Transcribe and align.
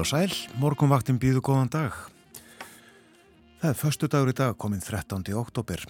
Og 0.00 0.06
sæl, 0.08 0.32
morgunvaktin 0.56 1.18
býðu 1.20 1.42
góðan 1.44 1.68
dag. 1.68 1.92
Það 3.60 3.66
er 3.68 3.76
förstu 3.76 4.08
dagur 4.08 4.30
í 4.30 4.36
dag, 4.38 4.54
komin 4.56 4.80
13. 4.80 5.26
oktober. 5.36 5.82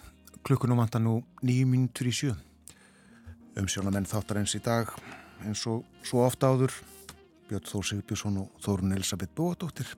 Klukkunum 0.42 0.80
vantar 0.82 0.98
nú 1.04 1.20
nýju 1.46 1.68
mínutur 1.70 2.08
í 2.10 2.14
sjö. 2.18 2.32
Umsjónamenn 3.60 4.08
þáttar 4.10 4.40
eins 4.40 4.56
í 4.58 4.62
dag, 4.64 4.90
eins 5.46 5.62
og 5.70 5.86
svo 6.02 6.24
ofta 6.24 6.50
áður, 6.50 6.74
Björn 7.46 7.70
Þór 7.70 7.86
Sigbjörnsson 7.92 8.42
og 8.42 8.58
Þórun 8.66 8.96
Elisabeth 8.98 9.30
Bóadóttir. 9.38 9.94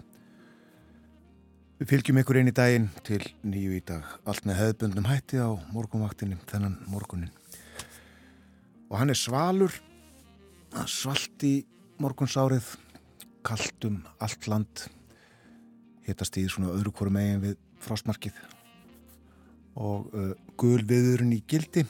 Við 1.80 1.94
fylgjum 1.94 2.20
ykkur 2.20 2.42
einn 2.42 2.52
í 2.52 2.56
daginn 2.60 2.92
til 3.08 3.22
nýju 3.40 3.80
í 3.80 3.82
dag, 3.94 4.04
allt 4.28 4.44
með 4.44 4.60
hefðbundum 4.60 5.08
hætti 5.08 5.40
á 5.40 5.56
morgunvaktinni, 5.72 6.36
þennan 6.52 6.82
morgunin. 6.92 7.32
Og 8.92 9.00
hann 9.00 9.16
er 9.16 9.24
svalur, 9.24 9.72
svalt 10.84 11.48
í 11.48 11.62
morgunsárið, 11.96 12.74
kallt 13.46 13.86
um 13.88 14.00
allt 14.22 14.48
land, 14.50 14.86
hittast 16.06 16.36
í 16.40 16.46
svona 16.50 16.72
öðru 16.74 16.92
hverju 16.96 17.14
megin 17.14 17.42
við 17.42 17.58
frostmarkið 17.82 18.38
og 19.78 20.08
uh, 20.12 20.32
gul 20.60 20.82
viðurinn 20.84 21.32
í 21.36 21.42
gildi. 21.48 21.84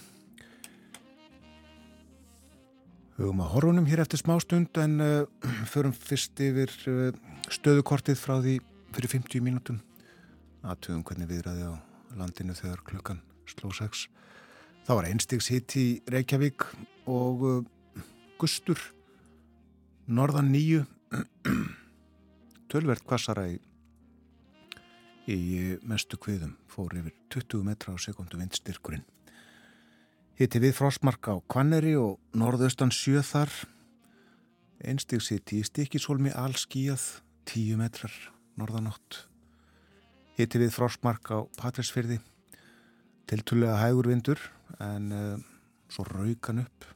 Hugum 3.18 3.42
að 3.44 3.52
horfunum 3.56 3.88
hér 3.90 4.04
eftir 4.04 4.22
smá 4.22 4.36
stund 4.42 4.78
en 4.80 5.00
uh, 5.02 5.24
förum 5.72 5.94
fyrst 5.94 6.38
yfir 6.42 6.72
uh, 6.90 7.10
stöðukortið 7.52 8.20
frá 8.20 8.38
því 8.40 8.58
fyrir 8.94 9.14
50 9.18 9.44
mínútum. 9.44 9.82
Aðtugum 10.62 11.02
hvernig 11.06 11.30
viðræði 11.32 11.68
á 11.68 11.74
landinu 12.18 12.54
þegar 12.56 12.84
klukkan 12.86 13.22
sló 13.50 13.72
6. 13.74 14.06
Það 14.86 14.98
var 14.98 15.08
einstigs 15.10 15.50
hitt 15.52 15.74
í 15.78 15.86
Reykjavík 16.10 16.66
og 17.10 17.46
uh, 17.48 18.02
gustur 18.40 18.78
norðan 20.06 20.50
nýju 20.54 20.84
tölvert 22.72 23.04
kvassara 23.06 23.46
í, 23.52 23.58
í 25.28 25.38
mestu 25.86 26.18
kviðum 26.20 26.54
fór 26.72 26.96
yfir 27.00 27.14
20 27.34 27.66
metra 27.66 27.94
á 27.94 27.96
sekundu 28.00 28.40
vindstyrkurinn. 28.40 29.04
Hitti 30.40 30.62
við 30.62 30.74
frostmark 30.78 31.28
á 31.28 31.36
Kvanneri 31.52 31.92
og 32.00 32.16
norðaustan 32.32 32.92
sjö 32.94 33.20
þar. 33.26 33.52
Einstigs 34.82 35.28
hitti 35.30 35.60
í 35.60 35.66
stikisólmi 35.68 36.32
allskíjað 36.34 37.04
10 37.52 37.78
metrar 37.78 38.14
norðanátt. 38.58 39.26
Hitti 40.38 40.62
við 40.62 40.72
frostmark 40.74 41.28
á 41.28 41.44
Patræsfyrði 41.60 42.18
tiltulega 43.28 43.78
hægur 43.80 44.08
vindur 44.10 44.40
en 44.82 45.12
uh, 45.12 45.36
svo 45.92 46.04
raukan 46.08 46.64
upp 46.64 46.88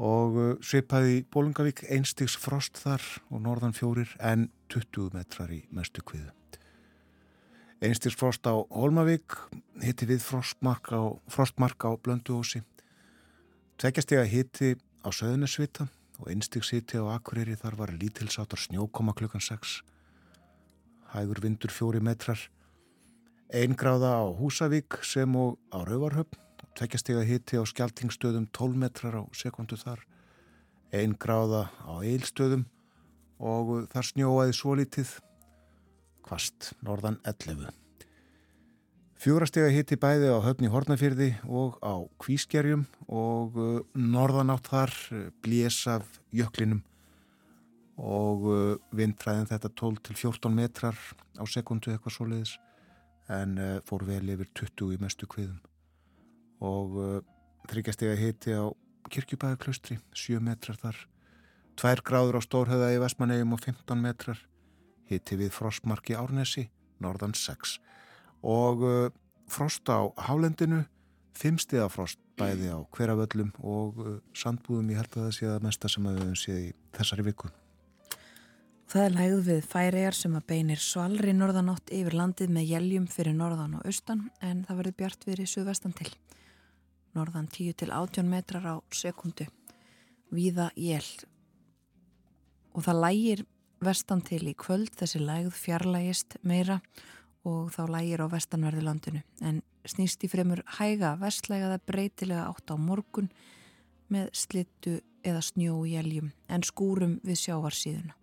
og 0.00 0.36
uh, 0.36 0.52
svipaði 0.64 1.22
Bólungavík 1.32 1.84
einstigs 1.92 2.36
frost 2.40 2.78
þar 2.80 3.02
og 3.30 3.42
norðan 3.44 3.76
fjórir 3.76 4.12
en 4.20 4.48
20 4.72 5.12
metrar 5.16 5.52
í 5.52 5.64
mestu 5.70 6.04
kviðu. 6.04 6.30
Einstigs 7.82 8.14
frost 8.14 8.46
á 8.46 8.54
Holmavík 8.70 9.34
hitti 9.82 10.06
við 10.06 10.22
frostmark 10.22 10.92
á, 10.94 11.18
frostmark 11.26 11.82
á 11.82 11.90
Blönduósi. 11.98 12.62
Tveggjastega 13.82 14.22
hitti 14.30 14.76
á 15.02 15.08
Söðunisvita 15.10 15.88
og 16.22 16.30
einstigs 16.30 16.70
hitti 16.70 17.02
á 17.02 17.10
Akureyri 17.16 17.56
þar 17.58 17.80
var 17.80 17.90
lítilsátar 17.98 18.60
snjókoma 18.62 19.16
klukkan 19.18 19.42
6. 19.42 19.80
Hægur 21.12 21.42
vindur 21.42 21.74
fjóri 21.74 22.00
metrar. 22.00 22.38
Einn 23.52 23.74
gráða 23.74 24.14
á 24.14 24.24
Húsavík 24.30 25.02
sem 25.02 25.34
og 25.36 25.58
á 25.74 25.82
Rauvarhöfn 25.82 26.38
tveggjastega 26.78 27.24
hitti 27.26 27.60
á 27.60 27.64
skjaltingstöðum 27.68 28.48
12 28.54 28.78
metrar 28.80 29.18
á 29.20 29.22
sekundu 29.36 29.76
þar, 29.80 30.00
einn 30.92 31.16
gráða 31.20 31.66
á 31.84 32.00
eilstöðum 32.00 32.64
og 33.42 33.88
þar 33.92 34.08
snjóaði 34.08 34.56
svo 34.56 34.76
litið 34.78 35.16
kvast 36.22 36.72
norðan 36.84 37.18
11. 37.26 37.72
Fjórastega 39.22 39.70
hitti 39.70 39.98
bæði 40.02 40.32
á 40.34 40.38
höfni 40.42 40.70
Hortnafyrði 40.70 41.28
og 41.46 41.76
á 41.78 42.02
Kvískerjum 42.22 42.86
og 43.06 43.58
norðanátt 43.94 44.70
þar 44.72 44.94
blés 45.44 45.78
af 45.90 46.08
jöklinum 46.34 46.82
og 48.02 48.48
vindræðin 48.90 49.50
þetta 49.50 49.70
12 49.78 50.00
til 50.08 50.16
14 50.24 50.56
metrar 50.56 50.98
á 51.38 51.44
sekundu 51.46 51.92
eitthvað 51.92 52.16
svo 52.16 52.26
leiðis 52.30 52.56
en 53.30 53.54
fór 53.86 54.02
vel 54.08 54.24
yfir 54.34 54.50
20 54.58 54.96
í 54.96 55.02
mestu 55.02 55.28
kviðum 55.30 55.60
og 56.62 56.96
uh, 56.98 57.18
þryggjastega 57.70 58.16
hitti 58.18 58.54
á 58.54 58.70
kirkjubæðaklaustri, 59.12 59.98
7 60.14 60.40
metrar 60.44 60.78
þar 60.80 61.00
2 61.80 62.04
gráður 62.06 62.38
á 62.38 62.40
Stórhauða 62.44 62.92
í 62.94 63.00
Vestmannegjum 63.02 63.56
og 63.56 63.62
15 63.64 64.02
metrar 64.02 64.40
hitti 65.10 65.38
við 65.40 65.52
frostmarki 65.56 66.16
Árnesi 66.16 66.68
norðan 67.02 67.34
6 67.36 67.78
og 68.46 68.84
uh, 68.86 69.08
frost 69.50 69.88
á 69.90 70.06
Hálendinu 70.28 70.84
5 71.38 71.64
stiða 71.64 71.88
frost 71.92 72.20
bæði 72.38 72.70
á 72.72 72.78
hverjaföllum 72.92 73.52
og 73.60 73.98
uh, 74.00 74.14
sandbúðum. 74.36 74.92
Ég 74.92 75.00
held 75.00 75.16
að 75.16 75.26
það 75.26 75.34
sé 75.38 75.50
að 75.50 75.66
mesta 75.66 75.90
sem 75.90 76.06
að 76.06 76.16
við 76.16 76.24
höfum 76.24 76.40
séð 76.42 76.62
í 76.62 76.70
þessari 76.98 77.26
viku. 77.26 77.50
Það 78.92 79.06
er 79.06 79.14
lægð 79.16 79.38
við 79.46 79.60
færiðar 79.72 80.16
sem 80.18 80.34
að 80.36 80.48
beinir 80.50 80.80
svalri 80.84 81.32
norðanátt 81.32 81.92
yfir 81.96 82.16
landið 82.18 82.50
með 82.52 82.72
jæljum 82.74 83.06
fyrir 83.08 83.36
norðan 83.38 83.78
og 83.78 83.86
austan 83.88 84.26
en 84.44 84.66
það 84.68 84.82
verður 84.82 84.98
bjart 84.98 85.24
við 85.28 85.44
í 85.46 85.48
suðvestan 85.48 85.96
til 85.96 86.10
norðan 87.16 87.48
10 87.48 87.78
til 87.82 87.90
18 87.92 88.28
metrar 88.28 88.66
á 88.68 88.74
sekundu 88.92 89.48
víða 90.32 90.70
jél 90.76 91.06
og 92.72 92.86
það 92.86 93.02
lægir 93.04 93.44
vestan 93.82 94.22
til 94.24 94.44
í 94.48 94.54
kvöld 94.56 94.94
þessi 94.96 95.20
lægð 95.20 95.52
fjarlægist 95.58 96.38
meira 96.42 96.80
og 97.44 97.72
þá 97.74 97.82
lægir 97.96 98.22
á 98.24 98.26
vestanverði 98.32 98.84
landinu 98.86 99.22
en 99.42 99.62
snýst 99.88 100.22
í 100.24 100.30
fremur 100.30 100.62
hæga 100.78 101.16
vestlægaða 101.20 101.80
breytilega 101.86 102.48
átt 102.48 102.70
á 102.70 102.76
morgun 102.78 103.30
með 104.12 104.30
slittu 104.36 105.00
eða 105.26 105.42
snjó 105.44 105.78
í 105.88 105.96
eljum 105.98 106.32
en 106.48 106.66
skúrum 106.66 107.18
við 107.26 107.40
sjávarsíðuna. 107.46 108.14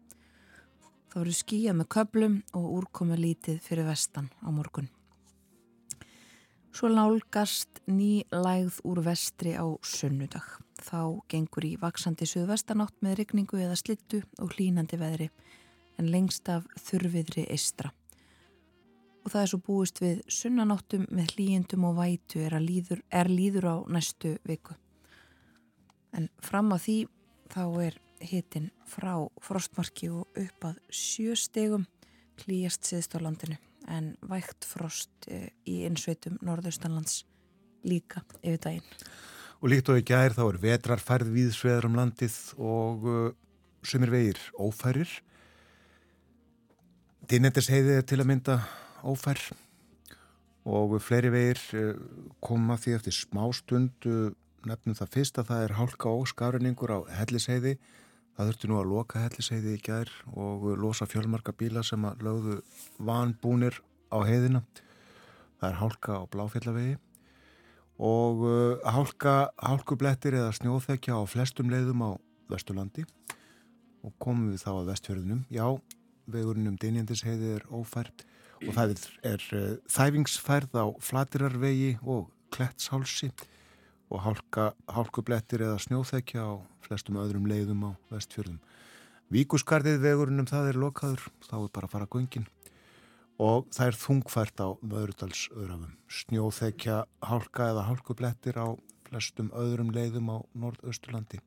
Það 1.09 1.19
voru 1.23 1.33
skýja 1.33 1.73
með 1.73 1.89
köplum 1.95 2.39
og 2.53 2.71
úrkomi 2.79 3.17
lítið 3.17 3.61
fyrir 3.65 3.87
vestan 3.89 4.29
á 4.45 4.49
morgun. 4.53 4.89
Svo 6.69 6.85
nálgast 6.85 7.81
ný 7.89 8.21
lægð 8.29 8.75
úr 8.85 9.01
vestri 9.01 9.55
á 9.57 9.65
sunnudag. 9.81 10.45
Þá 10.77 11.17
gengur 11.25 11.65
í 11.65 11.71
vaksandi 11.81 12.27
suðvestanátt 12.29 12.93
með 13.01 13.15
regningu 13.23 13.57
eða 13.57 13.77
slittu 13.79 14.21
og 14.37 14.53
hlínandi 14.53 14.99
veðri 15.01 15.31
en 15.97 16.11
lengst 16.13 16.49
af 16.53 16.67
þurfiðri 16.77 17.47
eistra. 17.49 17.89
Og 19.25 19.33
það 19.33 19.41
er 19.41 19.51
svo 19.51 19.59
búist 19.65 20.01
við 20.03 20.21
sunnanáttum 20.29 21.07
með 21.09 21.33
hlýjendum 21.33 21.87
og 21.89 21.97
vætu 21.97 22.43
er, 22.45 22.55
líður, 22.61 23.01
er 23.09 23.29
líður 23.33 23.67
á 23.73 23.75
næstu 23.89 24.35
viku. 24.45 24.77
En 26.13 26.29
fram 26.37 26.69
að 26.77 26.85
því 26.85 26.99
þá 27.49 27.63
er 27.87 27.97
hitin 28.21 28.69
frá 28.85 29.15
frostmarki 29.41 30.11
og 30.13 30.29
upp 30.37 30.69
að 30.69 30.77
sjö 30.93 31.33
stegum 31.33 31.89
hlýjast 32.45 32.85
siðst 32.85 33.17
á 33.17 33.25
landinu 33.25 33.57
en 33.89 34.13
vægt 34.29 34.67
frost 34.67 35.27
eh, 35.27 35.49
í 35.67 35.81
innsveitum 35.87 36.37
norðaustanlands 36.45 37.23
líka 37.87 38.23
yfir 38.41 38.59
daginn. 38.63 38.91
Og 39.59 39.73
líkt 39.73 39.89
og 39.91 39.99
í 39.99 40.05
gær 40.07 40.35
þá 40.35 40.43
er 40.45 40.59
vetrarfærð 40.63 41.31
viðsveðar 41.35 41.87
um 41.89 41.97
landið 41.99 42.35
og 42.63 43.07
uh, 43.07 43.23
sumir 43.83 44.11
vegir 44.13 44.39
ófærir. 44.55 45.09
Dinendisheiði 47.29 47.97
er 47.99 48.05
til 48.07 48.21
að 48.21 48.29
mynda 48.31 48.59
ófær 49.03 49.41
og 50.69 50.95
fleiri 51.03 51.31
vegir 51.33 51.59
uh, 51.75 51.89
koma 52.43 52.79
því 52.79 52.95
eftir 52.99 53.17
smá 53.19 53.43
stund 53.55 54.07
uh, 54.07 54.29
nefnum 54.67 54.95
það 54.95 55.13
fyrst 55.17 55.41
að 55.41 55.51
það 55.51 55.65
er 55.65 55.75
hálka 55.79 56.13
og 56.13 56.27
skafrinningur 56.31 56.95
á 56.95 56.99
hellisheiði 57.19 57.75
Það 58.39 58.49
þurfti 58.53 58.67
nú 58.71 58.75
að 58.79 58.85
loka 58.87 59.19
helliseiði 59.19 59.71
í 59.75 59.79
gær 59.83 60.09
og 60.39 60.61
losa 60.79 61.03
fjölmarka 61.11 61.51
bíla 61.59 61.81
sem 61.83 62.05
að 62.07 62.21
lögðu 62.23 62.53
vanbúnir 63.03 63.81
á 64.15 64.23
heiðina. 64.23 64.61
Það 65.59 65.67
er 65.67 65.75
hálka 65.81 66.15
á 66.15 66.23
bláfjallavegi 66.31 66.93
og 67.99 68.45
uh, 68.47 68.87
hálka, 68.95 69.33
hálkublettir 69.59 70.39
eða 70.39 70.55
snjóþekja 70.55 71.19
á 71.19 71.23
flestum 71.27 71.67
leiðum 71.67 72.05
á 72.07 72.11
Vesturlandi 72.47 73.03
og 74.07 74.15
komum 74.23 74.53
við 74.53 74.63
þá 74.63 74.71
að 74.77 74.89
vestfjörðunum. 74.93 75.43
Já, 75.51 75.67
vegurinn 76.31 76.71
um 76.71 76.79
Dynjandisheiði 76.79 77.57
er 77.57 77.67
ófært 77.67 78.23
og 78.63 78.71
það 78.71 78.95
er, 78.95 79.05
er 79.35 79.47
uh, 79.51 79.69
þæfingsfærð 79.91 80.79
á 80.79 80.87
Flatirarvegi 81.03 81.97
og 82.07 82.31
Klettshálsi 82.55 83.33
og 83.35 83.58
hálka, 84.17 84.71
hálkublettir 84.89 85.61
eða 85.61 85.77
snjóþekja 85.83 86.41
á 86.41 86.53
flestum 86.81 87.19
öðrum 87.21 87.45
leiðum 87.45 87.83
á 87.85 87.91
vestfjörðum. 88.09 88.57
Víkuskarðið 89.29 89.99
vegurinnum 90.01 90.49
það 90.49 90.71
er 90.71 90.79
lokaður, 90.81 91.27
þá 91.45 91.55
er 91.59 91.69
bara 91.75 91.85
að 91.85 91.93
fara 91.93 92.09
göngin 92.09 92.47
og 93.39 93.69
það 93.71 93.91
er 93.91 93.97
þungfært 94.01 94.63
á 94.65 94.67
Möðrudalsöðrafum. 94.81 95.93
Snjóþekja 96.09 96.97
hálka 97.23 97.69
eða 97.71 97.85
hálkublettir 97.87 98.57
á 98.57 98.67
flestum 99.07 99.53
öðrum 99.55 99.93
leiðum 99.95 100.33
á 100.33 100.37
Nordösturlandi. 100.57 101.39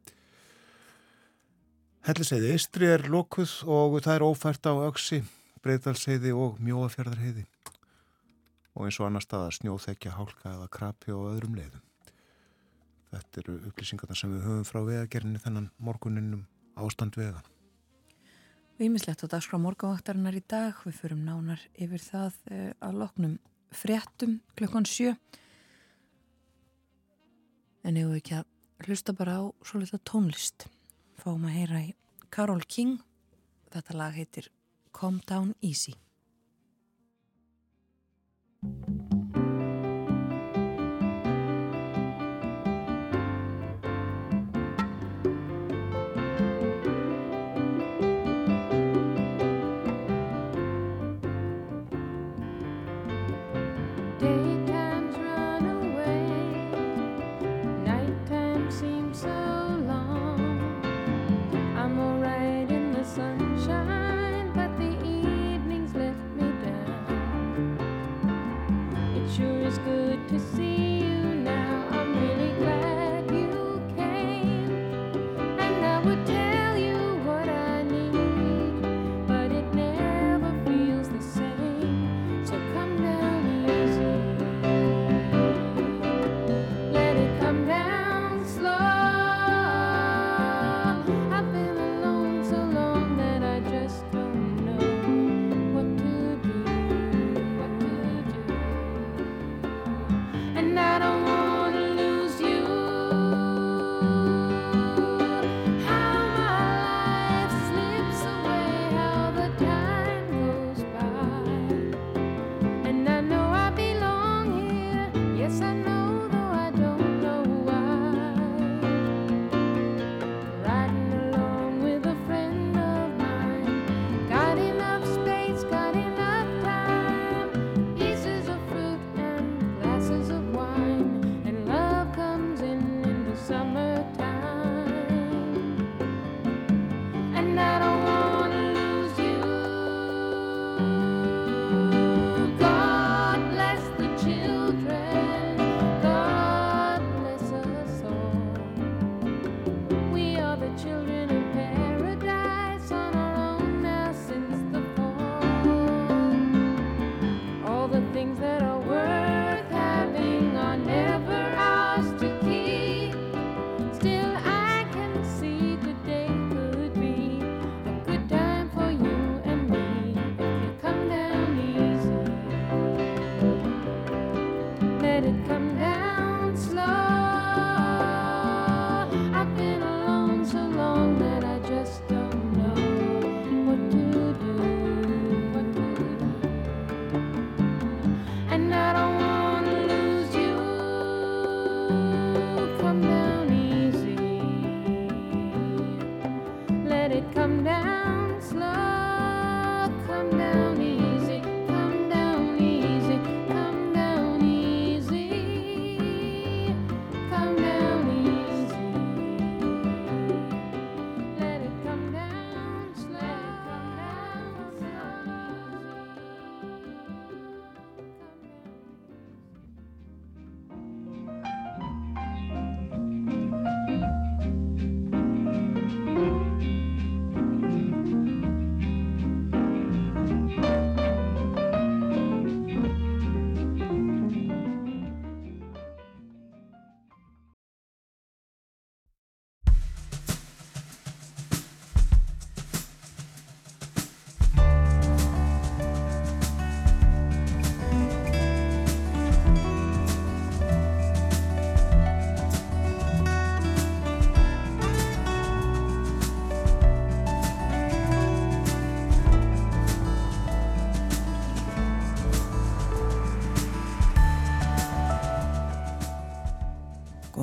Helliseiði 2.06 2.54
Istri 2.56 2.88
er 2.94 3.04
lokuð 3.10 3.60
og 3.70 4.00
það 4.02 4.14
er 4.16 4.24
ófært 4.26 4.66
á 4.66 4.74
öksi, 4.88 5.20
breytalseiði 5.62 6.32
og 6.34 6.62
mjóafjörðarheiði 6.62 7.46
og 8.72 8.86
eins 8.86 8.98
og 9.02 9.10
annar 9.10 9.24
staðar 9.24 9.52
snjóþekja, 9.52 10.16
hálka 10.16 10.54
eða 10.54 10.70
krapi 10.72 11.12
og 11.12 11.34
öðrum 11.34 11.58
leiðum. 11.58 11.82
Þetta 13.12 13.42
eru 13.42 13.54
upplýsingarna 13.68 14.16
sem 14.16 14.32
við 14.32 14.46
höfum 14.46 14.64
frá 14.64 14.80
vegagerninni 14.86 15.40
þennan 15.42 15.68
morguninum 15.84 16.46
ástand 16.80 17.16
vega. 17.20 17.42
Výmislegt 18.80 19.22
á 19.22 19.26
dagskrá 19.28 19.60
morgavaktarinnar 19.60 20.38
í 20.38 20.42
dag. 20.48 20.78
Við 20.86 20.96
fyrum 21.02 21.24
nánar 21.26 21.60
yfir 21.76 22.02
það 22.02 22.38
uh, 22.48 22.70
að 22.80 23.00
loknum 23.02 23.34
fréttum 23.72 24.38
klukkan 24.56 24.88
sjö. 24.88 25.12
En 27.84 27.98
ef 27.98 28.08
við 28.08 28.18
ekki 28.22 28.38
að 28.40 28.88
hlusta 28.88 29.14
bara 29.16 29.36
á 29.38 29.42
svo 29.66 29.82
litla 29.82 30.00
tónlist. 30.08 30.66
Fáum 31.20 31.44
að 31.46 31.56
heyra 31.58 31.82
í 31.84 31.92
Karol 32.32 32.64
King. 32.64 32.96
Þetta 33.72 33.98
lag 33.98 34.16
heitir 34.16 34.48
Calm 34.96 35.20
Down 35.28 35.52
Easy. 35.60 35.94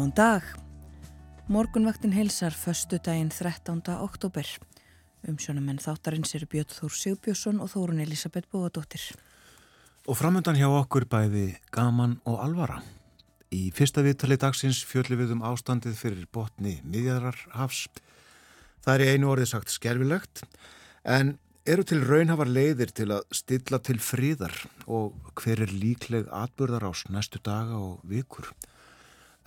Góðan 0.10 0.16
dag. 0.16 0.44
Morgunvaktin 1.48 2.12
heilsar 2.12 2.52
förstu 2.52 2.98
daginn 2.98 3.30
13. 3.30 3.82
oktober. 4.02 4.48
Umsjónamenn 5.28 5.78
þáttarins 5.78 6.34
eru 6.34 6.48
Björn 6.50 6.72
Þór 6.74 6.96
Sigbjörnsson 6.98 7.60
og 7.62 7.70
Þórun 7.70 8.02
Elisabeth 8.02 8.50
Bóadóttir. 8.50 9.04
Og 10.10 10.18
framöndan 10.18 10.58
hjá 10.58 10.66
okkur 10.66 11.06
bæði 11.06 11.60
gaman 11.70 12.16
og 12.26 12.40
alvara. 12.42 12.80
Í 13.54 13.70
fyrsta 13.70 14.02
viðtali 14.02 14.40
dagsins 14.42 14.80
fjöldlu 14.82 15.20
við 15.20 15.36
um 15.36 15.44
ástandið 15.46 16.00
fyrir 16.02 16.26
botni 16.34 16.80
miðjararhafs. 16.90 17.86
Það 18.82 18.96
er 18.96 19.06
í 19.06 19.12
einu 19.14 19.30
orðið 19.36 19.52
sagt 19.54 19.76
skerfilegt 19.76 20.42
en 21.06 21.36
eru 21.70 21.86
til 21.86 22.02
raunhafar 22.02 22.50
leiðir 22.50 22.96
til 22.98 23.12
að 23.14 23.30
stilla 23.44 23.78
til 23.78 24.00
fríðar 24.02 24.58
og 24.88 25.14
hver 25.38 25.68
er 25.68 25.78
líkleg 25.86 26.34
atbyrðar 26.34 26.90
ás 26.90 27.06
næstu 27.14 27.44
daga 27.46 27.78
og 27.78 28.02
vikur. 28.10 28.50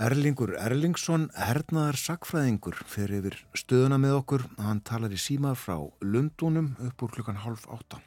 Erlingur 0.02 0.56
Erlingsson, 0.58 1.28
hernaðar 1.38 1.94
sakfræðingur, 2.00 2.74
fer 2.90 3.12
yfir 3.14 3.36
stöðuna 3.54 4.00
með 4.02 4.16
okkur. 4.16 4.44
Hann 4.58 4.80
talar 4.82 5.12
í 5.14 5.18
síma 5.20 5.52
frá 5.54 5.76
Lundunum 6.02 6.72
upp 6.88 7.04
úr 7.06 7.12
klukkan 7.14 7.36
half 7.38 7.68
átta. 7.70 8.00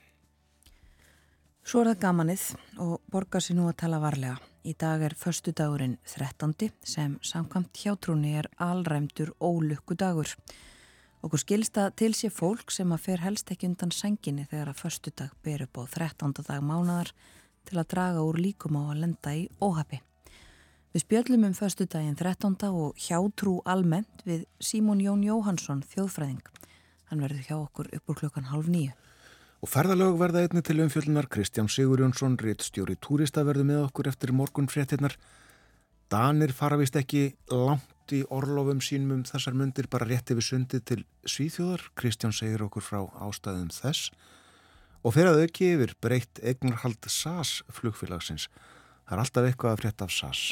Svo 1.64 1.86
er 1.86 1.94
það 1.94 2.02
gamanið 2.02 2.44
og 2.84 2.98
borgar 3.14 3.46
sér 3.46 3.56
nú 3.62 3.70
að 3.70 3.78
tala 3.86 4.02
varlega. 4.04 4.42
Í 4.68 4.74
dag 4.75 5.06
er 5.08 5.16
förstu 5.16 5.54
dagurinn 5.56 5.94
13. 6.12 6.74
sem 6.84 7.14
samkvæmt 7.24 7.80
hjátrúni 7.86 8.34
er 8.42 8.50
alræmdur 8.60 9.32
ólukku 9.40 9.96
dagur. 9.96 10.34
Okkur 11.24 11.44
skilsta 11.46 11.86
til 11.96 12.12
sé 12.12 12.28
fólk 12.28 12.75
sem 12.75 12.92
að 12.92 13.06
fer 13.06 13.24
helst 13.24 13.54
ekki 13.56 13.70
undan 13.72 13.96
senginni 13.96 14.44
þegar 14.52 14.74
að 14.74 14.82
förstu 14.84 15.16
dag 15.16 15.32
ber 15.48 15.64
upp 15.70 15.80
á 15.80 15.84
13. 15.96 16.36
dag 16.44 16.60
mánadar 16.60 17.14
til 17.64 17.80
að 17.80 17.88
draga 17.96 18.28
úr 18.28 18.42
líkum 18.50 18.75
á 18.84 18.92
að 18.92 19.02
lenda 19.06 19.38
í 19.38 19.48
óhafi. 19.64 20.02
Við 20.96 21.04
spjöllum 21.04 21.42
um 21.44 21.54
förstu 21.54 21.84
daginn 21.92 22.16
13. 22.16 22.54
og 22.72 22.96
hjátrú 22.96 23.58
almennt 23.68 24.22
við 24.24 24.46
Símón 24.64 25.02
Jón 25.04 25.25
Jóhansson, 25.28 25.82
þjóðfræðing. 25.92 26.46
Hann 27.10 27.20
verður 27.20 27.42
hjá 27.44 27.56
okkur 27.58 27.90
upp 27.98 28.12
úr 28.14 28.20
klukkan 28.22 28.46
halv 28.48 28.70
nýju. 28.72 28.94
Og 29.60 29.68
ferðalög 29.68 30.14
verða 30.22 30.46
einni 30.46 30.62
til 30.64 30.78
umfjöldunar 30.80 31.28
Kristján 31.28 31.68
Sigurjónsson, 31.68 32.38
réttstjóri 32.40 32.96
túrista 32.96 33.44
verðu 33.44 33.66
með 33.68 33.82
okkur 33.90 34.08
eftir 34.08 34.32
morgun 34.32 34.70
fréttinnar. 34.72 35.18
Danir 36.08 36.54
fara 36.56 36.80
vist 36.80 36.96
ekki 36.96 37.25
langt 37.52 38.16
í 38.16 38.22
orlofum 38.32 38.80
sínum 38.80 39.18
um 39.18 39.25
þessar 39.28 39.58
myndir 39.60 39.90
bara 39.92 40.08
rétt 40.08 40.32
yfir 40.32 40.48
sundið 40.48 40.86
til 40.94 41.02
Svíþjóðar. 41.28 41.90
Kristján 42.00 42.32
segir 42.32 42.64
okkur 42.70 42.88
frá 42.88 43.02
ástæðum 43.20 43.68
þess. 43.75 44.14
Og 45.04 45.12
fyrir 45.20 45.34
að 45.34 45.44
auki 45.44 45.74
yfir 45.74 45.98
breytt 46.00 46.40
eignarhald 46.40 47.12
SAS 47.12 47.66
flugfélagsins. 47.82 48.48
Það 49.06 49.14
er 49.14 49.22
alltaf 49.22 49.48
eitthvað 49.48 49.76
að 49.76 49.82
frétta 49.84 50.06
af 50.08 50.14
SAS. 50.14 50.44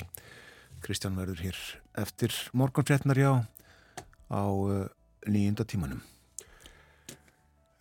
Kristján 0.83 1.15
verður 1.17 1.39
hér 1.41 1.59
eftir 1.97 2.35
morgun 2.53 2.85
fréttinar 2.85 3.17
já 3.17 3.31
á 4.29 4.43
uh, 4.45 4.85
nýjunda 5.25 5.65
tímanum. 5.65 6.03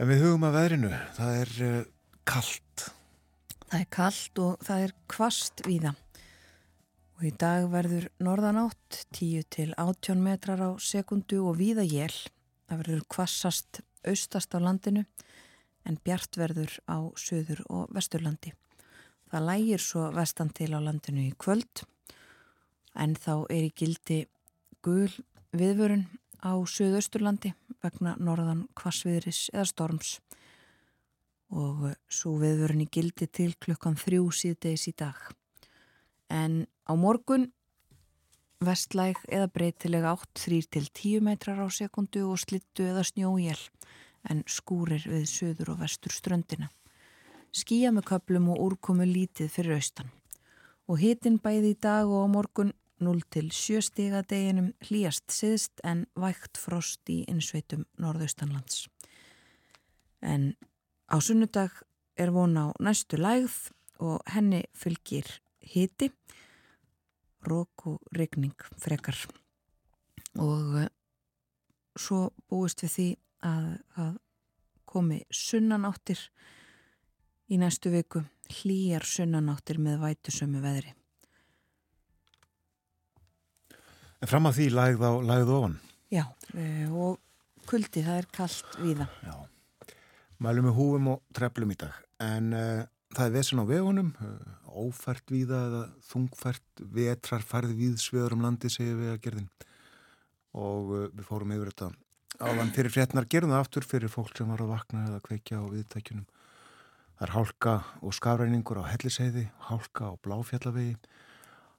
En 0.01 0.09
við 0.09 0.25
hugum 0.25 0.47
að 0.49 0.57
veðrinu, 0.57 0.93
það 1.19 1.41
er 1.43 1.53
uh, 1.67 1.75
kallt. 2.25 2.87
Það 3.67 3.77
er 3.83 3.91
kallt 3.99 4.43
og 4.47 4.65
það 4.65 4.87
er 4.87 4.97
kvast 5.13 5.65
víða. 5.69 5.93
Og 7.21 7.29
í 7.29 7.35
dag 7.39 7.69
verður 7.71 8.09
norðanátt 8.25 9.03
10 9.13 9.45
til 9.53 9.69
18 9.77 10.25
metrar 10.25 10.65
á 10.65 10.71
sekundu 10.81 11.43
og 11.45 11.61
víða 11.61 11.85
jél. 11.85 12.15
Það 12.65 12.81
verður 12.81 13.07
kvassast 13.13 13.85
austast 14.09 14.57
á 14.57 14.59
landinu 14.59 15.05
en 15.85 16.01
bjart 16.01 16.41
verður 16.41 16.81
á 16.89 17.13
söður 17.19 17.61
og 17.69 17.93
vesturlandi. 17.93 18.57
Það 19.33 19.47
lægir 19.49 19.81
svo 19.81 20.11
vestan 20.13 20.51
til 20.53 20.75
á 20.77 20.81
landinu 20.85 21.23
í 21.25 21.33
kvöld 21.41 21.87
en 23.01 23.15
þá 23.17 23.47
er 23.49 23.63
í 23.65 23.71
gildi 23.73 24.19
gul 24.85 25.09
viðvörun 25.57 26.03
á 26.45 26.53
söðausturlandi 26.69 27.55
vegna 27.81 28.13
norðan 28.21 28.67
kvassviðris 28.77 29.47
eða 29.55 29.65
storms 29.71 30.11
og 31.49 31.87
svo 32.13 32.35
viðvörun 32.43 32.85
í 32.85 32.91
gildi 32.93 33.31
til 33.33 33.55
klukkan 33.57 33.97
þrjú 33.97 34.29
síðdeis 34.37 34.85
í 34.93 34.95
dag. 35.01 35.17
En 36.29 36.67
á 36.85 36.93
morgun 36.93 37.49
vestlæg 38.61 39.17
eða 39.33 39.49
breytilega 39.57 40.13
8-3 40.13 40.61
til 40.77 40.85
10 40.93 41.25
metrar 41.25 41.65
á 41.65 41.69
sekundu 41.73 42.27
og 42.29 42.45
slittu 42.45 42.85
eða 42.85 43.09
snjójél 43.09 43.61
en 44.29 44.45
skúrir 44.45 45.09
við 45.09 45.25
söður 45.33 45.73
og 45.73 45.83
vestur 45.87 46.13
ströndina. 46.13 46.69
Skíja 47.53 47.91
með 47.93 48.07
köplum 48.09 48.49
og 48.55 48.61
úrkomu 48.65 49.05
lítið 49.05 49.51
fyrir 49.53 49.77
austan 49.77 50.09
og 50.89 50.99
hitin 51.01 51.39
bæði 51.41 51.75
í 51.75 51.81
dag 51.85 52.09
og 52.09 52.25
á 52.25 52.29
morgun 52.33 52.73
0 53.03 53.21
til 53.35 53.51
7 53.53 53.83
stiga 53.85 54.23
deginum 54.29 54.73
hlýjast 54.87 55.33
siðst 55.33 55.83
en 55.85 56.07
vægt 56.17 56.59
frost 56.61 57.09
í 57.11 57.23
innsveitum 57.29 57.85
norðaustanlands. 58.01 58.87
En 60.23 60.55
á 61.11 61.17
sunnudag 61.21 61.83
er 62.17 62.31
von 62.31 62.57
á 62.57 62.71
næstu 62.81 63.19
lægð 63.19 63.73
og 64.01 64.23
henni 64.33 64.63
fylgir 64.73 65.29
hiti, 65.61 66.11
rók 67.47 67.87
og 67.87 68.01
regning 68.17 68.57
frekar. 68.79 69.19
Og 70.39 70.87
uh, 70.87 70.89
svo 71.99 72.31
búist 72.49 72.85
við 72.87 72.95
því 72.97 73.09
að, 73.45 73.69
að 73.99 74.13
komi 74.89 75.23
sunnanáttir 75.29 76.21
í 77.53 77.59
næstu 77.61 77.93
viku, 77.93 78.23
hlýjar 78.61 79.05
sunnanáttir 79.07 79.81
með 79.83 80.01
vætusömu 80.07 80.63
veðri. 80.63 80.95
En 84.23 84.31
fram 84.31 84.47
að 84.49 84.61
því 84.61 84.67
lagð 84.73 85.05
á 85.05 85.13
lagð 85.33 85.53
ofan. 85.57 85.77
Já, 86.13 86.25
uh, 86.55 86.95
og 86.95 87.67
kuldi, 87.69 88.05
það 88.07 88.21
er 88.21 88.29
kallt 88.37 88.77
víða. 88.79 89.09
Já, 89.27 89.35
mælum 90.43 90.69
við 90.71 90.79
húum 90.79 91.11
og 91.17 91.23
treflum 91.35 91.75
í 91.75 91.79
dag. 91.81 91.97
En 92.23 92.53
uh, 92.55 92.85
það 93.17 93.27
er 93.27 93.35
vesen 93.37 93.63
á 93.63 93.65
vegunum, 93.67 94.13
uh, 94.23 94.55
ófært 94.85 95.33
víða 95.33 95.65
eða 95.69 95.83
þungfært, 96.09 96.85
vetrar 96.95 97.45
færði 97.45 97.77
víðsveður 97.81 98.39
um 98.39 98.47
landi, 98.47 98.71
segir 98.73 98.97
við 99.01 99.17
að 99.17 99.21
gerðin. 99.27 99.51
Og 100.53 100.95
við 100.95 101.27
fórum 101.27 101.53
yfir 101.57 101.73
þetta 101.73 101.91
áðan 102.43 102.73
fyrir 102.75 102.93
frétnar, 102.93 103.27
gerum 103.31 103.53
það 103.53 103.63
aftur 103.63 103.87
fyrir 103.87 104.13
fólk 104.13 104.37
sem 104.37 104.49
var 104.51 104.63
að 104.65 104.73
vakna 104.73 105.05
eða 105.09 105.21
kveikja 105.25 105.61
á 105.61 105.65
viðtækjunum. 105.69 106.27
Það 107.23 107.29
er 107.29 107.35
hálka 107.37 107.73
og 108.03 108.15
skafræningur 108.17 108.79
á 108.83 108.91
helliseiði, 108.91 109.45
hálka 109.69 110.09
og 110.09 110.17
bláfjallavegi, 110.27 110.97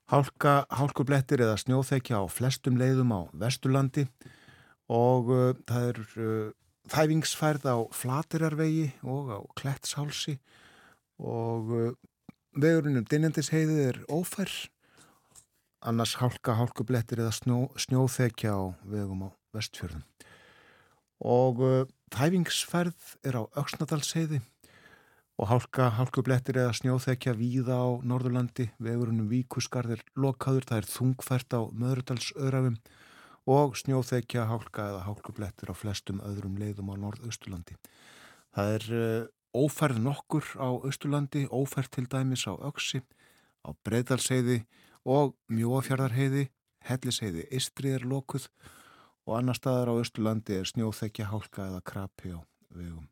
hálka, 0.07 0.53
hálkublettir 0.71 1.41
eða 1.43 1.57
snjóþekja 1.59 2.21
á 2.23 2.31
flestum 2.31 2.77
leiðum 2.79 3.11
á 3.11 3.27
Vesturlandi 3.41 4.05
og 4.87 5.31
uh, 5.35 5.49
það 5.67 5.87
er 5.89 5.99
uh, 5.99 6.53
þæfingsfærð 6.93 7.67
á 7.67 7.77
Flatirarvegi 7.91 8.85
og 9.03 9.33
á 9.35 9.39
Klettshálsi 9.59 10.37
og 11.19 11.75
uh, 11.75 11.91
vegurinn 12.55 13.01
um 13.01 13.09
Dinjandisheiði 13.11 13.77
er 13.89 13.99
ófær, 14.07 14.47
annars 15.83 16.15
hálka, 16.23 16.55
hálkublettir 16.55 17.19
eða 17.19 17.35
snjó, 17.35 17.65
snjóþekja 17.75 18.55
á 18.55 18.63
vegum 18.87 19.27
á 19.27 19.29
Vestfjörðum. 19.51 20.07
Og 21.19 21.59
uh, 21.67 21.77
þæfingsfærð 22.15 23.11
er 23.27 23.41
á 23.43 23.51
Öksnadalsheiði 23.59 24.39
og 25.41 25.49
hálka, 25.49 25.89
hálkublettir 25.97 26.59
eða 26.61 26.73
snjóþekja 26.77 27.33
víða 27.37 27.79
á 27.81 27.87
Norðurlandi, 28.05 28.67
vegurinnum 28.77 29.31
Víkusgarðir 29.31 30.03
lokaður, 30.13 30.67
það 30.69 30.81
er 30.81 30.89
þungfært 30.93 31.55
á 31.57 31.61
Möðrudalsöðrafum 31.73 32.77
og 33.49 33.77
snjóþekja, 33.79 34.45
hálka 34.51 34.89
eða 34.91 35.05
hálkublettir 35.07 35.73
á 35.73 35.75
flestum 35.75 36.21
öðrum 36.23 36.59
leiðum 36.61 36.93
á 36.93 36.95
Norðausturlandi. 37.01 37.79
Það 38.53 38.75
er 38.77 38.85
uh, 38.93 39.25
ófærð 39.57 40.03
nokkur 40.05 40.45
á 40.61 40.69
Austurlandi, 40.69 41.47
ófærð 41.49 41.89
til 41.97 42.05
dæmis 42.13 42.45
á 42.45 42.53
Öksi, 42.53 43.01
á 43.65 43.73
Breiðalsheiði 43.85 44.61
og 45.09 45.33
Mjóafjörðarheiði, 45.49 46.47
Helliseiði, 46.85 47.47
Istri 47.51 47.95
er 47.97 48.05
lokuð 48.05 48.49
og 49.25 49.37
annar 49.39 49.57
staðar 49.57 49.95
á 49.95 49.97
Austurlandi 49.97 50.61
er 50.61 50.69
snjóþekja, 50.69 51.31
hálka 51.33 51.67
eða 51.71 51.81
krapi 51.81 52.37
á 52.37 52.39
vegum. 52.69 53.09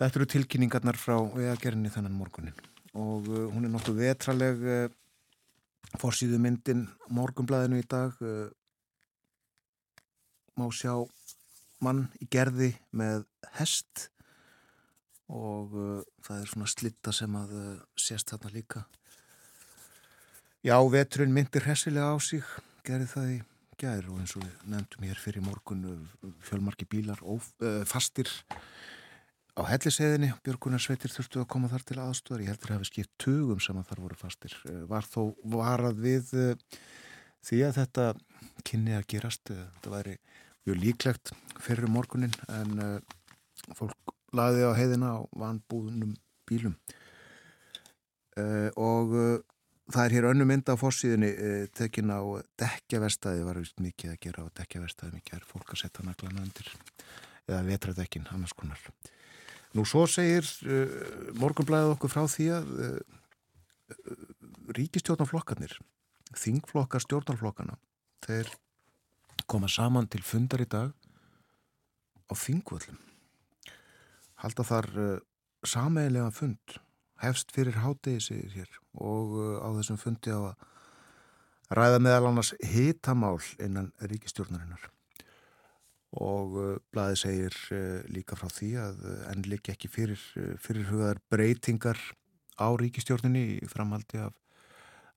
Þetta 0.00 0.16
eru 0.16 0.26
tilkynningarnar 0.32 0.96
frá 0.96 1.18
vegagerðinni 1.20 1.92
þennan 1.92 2.16
morgunin 2.16 2.56
og 2.96 3.26
uh, 3.28 3.42
hún 3.52 3.68
er 3.68 3.70
nokkuð 3.70 3.98
vetraleg 4.00 4.62
uh, 4.64 4.86
fórsýðu 6.00 6.38
myndin 6.40 6.86
morgunblæðinu 7.12 7.82
í 7.82 7.84
dag 7.84 8.16
uh, 8.24 8.48
má 10.58 10.66
sjá 10.74 10.94
mann 11.84 12.06
í 12.20 12.28
gerði 12.30 12.72
með 12.96 13.26
hest. 13.58 14.08
Og 15.30 15.76
uh, 15.76 16.00
það 16.26 16.40
er 16.40 16.50
svona 16.52 16.70
slitta 16.70 17.14
sem 17.14 17.36
að 17.38 17.52
uh, 17.56 17.68
sést 17.98 18.32
þarna 18.32 18.54
líka. 18.54 18.84
Já, 20.66 20.76
veturinn 20.92 21.32
myndir 21.32 21.64
hessilega 21.64 22.12
á 22.12 22.16
sig 22.20 22.44
gerði 22.84 23.12
það 23.12 23.34
í 23.36 23.38
gær 23.80 24.08
og 24.12 24.18
eins 24.20 24.34
og 24.36 24.44
við 24.44 24.64
nefndum 24.74 25.06
hér 25.08 25.20
fyrir 25.22 25.44
morgun 25.44 25.86
uh, 25.88 26.32
fjölmarki 26.44 26.88
bílar 26.90 27.22
óf, 27.24 27.52
fastir 27.88 28.28
á 29.60 29.62
helliseiðinni, 29.68 30.30
Björgunarsveitir 30.44 31.12
þurftu 31.12 31.42
að 31.42 31.48
koma 31.52 31.68
þar 31.68 31.82
til 31.88 31.98
aðstúðar, 32.00 32.44
ég 32.44 32.52
heldur 32.54 32.72
að 32.72 32.78
hafa 32.78 32.88
skipt 32.88 33.10
tugum 33.20 33.60
sem 33.60 33.76
að 33.76 33.90
þar 33.90 34.02
voru 34.06 34.16
fastir. 34.16 34.54
Var 34.88 35.08
þó 35.08 35.20
varað 35.52 36.00
við 36.00 36.32
því 37.44 37.60
að 37.66 37.76
þetta 37.80 38.06
kynni 38.68 38.96
að 38.96 39.08
gerast 39.12 39.52
þetta 39.52 39.92
væri 39.92 40.16
mjög 40.64 40.80
líklegt 40.80 41.32
fyrir 41.60 41.92
morgunin 41.92 42.34
en 42.52 42.80
fólk 43.76 44.16
laði 44.36 44.64
á 44.64 44.72
heiðina 44.78 45.12
á 45.16 45.18
vanbúðunum 45.36 46.16
bílum. 46.48 46.76
Og 48.80 49.14
það 49.90 50.02
er 50.04 50.16
hér 50.16 50.30
önnu 50.30 50.48
mynd 50.48 50.72
á 50.72 50.74
fórsíðinni 50.80 51.32
tekin 51.76 52.12
á 52.14 52.20
dekkjavestæði 52.60 53.44
var 53.44 53.60
vist 53.60 53.80
mikið 53.82 54.14
að 54.14 54.20
gera 54.24 54.46
á 54.46 54.54
dekkjavestæði 54.62 55.18
mikið 55.18 55.40
er 55.40 55.48
fólk 55.48 55.74
að 55.74 55.82
setja 55.84 56.06
naglana 56.06 56.44
undir 56.46 56.70
eða 57.48 57.64
vetradekkin 57.66 58.28
annars 58.30 58.54
konar 58.54 58.78
Nú 59.76 59.84
svo 59.86 60.02
segir 60.10 60.46
morgunblæðið 61.38 61.92
okkur 61.94 62.10
frá 62.10 62.24
því 62.26 62.46
að 62.56 62.70
ríkistjóðnaflokkarnir 64.76 65.76
þingflokkar 66.38 67.02
stjórnarflokkana 67.04 67.76
þeir 68.24 68.50
koma 69.50 69.70
saman 69.70 70.08
til 70.10 70.22
fundar 70.26 70.62
í 70.62 70.68
dag 70.70 70.92
á 72.30 72.34
þingvöldum 72.38 72.98
halda 74.44 74.66
þar 74.66 74.88
uh, 74.96 75.08
sameigilega 75.66 76.30
fund 76.34 76.78
hefst 77.20 77.50
fyrir 77.54 77.80
hátegi 77.82 78.22
sigir 78.24 78.54
hér 78.54 78.78
og 78.94 79.34
uh, 79.36 79.56
á 79.60 79.68
þessum 79.80 80.00
fundi 80.00 80.32
á 80.32 80.40
að 80.52 81.76
ræða 81.76 82.00
meðal 82.02 82.30
annars 82.30 82.54
hitamál 82.62 83.38
innan 83.62 83.90
ríkistjórnarinnar 84.00 84.88
og 86.18 86.56
uh, 86.58 86.78
blaði 86.90 87.18
segir 87.20 87.56
uh, 87.70 88.00
líka 88.10 88.38
frá 88.38 88.50
því 88.50 88.70
að 88.82 89.02
uh, 89.06 89.18
enn 89.30 89.46
líka 89.46 89.74
ekki 89.74 89.90
fyrir, 89.90 90.22
fyrir 90.58 90.88
hugaðar 90.88 91.20
breytingar 91.30 92.00
á 92.58 92.66
ríkistjórninni 92.74 93.60
í 93.60 93.68
framhaldi 93.70 94.18
af 94.18 94.34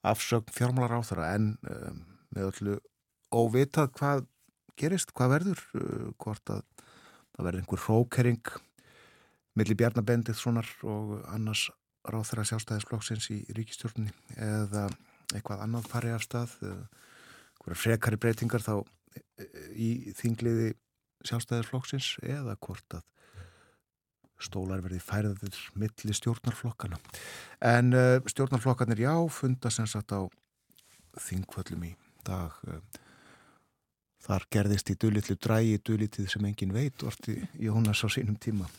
afsögn 0.05 0.53
fjármálar 0.53 0.99
á 0.99 1.07
þara 1.07 1.31
en 1.33 1.55
um, 1.65 2.03
með 2.35 2.49
öllu 2.51 2.77
óvitað 3.33 3.89
hvað 3.97 4.25
gerist, 4.77 5.13
hvað 5.17 5.33
verður 5.37 5.63
hvort 6.21 6.49
að 6.53 6.61
það 7.33 7.45
verður 7.47 7.61
einhver 7.63 7.83
hrókering 7.87 8.53
millir 9.57 9.77
Bjarnabendið 9.77 10.41
og 10.49 11.13
annars 11.29 11.67
ráð 12.03 12.29
þeirra 12.29 12.45
sjálfstæðisflokksins 12.49 13.29
í 13.33 13.39
ríkistjórnni 13.53 14.11
eða 14.37 14.87
eitthvað 15.33 15.61
annað 15.65 15.89
fari 15.89 16.13
af 16.13 16.25
stað 16.25 16.55
einhverja 16.63 17.79
frekari 17.79 18.19
breytingar 18.21 18.65
þá 18.65 18.81
í 19.73 20.13
þingliði 20.17 20.73
sjálfstæðisflokksins 21.27 22.15
eða 22.23 22.55
hvort 22.59 22.99
að 22.99 23.03
stólar 24.43 24.81
verði 24.83 24.99
færðir 25.03 25.57
milli 25.79 26.15
stjórnarflokkana 26.17 26.99
en 27.63 27.93
uh, 27.95 28.17
stjórnarflokkanir 28.27 29.03
já 29.05 29.13
funda 29.31 29.71
sem 29.71 29.87
sagt 29.87 30.11
á 30.11 30.27
þingvöllum 31.21 31.85
í 31.87 31.93
dag 32.27 32.57
uh, 32.67 32.81
þar 34.23 34.47
gerðist 34.55 34.91
í 34.91 34.97
dulitlu 34.99 35.37
drægi 35.39 35.79
dulitið 35.85 36.29
sem 36.31 36.45
engin 36.47 36.75
veit 36.75 37.03
orti 37.03 37.37
Jónas 37.59 38.03
á 38.03 38.07
sínum 38.11 38.37
tíma. 38.39 38.69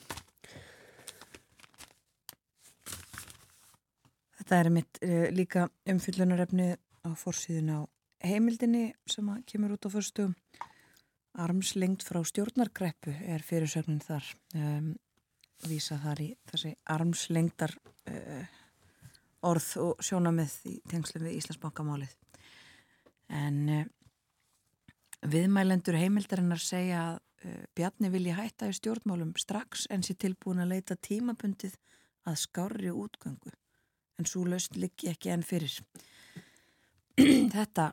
Þetta 4.41 4.61
er 4.61 4.71
mitt 4.73 5.00
uh, 5.04 5.26
líka 5.33 5.69
umfyllunarefni 5.89 6.75
á 7.04 7.11
fórsíðun 7.17 7.75
á 7.76 7.80
heimildinni 8.25 8.91
sem 9.09 9.28
kemur 9.49 9.76
út 9.76 9.89
á 9.89 9.91
fyrstu 9.93 10.30
armslengt 11.34 12.04
frá 12.06 12.20
stjórnargreppu 12.26 13.14
er 13.26 13.42
fyrirsögnin 13.42 14.02
þar 14.04 14.26
um, 14.54 14.92
vísa 15.68 15.99
þar 16.02 16.23
í 16.23 16.28
þessi 16.50 16.75
armslengtar 16.94 17.75
uh, 18.10 18.44
orð 19.44 19.70
og 19.82 20.04
sjónamið 20.04 20.54
í 20.70 20.76
tengslum 20.90 21.26
við 21.26 21.40
Íslandsbankamálið 21.40 22.14
en 23.34 23.60
uh, 23.80 23.84
viðmælendur 25.30 25.99
heimildarinnar 25.99 26.62
segja 26.62 27.02
að 27.08 27.18
uh, 27.49 27.58
Bjarni 27.75 28.12
vilji 28.14 28.36
hætta 28.36 28.70
í 28.70 28.78
stjórnmálum 28.78 29.34
strax 29.40 29.88
en 29.90 30.06
sé 30.06 30.14
tilbúin 30.14 30.62
að 30.62 30.76
leita 30.76 30.99
tímabundið 31.00 31.76
að 32.25 32.40
skári 32.40 32.92
útgöngu. 32.92 33.52
En 34.18 34.28
svo 34.28 34.44
löst 34.47 34.78
liggi 34.78 35.10
ekki 35.10 35.32
enn 35.34 35.42
fyrir. 35.44 35.75
Þetta 37.56 37.90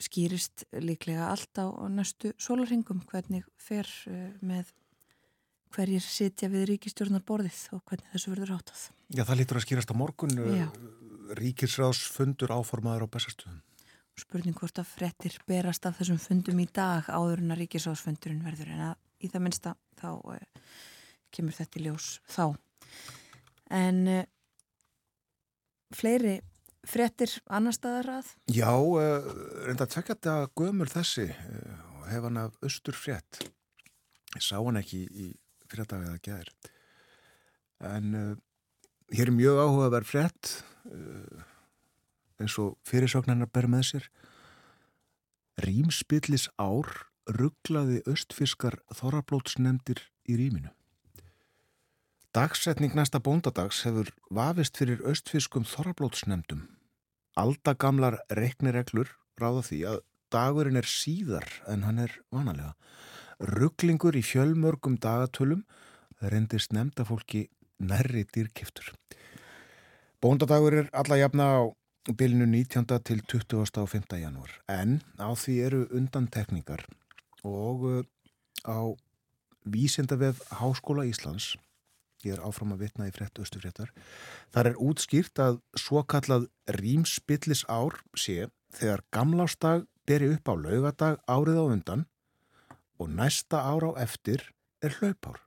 skýrist 0.00 0.64
líklega 0.80 1.30
allt 1.30 1.60
á 1.60 1.66
næstu 1.92 2.32
sólarhingum 2.40 3.02
hvernig 3.10 3.44
fer 3.60 3.88
með 4.40 4.72
hverjir 5.74 6.02
sitja 6.02 6.50
við 6.50 6.66
ríkistjórnar 6.72 7.22
borðið 7.26 7.58
og 7.76 7.82
hvernig 7.86 8.10
þessu 8.12 8.32
verður 8.32 8.54
átað. 8.58 8.84
Já, 9.14 9.22
það 9.22 9.40
lítur 9.40 9.60
að 9.60 9.66
skýrast 9.66 9.92
á 9.94 10.00
morgun 10.00 10.34
Já. 10.56 10.66
ríkisráðsfundur 11.38 12.54
áformaður 12.54 13.06
á 13.06 13.12
bestastuðum. 13.14 13.60
Spurning 14.18 14.56
hvort 14.58 14.80
að 14.82 14.90
frettir 14.90 15.36
berast 15.48 15.86
af 15.86 16.00
þessum 16.00 16.18
fundum 16.20 16.58
í 16.60 16.66
dag 16.66 17.06
áður 17.08 17.44
en 17.44 17.54
að 17.54 17.62
ríkisráðsfundurinn 17.62 18.42
verður 18.44 18.74
en 18.74 18.82
að 18.90 19.24
í 19.24 19.30
það 19.30 19.44
minnsta 19.46 19.74
þá 20.00 20.10
uh, 20.18 20.74
kemur 21.32 21.56
þetta 21.56 21.80
í 21.80 21.86
ljós 21.86 22.10
þá. 22.28 22.44
En 23.70 24.02
fleiri 25.94 26.40
frettir 26.88 27.36
annar 27.50 27.76
staðar 27.76 28.12
að? 28.18 28.34
Já, 28.50 28.72
uh, 28.72 29.30
reynda 29.66 29.86
að 29.86 29.94
tekja 29.94 30.14
þetta 30.16 30.36
gömur 30.58 30.90
þessi 30.90 31.28
og 31.98 32.04
hef 32.10 32.26
hann 32.26 32.40
af 32.40 32.56
austur 32.64 32.96
frett. 32.96 33.42
Ég 34.36 34.44
sá 34.46 34.56
hann 34.58 34.80
ekki 34.80 35.04
í 35.10 35.32
dag 35.70 36.00
eða 36.02 36.18
gæðir 36.24 36.50
en 37.80 38.14
uh, 38.14 38.34
hér 39.14 39.30
er 39.30 39.36
mjög 39.36 39.60
áhuga 39.60 39.86
að 39.86 39.94
vera 39.96 40.08
frett 40.08 40.50
uh, 40.90 41.44
eins 42.40 42.56
og 42.60 42.76
fyrirsóknarnar 42.88 43.50
ber 43.52 43.68
með 43.70 43.86
sér 43.92 44.10
Rímspillis 45.60 46.48
ár 46.60 46.88
rugglaði 47.30 48.00
östfiskar 48.08 48.80
þorrablótsnefndir 48.96 50.02
í 50.28 50.38
rýminu 50.40 50.72
Dagsetning 52.30 52.92
næsta 52.94 53.18
bóndadags 53.18 53.80
hefur 53.82 54.12
vafist 54.30 54.76
fyrir 54.78 55.00
östfiskum 55.02 55.64
þorrablótsnefndum 55.66 56.60
Aldagamlar 57.42 58.20
reknireglur 58.38 59.08
ráða 59.42 59.62
því 59.66 59.78
að 59.90 59.96
dagurinn 60.30 60.78
er 60.78 60.86
síðar 60.86 61.48
en 61.72 61.82
hann 61.88 61.98
er 62.04 62.12
vanalega 62.30 62.76
rugglingur 63.50 64.14
í 64.14 64.22
fjölmörgum 64.22 65.00
dagatölum 65.02 65.64
reyndist 66.22 66.70
nefnda 66.76 67.02
fólki 67.08 67.48
nærri 67.82 68.22
dýrkiftur. 68.22 68.92
Bóndadagur 70.22 70.76
er 70.84 70.90
alla 70.94 71.18
jafna 71.18 71.48
á 71.50 71.60
bylnu 72.14 72.46
19. 72.46 72.86
til 73.08 73.24
20. 73.26 73.80
og 73.82 73.88
5. 73.90 74.06
janúar 74.20 74.52
en 74.68 75.00
á 75.18 75.34
því 75.34 75.56
eru 75.66 75.82
undantekningar 75.90 76.86
og 77.42 77.82
uh, 77.90 78.06
á 78.70 78.94
vísindavef 79.66 80.44
Háskóla 80.62 81.08
Íslands 81.10 81.56
ég 82.26 82.36
er 82.36 82.44
áfram 82.44 82.74
að 82.74 82.86
vitna 82.86 83.08
í 83.08 83.14
frett 83.14 83.40
östufréttar 83.42 83.92
þar 84.54 84.72
er 84.72 84.80
útskýrt 84.80 85.42
að 85.42 85.60
svo 85.78 86.02
kallað 86.04 86.48
rýmspillis 86.80 87.64
ár 87.68 88.00
sé 88.18 88.48
þegar 88.76 89.04
gamlástag 89.14 89.86
beri 90.06 90.32
upp 90.34 90.50
á 90.50 90.54
laugadag 90.58 91.20
árið 91.30 91.60
á 91.60 91.64
undan 91.66 92.06
og 93.00 93.12
næsta 93.14 93.62
ára 93.64 93.94
á 93.96 94.02
eftir 94.04 94.42
er 94.84 94.96
hlaupár. 95.00 95.40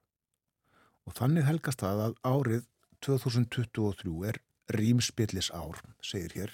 Og 1.06 1.16
þannig 1.18 1.46
helgast 1.48 1.84
það 1.84 2.04
að 2.08 2.16
árið 2.24 2.64
2023 3.04 4.14
er 4.30 4.40
rýmspillis 4.74 5.52
ár, 5.52 5.82
segir 6.02 6.34
hér. 6.38 6.54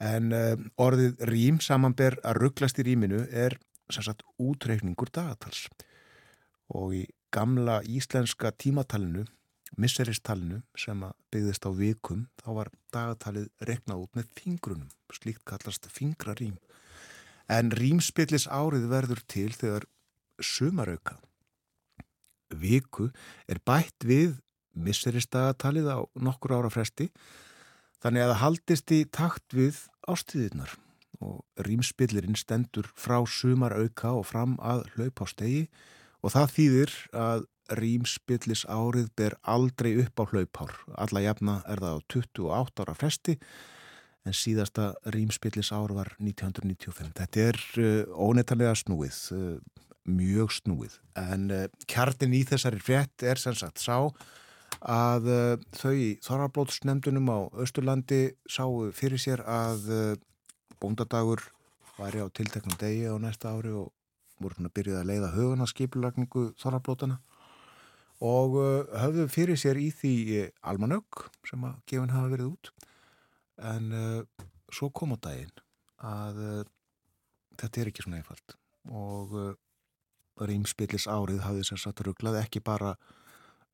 En 0.00 0.32
uh, 0.32 0.54
orðið 0.80 1.24
rým 1.28 1.60
samanber 1.64 2.18
að 2.24 2.42
rugglast 2.44 2.80
í 2.80 2.86
rýminu 2.86 3.24
er 3.30 3.56
sagt, 3.90 4.22
útreikningur 4.38 5.10
dagatals. 5.12 5.66
Og 6.70 6.94
í 6.94 7.02
gamla 7.34 7.80
íslenska 7.82 8.52
tímatalinu, 8.52 9.24
misseristalinu 9.78 10.62
sem 10.78 11.04
byggðist 11.32 11.66
á 11.66 11.70
vikum, 11.74 12.26
þá 12.42 12.50
var 12.58 12.70
dagatalið 12.94 13.48
reknað 13.68 14.04
út 14.04 14.18
með 14.18 14.28
fingrunum, 14.38 14.90
slíkt 15.14 15.44
kallast 15.48 15.88
fingrarým. 15.92 16.56
En 17.50 17.72
rýmspillis 17.74 18.46
árið 18.50 18.86
verður 18.90 19.22
til 19.30 19.50
þegar 19.54 19.86
sumarauka. 20.40 21.18
Viku 22.50 23.10
er 23.50 23.60
bætt 23.66 24.06
við 24.06 24.38
misseristagatalið 24.74 25.90
á 25.90 25.98
nokkur 26.18 26.56
ára 26.58 26.70
fresti 26.72 27.10
þannig 28.02 28.24
að 28.24 28.30
það 28.32 28.42
haldist 28.44 28.94
í 28.94 29.00
takt 29.12 29.56
við 29.56 29.80
ástíðirnar 30.08 30.74
og 31.20 31.42
rýmspillirinn 31.66 32.38
stendur 32.38 32.88
frá 32.96 33.18
sumarauka 33.28 34.14
og 34.16 34.26
fram 34.30 34.56
að 34.64 34.86
hlaup 34.94 35.20
á 35.20 35.26
stegi 35.28 35.64
og 36.24 36.34
það 36.34 36.54
þýðir 36.56 36.94
að 37.16 37.44
rýmspillis 37.78 38.64
árið 38.70 39.10
ber 39.18 39.36
aldrei 39.42 39.92
upp 40.02 40.22
á 40.22 40.24
hlaupár. 40.30 40.72
Alla 40.98 41.22
jafna 41.24 41.60
er 41.70 41.82
það 41.82 41.98
á 41.98 42.00
28 42.14 42.84
ára 42.84 42.96
fresti 42.98 43.36
en 44.28 44.36
síðasta 44.36 44.90
rýmspillis 45.14 45.72
ár 45.72 45.94
var 45.96 46.12
1995. 46.18 47.14
Þetta 47.20 47.46
er 47.46 47.60
uh, 47.80 48.26
óneittalega 48.28 48.74
snúið. 48.78 49.20
Uh, 49.36 49.86
mjög 50.10 50.54
snúið 50.56 50.94
en 51.20 51.50
uh, 51.52 51.66
kjartin 51.86 52.32
í 52.34 52.40
þessari 52.48 52.80
frétt 52.82 53.22
er 53.22 53.38
sem 53.38 53.54
sagt 53.54 53.82
sá 53.82 54.08
að 54.80 55.26
þau 55.76 55.92
í 55.92 56.06
Þorrablótsnefndunum 56.24 57.26
á 57.28 57.38
Östurlandi 57.60 58.20
sáu 58.48 58.86
fyrir 58.96 59.20
sér 59.20 59.42
að 59.44 59.90
bóndadagur 60.80 61.42
væri 61.98 62.22
á 62.24 62.26
tilteknum 62.32 62.78
degi 62.80 63.04
á 63.10 63.14
næsta 63.20 63.52
ári 63.52 63.74
og 63.76 63.90
voru 64.40 64.56
svona 64.56 64.72
byrjuð 64.72 65.00
að 65.02 65.10
leiða 65.10 65.32
höfuna 65.34 65.68
skipulagningu 65.68 66.46
Þorrablótana 66.60 67.18
og 68.20 68.58
höfðu 68.92 69.26
fyrir 69.32 69.60
sér 69.60 69.80
í 69.80 69.88
því 69.96 70.14
almanögg 70.72 71.24
sem 71.48 71.64
að 71.64 71.78
gefin 71.88 72.12
hafa 72.12 72.32
verið 72.34 72.50
út 72.52 72.72
en 73.70 73.90
svo 74.72 74.90
kom 74.92 75.16
á 75.16 75.18
daginn 75.24 75.62
að 76.04 76.42
þetta 77.60 77.80
er 77.80 77.90
ekki 77.90 78.04
svona 78.04 78.20
einfalt 78.20 78.56
og 78.88 79.34
rýmspillis 80.40 81.08
árið 81.10 81.42
hafði 81.44 81.66
sem 81.68 81.80
sagt 81.80 82.02
rugglað 82.04 82.40
ekki 82.42 82.62
bara 82.64 82.94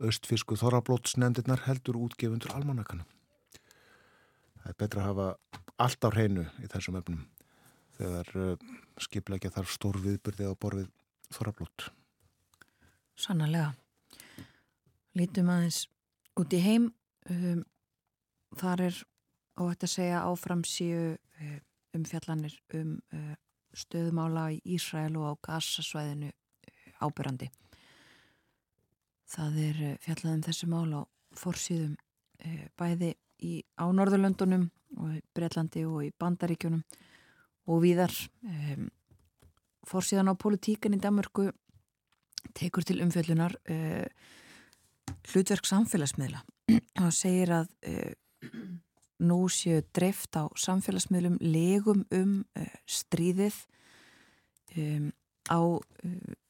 östfisku 0.02 0.58
þorrablótsnefndirnar 0.60 1.64
heldur 1.66 1.98
útgefundur 2.04 2.52
almanakana. 2.56 3.06
Það 4.60 4.72
er 4.72 4.78
betra 4.82 5.02
að 5.02 5.08
hafa 5.10 5.28
allt 5.86 6.04
á 6.04 6.08
hreinu 6.12 6.44
í 6.60 6.68
þessum 6.72 6.98
öfnum 7.00 7.24
þegar 7.96 8.32
uh, 8.36 8.66
skipleggja 9.00 9.52
þarf 9.54 9.72
stór 9.72 10.00
viðbyrði 10.04 10.50
á 10.52 10.52
borfið 10.52 10.90
þorrablót. 11.32 11.88
Sannarlega. 13.16 13.72
Lítum 15.16 15.48
aðeins 15.48 15.86
út 16.36 16.52
í 16.52 16.60
heim. 16.60 16.90
Um, 17.32 17.62
þar 18.60 18.82
er 18.90 18.98
óhætt 19.56 19.86
að 19.86 19.92
segja 19.94 20.24
áframsíu 20.28 21.16
um, 21.16 21.58
umfjallanir 21.96 22.56
um 22.76 22.98
uh, 23.16 23.34
stöðumála 23.76 24.50
í 24.54 24.60
Ísrael 24.76 25.16
og 25.16 25.32
á 25.32 25.32
Gassasvæðinu 25.48 26.28
uh, 26.28 26.90
ábyrrandi. 27.00 27.48
Það 29.32 29.60
er 29.64 29.82
uh, 29.88 29.96
fjallað 30.04 30.36
um 30.36 30.44
þessi 30.50 30.70
mál 30.70 30.92
á 30.92 31.02
forsýðum 31.36 31.96
uh, 31.96 32.66
bæði 32.76 33.14
í, 33.40 33.64
á 33.80 33.88
Norðurlöndunum 33.88 34.68
og 35.00 35.16
í 35.16 35.24
Breitlandi 35.36 35.84
og 35.88 36.04
í 36.06 36.12
Bandaríkjunum 36.20 36.84
og 37.66 37.82
víðar 37.82 38.12
um, 38.44 38.90
fórsíðan 39.86 40.30
á 40.30 40.34
politíkan 40.36 40.94
í 40.94 41.00
Danmörku 41.00 41.48
tekur 42.56 42.84
til 42.86 43.00
umfjöllunar 43.04 43.56
uh, 43.64 44.04
hlutverk 45.32 45.66
samfélagsmiðla 45.68 46.42
og 47.04 47.12
segir 47.14 47.52
að 47.54 47.70
uh, 47.88 48.12
nú 49.26 49.38
séu 49.52 49.82
dreift 49.96 50.36
á 50.36 50.48
samfélagsmiðlum 50.58 51.38
legum 51.40 52.04
um 52.14 52.40
uh, 52.58 52.72
stríðið 52.88 53.60
um, 54.76 55.12
á 55.46 55.60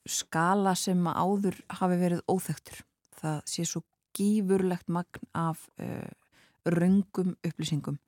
skala 0.08 0.72
sem 0.78 1.02
áður 1.04 1.58
hafi 1.80 1.98
verið 2.00 2.22
óþektur. 2.30 2.80
Það 3.18 3.38
sé 3.50 3.64
svo 3.68 3.82
gífurlegt 4.16 4.88
magn 4.88 5.26
af 5.36 5.66
raungum 6.64 7.34
upplýsingum 7.44 7.98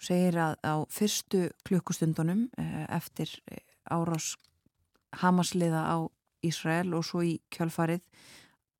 segir 0.00 0.36
að 0.40 0.56
á 0.64 0.74
fyrstu 0.92 1.48
klukkustundunum 1.64 2.48
eftir 2.88 3.32
árás 3.88 4.34
Hamasliða 5.20 5.82
á 5.90 5.96
Ísrael 6.46 6.94
og 6.96 7.04
svo 7.04 7.22
í 7.26 7.38
kjölfarið 7.52 8.04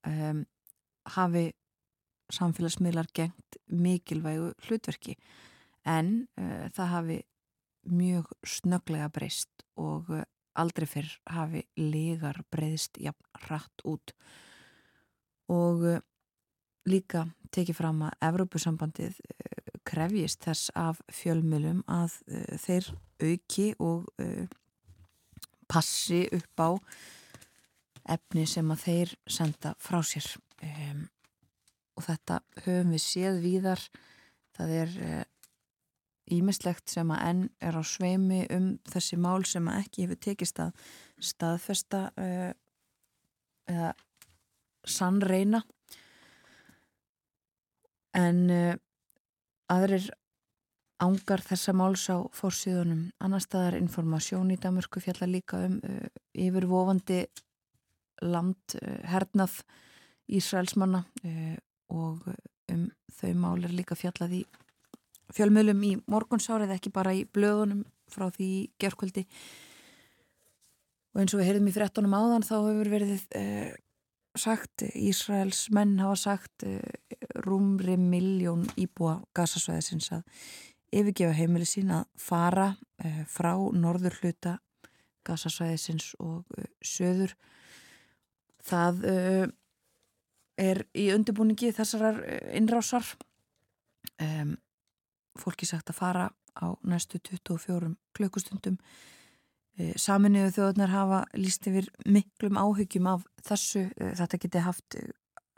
um, 0.07 0.43
hafi 1.15 1.51
samfélagsmiðlar 2.31 3.09
gengt 3.15 3.57
mikilvægu 3.67 4.51
hlutverki. 4.67 5.17
En 5.85 6.27
uh, 6.39 6.67
það 6.75 6.93
hafi 6.95 7.17
mjög 7.89 8.29
snöglega 8.45 9.09
breyst 9.13 9.65
og 9.79 10.11
uh, 10.13 10.23
aldrei 10.59 10.87
fyrr 10.89 11.11
hafi 11.31 11.65
legar 11.79 12.41
breyðst 12.53 12.99
jafn 13.01 13.45
rætt 13.49 13.85
út. 13.87 14.13
Og 15.51 15.85
uh, 15.95 15.99
líka 16.89 17.27
tekið 17.51 17.77
fram 17.77 18.01
að 18.07 18.17
Evrópusambandið 18.29 19.19
uh, 19.19 19.77
krefjist 19.87 20.43
þess 20.45 20.71
af 20.77 21.01
fjölmjölum 21.11 21.83
að 21.91 22.19
uh, 22.31 22.57
þeir 22.61 22.91
auki 23.21 23.71
og 23.79 24.07
uh, 24.21 24.45
passi 25.71 26.25
upp 26.35 26.63
á 26.63 26.69
efni 28.09 28.45
sem 28.49 28.71
að 28.73 28.85
þeir 28.85 29.15
senda 29.29 29.75
frá 29.79 29.99
sér. 30.05 30.27
Um, 30.61 31.07
og 31.97 32.05
þetta 32.07 32.39
höfum 32.65 32.95
við 32.95 33.03
séð 33.03 33.41
víðar. 33.43 33.83
Það 34.55 34.73
er 34.77 34.93
ímislegt 36.31 36.91
sem 36.91 37.11
að 37.11 37.23
enn 37.27 37.41
er 37.63 37.75
á 37.75 37.83
sveimi 37.83 38.45
um 38.53 38.67
þessi 38.87 39.17
mál 39.19 39.43
sem 39.47 39.67
að 39.67 39.79
ekki 39.81 40.05
hefur 40.05 40.19
tekist 40.21 40.59
að 40.63 40.85
staðfesta 41.21 42.01
eða 43.71 43.91
sannreina 44.87 45.61
en 48.17 48.41
uh, 48.51 48.73
aðrir 49.71 50.09
ángar 51.01 51.41
þessa 51.45 51.73
máls 51.73 52.03
á 52.11 52.21
fórsíðunum 52.35 53.07
annar 53.23 53.43
staðar 53.43 53.79
informasjón 53.79 54.51
í 54.53 54.59
Damurku 54.61 55.01
fjalla 55.03 55.29
líka 55.29 55.63
um 55.67 55.79
uh, 55.79 56.09
yfirvofandi 56.33 57.23
land 58.21 58.77
uh, 58.79 58.97
hernað 59.11 59.61
Ísraelsmanna 60.31 61.01
og 61.91 62.21
um 62.71 62.83
þau 63.11 63.31
mál 63.35 63.65
er 63.67 63.73
líka 63.75 63.97
fjallað 63.99 64.37
í 64.37 64.41
fjölmjölum 65.35 65.81
í 65.83 65.89
morgunsárið 66.07 66.71
ekki 66.77 66.91
bara 66.95 67.11
í 67.17 67.25
blöðunum 67.27 67.81
frá 68.07 68.29
því 68.31 68.47
gerðkvöldi 68.79 69.25
og 71.11 71.19
eins 71.19 71.35
og 71.35 71.41
við 71.41 71.49
heyrðum 71.49 71.67
í 71.67 71.75
frettunum 71.75 72.15
áðan 72.15 72.47
þá 72.47 72.53
hefur 72.61 72.91
verið 72.93 73.25
sagt, 74.37 74.85
Ísraels 74.95 75.65
menn 75.73 75.97
hafa 75.99 76.17
sagt 76.19 76.65
uh, 76.67 76.79
rúmri 77.43 77.97
miljón 77.99 78.65
íbúa 78.79 79.19
gasasvæðisins 79.35 80.11
að 80.15 80.23
yfirgefa 80.91 81.35
heimili 81.35 81.67
sín 81.67 81.91
að 81.95 82.07
fara 82.19 82.71
uh, 83.03 83.23
frá 83.27 83.53
norður 83.75 84.19
hluta 84.21 84.57
gasasvæðisins 85.27 86.13
og 86.19 86.47
söður 86.83 87.35
það 88.67 89.05
er 90.61 90.83
í 90.93 91.07
undirbúningi 91.15 91.71
þessarar 91.73 92.19
innrásar 92.53 93.05
um, 94.21 94.53
fólki 95.39 95.65
sagt 95.65 95.89
að 95.89 95.97
fara 95.97 96.27
á 96.59 96.67
næstu 96.85 97.17
24 97.23 97.95
klökkustundum 98.13 98.77
Eh, 99.79 99.93
Saminuðu 99.99 100.51
þjóðunar 100.57 100.91
hafa 100.91 101.19
líst 101.39 101.67
yfir 101.69 101.87
miklum 102.05 102.59
áhyggjum 102.59 103.07
af 103.13 103.23
þessu. 103.47 103.85
Eh, 103.95 104.13
þetta 104.19 104.39
geti 104.43 104.65
haft 104.65 104.97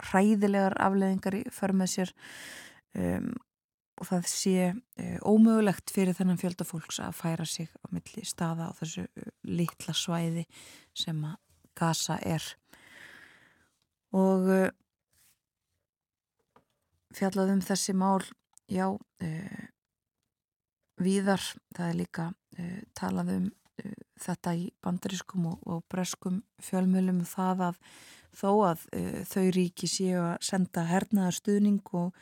hræðilegar 0.03 0.75
afleðingar 0.81 1.39
í 1.39 1.43
för 1.53 1.73
með 1.77 1.91
sér 1.93 2.11
um, 2.97 3.27
og 4.01 4.07
það 4.09 4.23
sé 4.27 4.53
ómögulegt 5.21 5.93
fyrir 5.93 6.17
þennan 6.17 6.39
fjöldafólks 6.41 6.97
að 7.05 7.13
færa 7.15 7.45
sig 7.47 7.69
á 7.77 7.85
milli 7.93 8.25
staða 8.25 8.71
á 8.73 8.75
þessu 8.81 9.05
litla 9.45 9.93
svæði 9.95 10.47
sem 10.97 11.21
að 11.29 11.37
gasa 11.77 12.17
er. 12.25 12.41
Og 14.13 14.49
uh, 14.53 14.69
fjallaðum 17.17 17.63
þessi 17.65 17.95
mál, 17.97 18.21
já, 18.69 18.87
uh, 18.93 19.65
víðar, 21.01 21.43
það 21.73 21.89
er 21.89 21.99
líka 21.99 22.29
uh, 22.31 22.79
talað 22.97 23.35
um 23.39 23.51
þetta 24.21 24.53
í 24.55 24.67
bandarískum 24.83 25.47
og, 25.49 25.63
og 25.65 25.81
breskum 25.89 26.41
fjölmjölum 26.61 27.23
um 27.23 27.27
það 27.27 27.63
að 27.69 27.79
þó 28.37 28.49
að 28.69 28.85
uh, 28.93 29.19
þau 29.29 29.45
ríki 29.57 29.89
séu 29.89 30.21
að 30.21 30.37
senda 30.45 30.85
hernaðar 30.89 31.37
stuðning 31.37 31.81
og, 31.97 32.13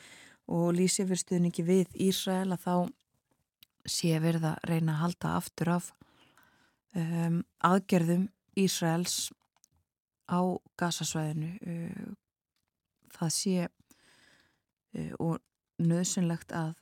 og 0.51 0.71
lýsi 0.77 1.05
fyrir 1.05 1.23
stuðningi 1.23 1.67
við 1.67 2.01
Ísrael 2.07 2.51
að 2.55 2.65
þá 2.65 2.75
sé 3.89 4.17
verið 4.21 4.47
að 4.51 4.69
reyna 4.69 4.95
að 4.95 5.01
halda 5.05 5.35
aftur 5.39 5.73
af 5.77 5.91
um, 6.95 7.41
aðgerðum 7.65 8.27
Ísraels 8.59 9.31
á 10.31 10.41
gasasvæðinu 10.79 11.51
uh, 11.59 12.11
það 13.11 13.33
sé 13.37 13.55
uh, 13.67 15.13
og 15.19 15.39
nöðsynlegt 15.81 16.51
að 16.53 16.75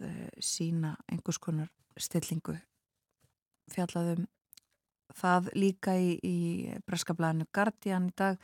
sína 0.44 0.98
einhvers 1.08 1.38
konar 1.40 1.70
stillingu 1.96 2.58
fjallaðum 3.72 4.26
það 5.16 5.50
líka 5.58 5.96
í, 5.98 6.18
í 6.22 6.38
breskablaðinu 6.88 7.48
Guardian 7.54 8.10
í 8.10 8.16
dag 8.18 8.40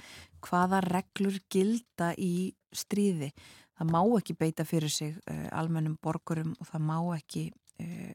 hvaða 0.45 0.81
reglur 0.85 1.37
gilda 1.51 2.11
í 2.17 2.53
stríði. 2.75 3.31
Það 3.75 3.91
má 3.91 3.99
ekki 4.17 4.37
beita 4.39 4.65
fyrir 4.67 4.91
sig 4.91 5.17
uh, 5.29 5.47
almennum 5.55 5.97
borgurum 6.01 6.55
og 6.59 6.69
það 6.69 6.85
má 6.87 6.97
ekki, 7.17 7.49
uh, 7.83 8.11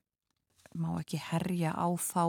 má 0.81 0.91
ekki 0.99 1.21
herja 1.21 1.75
á 1.77 1.89
þá 2.01 2.25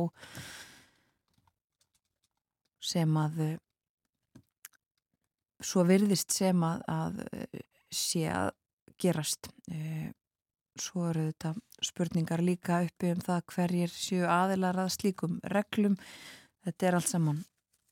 sem 2.81 3.17
að 3.21 3.43
uh, 3.45 3.57
svo 5.61 5.85
virðist 5.87 6.33
sem 6.33 6.63
að, 6.65 6.81
að 6.89 7.21
sé 7.93 8.25
að 8.31 8.51
gerast. 9.01 9.51
Svo 10.81 11.07
eru 11.09 11.27
þetta 11.27 11.53
spurningar 11.83 12.41
líka 12.45 12.81
uppi 12.85 13.11
um 13.11 13.21
það 13.21 13.41
hverjir 13.53 13.93
séu 13.93 14.25
aðilar 14.29 14.79
að 14.81 14.93
slíkum 14.95 15.39
reglum. 15.51 15.97
Þetta 16.65 16.87
er 16.87 16.97
allt 16.97 17.09
saman 17.11 17.41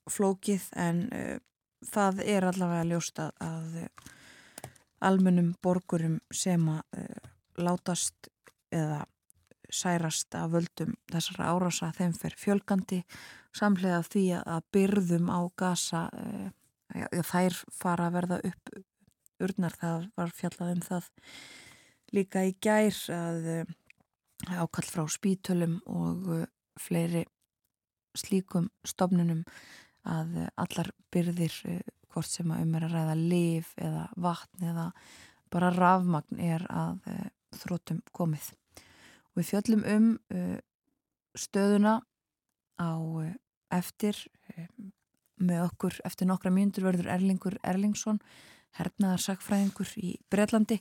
flókið 0.10 0.65
en 0.79 1.03
uh, 1.13 1.38
það 1.86 2.23
er 2.25 2.47
allavega 2.49 2.88
ljóst 2.89 3.21
að, 3.21 3.32
að 3.43 3.77
almennum 5.10 5.53
borgurum 5.63 6.19
sem 6.34 6.65
að 6.71 6.99
uh, 6.99 7.32
látast 7.60 8.29
eða 8.73 9.03
særast 9.69 10.34
að 10.38 10.55
völdum 10.55 10.95
þessara 11.12 11.51
árasa 11.53 11.91
þeim 11.93 12.13
fer 12.17 12.36
fjölgandi 12.38 13.03
samlega 13.55 14.01
því 14.08 14.23
að 14.39 14.63
byrðum 14.73 15.29
á 15.29 15.39
gasa 15.58 16.08
uh, 16.10 16.47
þær 16.89 17.58
fara 17.73 18.10
að 18.10 18.15
verða 18.17 18.39
upp 18.49 18.71
urnar 19.39 19.75
það 19.80 20.08
var 20.17 20.32
fjallað 20.36 20.75
um 20.75 20.86
það 20.86 21.10
líka 22.15 22.45
í 22.47 22.56
gær 22.62 22.95
að 23.13 23.49
eh, 23.54 23.73
ákall 24.58 24.88
frá 24.88 25.04
spítölum 25.12 25.80
og 25.89 26.30
eh, 26.38 26.47
fleiri 26.80 27.25
slíkum 28.17 28.69
stofnunum 28.88 29.43
að 30.10 30.38
eh, 30.43 30.52
allar 30.60 30.91
byrðir 31.13 31.56
hvort 32.10 32.30
sem 32.30 32.49
að 32.52 32.63
um 32.65 32.78
er 32.78 32.88
að 32.88 32.95
ræða 32.95 33.17
liv 33.19 33.73
eða 33.78 34.08
vatn 34.17 34.69
eða 34.71 34.88
bara 35.54 35.73
rafmagn 35.73 36.41
er 36.41 36.65
að 36.69 37.06
þrótum 37.58 38.02
komið. 38.13 38.52
Og 39.30 39.39
Við 39.39 39.47
fjöllum 39.49 39.86
um 39.89 40.08
stöðuna 41.38 41.95
á 42.82 42.93
eftir 43.73 44.17
með 45.39 45.65
okkur 45.69 45.99
eftir 46.08 46.30
nokkra 46.30 46.52
mínútur 46.54 46.88
verður 46.89 47.10
Erlingur 47.15 47.58
Erlingsson 47.63 48.19
hernaðar 48.78 49.23
sagfræðingur 49.23 49.93
í 49.99 50.13
Breitlandi 50.32 50.80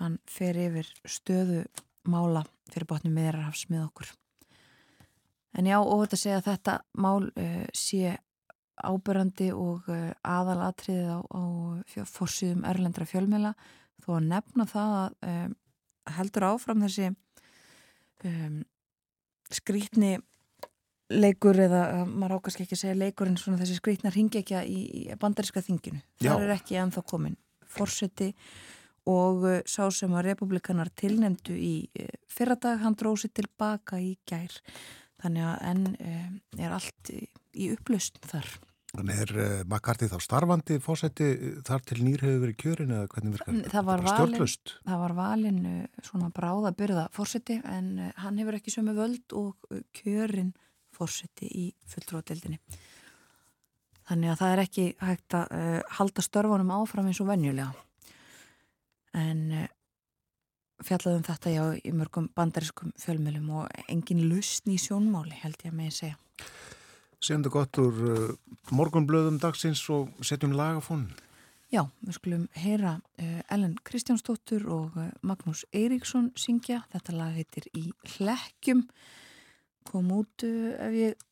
hann 0.00 0.18
fer 0.28 0.58
yfir 0.58 0.90
stöðu 1.06 1.62
mála 2.10 2.44
fyrir 2.72 2.88
botnum 2.90 3.14
meðrarhafs 3.16 3.68
með 3.70 3.86
okkur. 3.86 4.12
En 5.54 5.68
já, 5.70 5.78
og 5.78 6.02
þetta 6.02 6.18
segja 6.18 6.38
að 6.40 6.48
þetta 6.48 6.76
mál 6.98 7.28
uh, 7.30 7.66
sé 7.76 8.16
ábyrrandi 8.82 9.52
og 9.54 9.86
uh, 9.92 10.10
aðalatriðið 10.26 11.10
á, 11.14 11.18
á 11.22 11.42
fórsýðum 12.10 12.64
erlendra 12.66 13.06
fjölmela 13.06 13.54
þó 14.02 14.16
að 14.18 14.30
nefna 14.32 14.66
það 14.68 14.94
að 14.98 15.28
um, 15.30 15.54
heldur 16.16 16.48
áfram 16.50 16.82
þessi 16.84 17.12
um, 18.26 18.58
skrítni 19.54 20.16
leikur 21.12 21.58
eða 21.60 22.04
maður 22.08 22.38
ákast 22.38 22.62
ekki 22.62 22.76
að 22.76 22.82
segja 22.84 22.96
leikur 22.96 23.28
en 23.28 23.36
svona 23.40 23.60
þessi 23.60 23.76
skrítna 23.78 24.12
ringekja 24.14 24.62
í, 24.64 24.84
í 24.88 25.02
bandaríska 25.20 25.62
þinginu. 25.64 26.00
Það 26.22 26.46
er 26.46 26.54
ekki 26.56 26.78
ennþá 26.80 27.04
komin 27.08 27.36
fórseti 27.74 28.32
og 29.10 29.44
uh, 29.44 29.56
sá 29.68 29.88
sem 29.92 30.12
að 30.16 30.30
republikanar 30.30 30.90
tilnemdu 30.96 31.56
í 31.56 31.74
uh, 32.00 32.12
fyrradag 32.30 32.80
hann 32.84 32.96
dróði 32.96 33.26
sér 33.26 33.34
tilbaka 33.42 34.00
í 34.00 34.14
gær 34.28 34.54
þannig 35.20 35.48
að 35.48 35.66
enn 35.72 35.90
uh, 35.92 36.62
er 36.64 36.76
allt 36.78 37.12
í 37.12 37.68
upplaust 37.74 38.22
þar. 38.24 38.48
Þannig 38.94 39.20
er 39.26 39.34
uh, 39.34 39.46
McCarthy 39.66 40.08
þá 40.08 40.16
starfandi 40.24 40.80
fórseti 40.80 41.30
þar 41.66 41.84
til 41.84 42.00
nýr 42.06 42.24
hefur 42.24 42.42
verið 42.46 42.60
kjörin 42.62 42.96
eða 42.96 43.12
hvernig 43.12 43.36
virkar 43.36 43.60
það? 43.74 43.88
Var 43.90 44.04
valin, 44.08 44.50
það 44.88 45.04
var 45.04 45.16
valin 45.20 45.62
svona 46.00 46.32
bráða 46.32 46.74
byrða 46.78 47.08
fórseti 47.12 47.60
en 47.60 47.96
hann 48.22 48.40
hefur 48.40 48.56
ekki 48.56 48.72
sömu 48.72 48.96
völd 48.96 49.36
og 49.36 49.68
kjörin 50.00 50.54
fórseti 50.94 51.50
í 51.50 51.64
fulltróðdeldinni. 51.90 52.60
Þannig 54.04 54.34
að 54.34 54.40
það 54.42 54.52
er 54.52 54.62
ekki 54.64 54.86
hægt 55.00 55.34
að 55.38 55.54
halda 55.96 56.22
störfunum 56.24 56.74
áfram 56.76 57.06
eins 57.08 57.22
og 57.24 57.30
venjulega. 57.30 57.70
En 59.16 59.68
fjallaðum 60.84 61.24
þetta 61.24 61.52
já 61.54 61.64
í 61.80 61.92
mörgum 61.96 62.28
bandariskum 62.36 62.92
fjölmjölum 63.00 63.50
og 63.60 63.84
engin 63.88 64.24
lusn 64.28 64.74
í 64.74 64.78
sjónmáli 64.80 65.36
held 65.40 65.60
ég 65.64 65.72
að 65.72 65.78
að 65.88 65.98
segja. 65.98 66.16
Segjum 67.24 67.44
þetta 67.44 67.54
gott 67.54 67.80
úr 67.80 68.00
uh, 68.04 68.24
morgunblöðum 68.74 69.38
dagsins 69.40 69.80
og 69.92 70.10
setjum 70.20 70.52
lagafónin. 70.58 71.14
Já, 71.72 71.86
við 72.04 72.18
skulum 72.18 72.42
heyra 72.60 72.98
uh, 73.00 73.40
Ellen 73.54 73.78
Kristjánsdóttur 73.86 74.66
og 74.70 74.98
uh, 75.00 75.08
Magnús 75.24 75.64
Eiríksson 75.72 76.32
syngja. 76.36 76.82
Þetta 76.92 77.16
lag 77.16 77.38
heitir 77.38 77.70
Í 77.72 77.86
hlekkjum. 78.16 78.84
Kom 79.90 80.10
út 80.16 80.44
ef 80.44 80.96
ég 80.96 81.24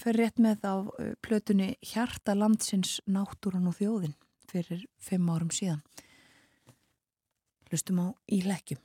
fer 0.00 0.16
rétt 0.16 0.38
með 0.40 0.64
á 0.64 0.74
plötunni 1.24 1.74
Hjarta 1.84 2.34
landsins 2.34 2.98
náttúran 3.06 3.68
og 3.70 3.76
þjóðin 3.78 4.16
fyrir 4.50 4.86
fimm 4.98 5.28
árum 5.30 5.50
síðan. 5.54 5.82
Lustum 7.70 8.00
á 8.02 8.06
Í 8.30 8.40
hlekkjum. 8.46 8.80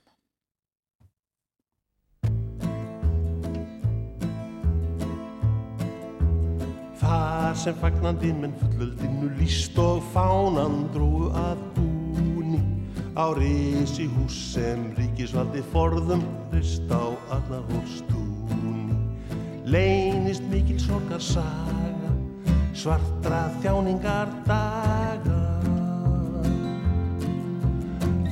Þar 7.00 7.58
sem 7.58 7.76
fagnandi 7.78 8.32
menn 8.34 8.54
fullöldinu 8.60 9.30
líst 9.38 9.76
og 9.78 10.02
fánan 10.14 10.88
dróðu 10.94 11.30
að 11.38 11.62
búni 11.78 12.62
á 13.14 13.30
reysi 13.38 14.08
hús 14.16 14.38
sem 14.52 14.88
ríkisvaldi 14.98 15.62
forðum 15.72 16.26
rist 16.54 16.90
á 16.90 17.14
allarhólstúni. 17.38 18.25
Leynist 19.66 20.44
mikil 20.46 20.78
sorgar 20.78 21.18
saga, 21.18 22.12
svartra 22.70 23.48
þjáningar 23.64 24.30
daga. 24.46 25.40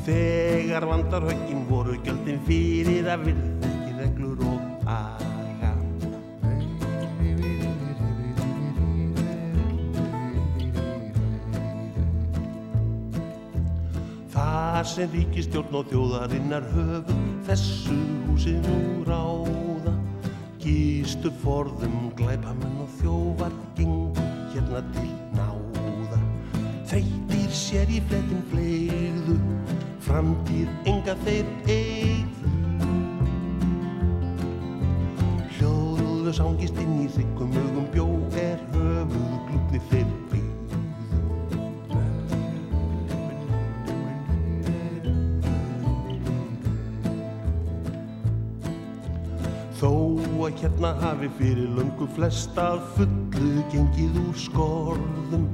Þegar 0.07 0.87
vandar 0.87 1.27
höggin 1.27 1.65
voru 1.67 1.97
gjöldin 2.07 2.39
fyrir 2.47 3.11
að 3.11 3.27
virði 3.27 3.71
ekki 3.73 3.97
reglur 3.99 4.45
og 4.47 4.87
að. 4.87 5.25
Þar 14.37 14.87
sem 14.93 15.11
ríkistjórn 15.19 15.81
og 15.83 15.91
þjóðarinnar 15.91 16.71
höfum 16.77 17.27
þessu 17.51 17.99
húsi 18.29 18.55
nú 18.63 18.79
ráða 19.09 19.94
Gístu 21.05 21.29
forðum, 21.43 22.07
glæpamenn 22.17 22.79
og 22.81 22.89
þjóvar 22.97 23.53
gengur 23.77 24.29
hérna 24.55 24.81
til 24.95 25.11
náða. 25.37 26.21
Þreytir 26.89 27.51
sér 27.53 27.93
í 27.93 27.99
fletin 28.09 28.41
flegðu, 28.49 29.37
framtíð 30.07 30.71
enga 30.89 31.13
þeir 31.27 31.51
eigðu 31.75 32.55
Hljóðlu 35.59 36.33
sangist 36.41 36.81
inn 36.81 36.97
í 37.05 37.13
þykkum 37.19 37.53
augum 37.53 37.93
bjó 37.93 38.09
er 38.41 38.65
höfuð 38.73 39.37
glúpni 39.51 39.85
þeir 39.93 40.04
hérna 50.65 50.95
hafi 51.01 51.29
fyrir 51.39 51.69
löngu 51.77 52.07
flest 52.17 52.57
að 52.57 52.79
fullu 52.97 53.65
gengið 53.73 54.15
úr 54.23 54.37
skorðum. 54.47 55.45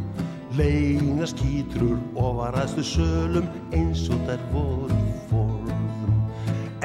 Leina 0.54 1.26
skýtrur 1.26 1.98
og 2.14 2.36
varaðstu 2.38 2.84
sölum 2.86 3.48
eins 3.74 4.04
og 4.10 4.22
þær 4.28 4.44
voru 4.52 5.00
forðum. 5.30 6.14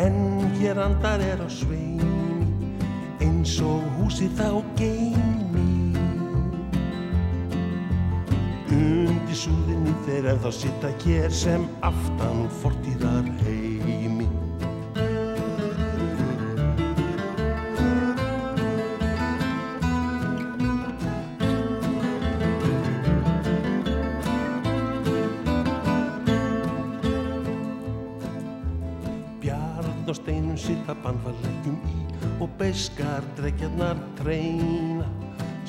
En 0.01 0.17
hér 0.57 0.81
andar 0.81 1.21
er 1.21 1.43
á 1.45 1.49
sveimi 1.49 2.73
eins 3.21 3.59
og 3.61 3.85
húsi 3.99 4.31
þá 4.39 4.49
geimi 4.79 5.69
undir 8.73 9.37
súðinni 9.37 9.93
þeir 10.07 10.31
en 10.33 10.41
þá 10.41 10.49
sitta 10.63 10.95
hér 11.05 11.29
sem 11.45 11.69
aftan 11.85 12.47
fortíðar 12.63 13.29
heimi 13.45 13.54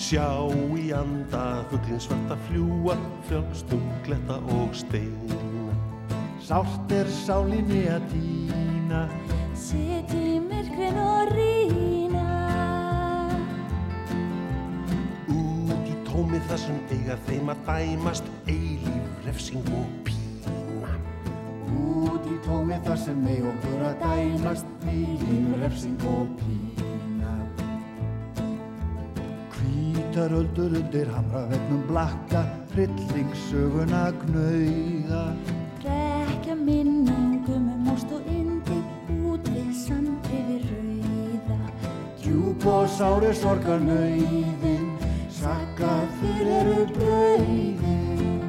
sjá 0.07 0.47
í 0.79 0.93
anda 0.95 1.65
fugglin 1.71 1.99
svarta 1.99 2.37
fljúa 2.47 2.95
fjölstum 3.27 3.83
gletta 4.07 4.37
og 4.55 4.75
steina. 4.77 5.39
Sált 6.47 6.93
er 6.95 7.09
sálinni 7.25 7.89
að 7.91 8.05
dýna. 8.13 9.01
Seti 9.59 10.37
myrkrin 10.45 10.99
og 11.01 11.33
rína 11.33 12.27
Út 15.33 15.89
í 15.91 15.97
tómi 16.07 16.39
þessum 16.53 16.79
eiga 16.95 17.17
þeim 17.27 17.51
að 17.51 17.65
dæmast 17.71 18.31
eilíf 18.47 19.27
refsing 19.27 19.73
og 19.81 19.91
pína. 20.07 20.95
Út 21.83 22.31
í 22.31 22.39
tómi 22.47 22.79
þar 22.87 23.03
sem 23.09 23.27
mei 23.27 23.41
okkur 23.43 23.85
að 23.91 23.99
dæmast 24.07 24.71
Eilíf 24.87 25.59
refsing 25.65 26.09
og 26.13 26.31
pína 26.39 26.66
Hvítar 30.17 30.33
öldur 30.33 30.73
undir 30.73 31.07
hamra 31.07 31.43
vegnum 31.51 31.83
blakka 31.89 32.41
Hryllingsöguna 32.73 34.13
gnauða. 34.21 35.25
Rekja 35.85 36.55
minningum 36.55 37.69
um 37.75 37.91
ást 37.93 38.09
og 38.17 38.23
indi 38.25 38.79
Út 39.29 39.45
við 39.53 39.75
sandri 39.77 40.39
við 40.47 40.63
rauða. 40.71 41.59
Djúb 42.23 42.65
og 42.65 42.89
sári 42.89 43.33
sorgar 43.37 43.85
nöyðin 43.85 44.87
Sakað 45.29 46.07
þurr 46.23 46.49
eru 46.61 46.87
brauðin 46.95 48.41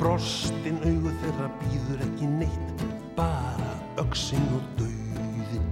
Brostin 0.00 0.82
augu 0.82 1.14
þeirra 1.22 1.46
býður 1.60 2.02
ekki 2.08 2.32
neitt 2.40 2.82
bara 3.14 3.70
öksinn 4.02 4.50
og 4.58 4.66
dauðin 4.82 5.70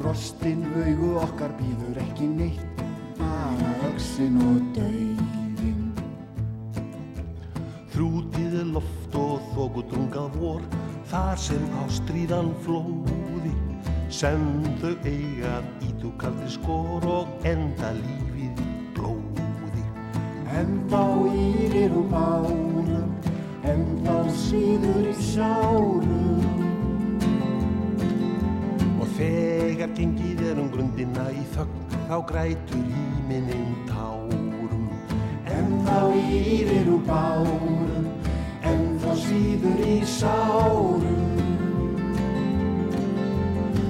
Brostin 0.00 0.66
augu 0.74 1.14
okkar 1.22 1.54
býður 1.62 2.02
ekki 2.08 2.26
neitt 2.34 2.69
bara 3.40 3.72
öksinn 3.88 4.36
og 4.44 4.60
dauðin 4.76 5.80
Þrútiði 7.90 8.64
loft 8.74 9.16
og 9.18 9.48
þóku 9.54 9.84
drungað 9.90 10.36
vor 10.40 10.62
þar 11.10 11.40
sem 11.42 11.64
á 11.74 11.82
stríðan 11.90 12.52
flóði. 12.64 13.52
Sem 14.10 14.46
þau 14.82 14.94
eigað 15.06 15.66
í 15.86 15.90
þú 16.02 16.12
kaldri 16.20 16.52
skor 16.54 17.08
og 17.10 17.46
enda 17.50 17.92
lífið 17.98 18.62
blóði. 18.96 19.84
En 20.60 20.78
þá 20.90 21.02
írir 21.34 21.98
úr 21.98 22.08
bánum, 22.14 23.12
en 23.66 23.84
þá 24.06 24.16
síður 24.46 25.10
í 25.10 25.18
sárum. 25.32 26.59
Þegar 29.20 29.90
gengið 29.98 30.38
er 30.48 30.58
um 30.62 30.68
grundina 30.72 31.26
í 31.36 31.42
þögn, 31.52 31.80
þá 32.08 32.14
grætur 32.30 32.86
hímininn 32.88 33.74
tárum. 33.90 34.86
En 35.44 35.74
þá 35.84 35.98
írir 36.16 36.88
úr 36.88 37.02
bánum, 37.04 38.08
en 38.64 38.80
þá 39.04 39.12
síður 39.20 39.84
í 39.84 39.98
sárum. 40.08 41.04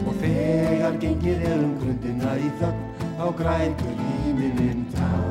Og 0.02 0.18
þegar 0.18 0.98
gengið 1.06 1.50
er 1.54 1.62
um 1.62 1.76
grundina 1.78 2.34
í 2.34 2.50
þögn, 2.58 2.86
þá 3.20 3.26
grætur 3.44 4.06
hímininn 4.08 4.88
tárum. 4.96 5.29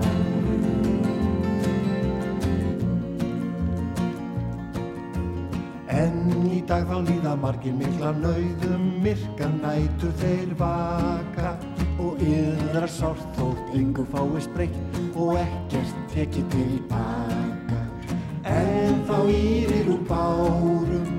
En 5.89 6.13
í 6.54 6.60
dag 6.69 6.86
þá 6.86 6.99
líða 7.08 7.34
margir 7.41 7.73
mikla 7.73 8.12
nauðum, 8.19 8.84
myrka 9.02 9.47
nætur 9.56 10.13
þeir 10.21 10.52
vaka 10.60 11.56
og 11.99 12.21
yðra 12.21 12.88
sárt 12.88 13.25
þótt 13.39 13.73
yngu 13.75 14.06
fáist 14.13 14.54
breytt 14.54 14.99
og 15.17 15.39
ekkert 15.41 15.97
tekið 16.13 16.45
tilbaka. 16.54 17.80
En 18.45 19.02
þá 19.10 19.17
írir 19.34 19.89
úr 19.95 20.04
bárum, 20.10 21.10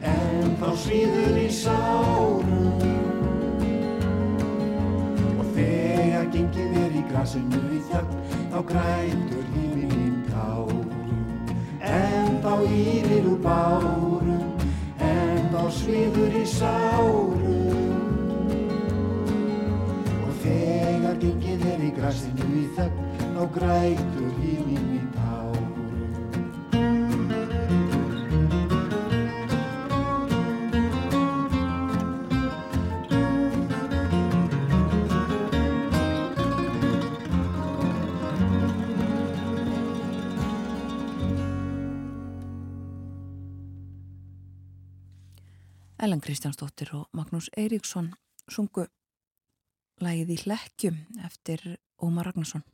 en 0.00 0.54
þá 0.62 0.68
svíður 0.84 1.36
í 1.42 1.48
sárum 1.50 2.86
og 5.36 5.44
þegar 5.58 6.30
gengið 6.36 6.78
er 6.84 6.96
í 7.02 7.04
grasinu 7.10 7.62
í 7.74 7.82
þögn, 7.90 8.16
þá 8.54 8.58
grætur 8.72 9.44
híminn 9.56 10.22
tárum. 10.30 10.88
En 11.82 12.40
þá 12.44 12.54
írir 12.70 13.28
úr 13.34 13.40
bárum, 13.44 14.19
þá 15.70 15.76
sviður 15.78 16.32
í 16.34 16.46
sárum. 16.50 17.90
Og 20.26 20.32
þegar 20.42 21.20
gengið 21.22 21.66
er 21.70 21.84
í 21.86 21.90
grasinu 21.94 22.48
í 22.58 22.64
þögn, 22.74 23.04
þá 23.36 23.42
grætur 23.54 24.29
Ellen 46.00 46.20
Kristjánsdóttir 46.20 46.94
og 46.96 47.08
Magnús 47.12 47.50
Eiríksson 47.60 48.14
sungu 48.48 48.86
lagið 50.00 50.32
í 50.32 50.38
hlekkjum 50.46 50.96
eftir 51.28 51.76
Ómar 52.00 52.30
Ragnarsson. 52.30 52.64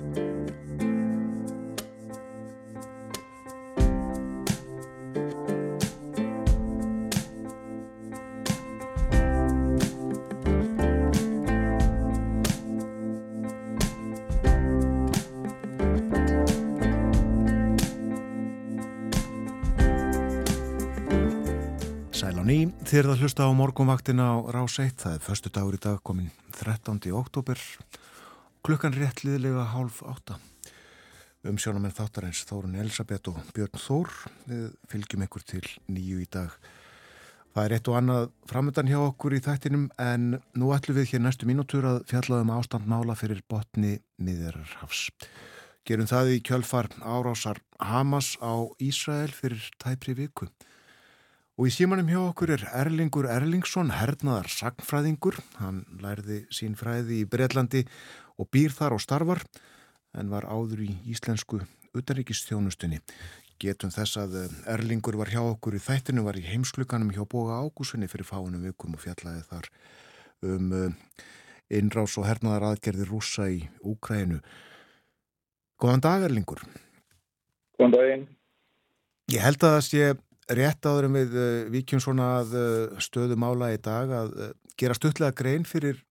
Sæl 0.00 0.29
á 22.40 22.42
ný, 22.46 22.70
þér 22.88 23.10
að 23.12 23.20
hlusta 23.20 23.44
á 23.44 23.52
morgunvaktina 23.52 24.24
á 24.32 24.36
Rás 24.48 24.78
1, 24.80 24.94
það 24.96 25.16
er 25.18 25.24
förstu 25.24 25.50
dagur 25.52 25.76
í 25.76 25.80
dag 25.82 25.98
komin 26.00 26.30
13. 26.56 26.96
oktober, 27.12 27.60
klukkan 28.64 28.96
réttliðlega 28.96 29.66
hálf 29.74 29.98
átta. 30.08 30.38
Um 31.44 31.58
sjónamenn 31.60 31.92
þáttarins 31.92 32.40
Þórun 32.48 32.78
Elisabeth 32.80 33.28
og 33.28 33.42
Björn 33.52 33.76
Þór, 33.76 34.14
við 34.48 34.62
fylgjum 34.88 35.26
ykkur 35.26 35.44
til 35.52 35.60
nýju 35.92 36.22
í 36.24 36.30
dag. 36.32 36.54
Það 37.52 37.66
er 37.66 37.76
eitt 37.76 37.92
og 37.92 37.98
annað 38.00 38.30
framöndan 38.48 38.88
hjá 38.88 39.00
okkur 39.02 39.36
í 39.36 39.42
þættinum 39.44 39.86
en 40.00 40.40
nú 40.56 40.72
ætlum 40.72 40.96
við 40.96 41.12
hér 41.12 41.24
næstu 41.26 41.50
mínútur 41.50 41.90
að 41.92 42.02
fjallaðum 42.08 42.54
ástandmála 42.56 43.18
fyrir 43.20 43.44
botni 43.52 43.98
miðjararhafs. 44.16 45.10
Gerum 45.84 46.08
það 46.08 46.38
í 46.38 46.40
kjölfar 46.46 46.88
árásar 47.04 47.60
Hamas 47.84 48.38
á 48.40 48.64
Ísrael 48.80 49.28
fyrir 49.28 49.68
tæpri 49.76 50.16
viku. 50.16 50.48
Og 51.60 51.66
í 51.68 51.72
símanum 51.74 52.08
hjá 52.08 52.16
okkur 52.22 52.54
er 52.54 52.62
Erlingur 52.72 53.26
Erlingsson, 53.28 53.90
hernaðar 53.92 54.46
sagnfræðingur. 54.48 55.34
Hann 55.58 55.82
lærði 56.00 56.38
sín 56.56 56.72
fræði 56.72 57.18
í 57.20 57.26
Breitlandi 57.28 57.82
og 58.40 58.46
býr 58.48 58.72
þar 58.72 58.94
og 58.96 59.02
starfar, 59.04 59.42
en 60.16 60.30
var 60.32 60.46
áður 60.48 60.86
í 60.86 60.94
íslensku 61.12 61.58
utanríkistjónustunni. 61.92 63.02
Getum 63.60 63.92
þess 63.92 64.16
að 64.22 64.38
Erlingur 64.72 65.18
var 65.20 65.28
hjá 65.34 65.42
okkur 65.42 65.76
í 65.76 65.82
þættinu, 65.84 66.24
var 66.24 66.38
í 66.40 66.46
heimsklukanum 66.46 67.12
hjá 67.12 67.26
Boga 67.28 67.60
Ágúsunni 67.60 68.08
fyrir 68.08 68.30
fáinum 68.30 68.64
vikum 68.64 68.96
og 68.96 69.04
fjallaði 69.04 69.44
þar 69.50 69.68
um 70.54 70.72
innrás 71.68 72.16
og 72.16 72.24
hernaðar 72.24 72.70
aðgerði 72.70 73.10
rúsa 73.10 73.50
í 73.52 73.60
Úkrænu. 73.84 74.40
Góðan 75.76 76.06
dag 76.08 76.24
Erlingur. 76.24 76.64
Góðan 77.76 77.98
daginn. 77.98 78.26
Ég 79.28 79.44
held 79.44 79.60
að 79.60 79.76
það 79.76 79.88
sé 79.90 80.10
rétt 80.56 80.86
áður 80.86 81.08
en 81.08 81.16
við 81.18 81.34
uh, 81.38 81.48
vikjum 81.72 82.02
svona 82.02 82.28
að 82.40 82.54
uh, 82.58 83.00
stöðu 83.02 83.38
mála 83.40 83.72
í 83.74 83.80
dag 83.82 84.12
að 84.22 84.36
uh, 84.36 84.52
gera 84.80 84.96
stuttlega 84.96 85.36
grein 85.36 85.66
fyrir 85.68 86.02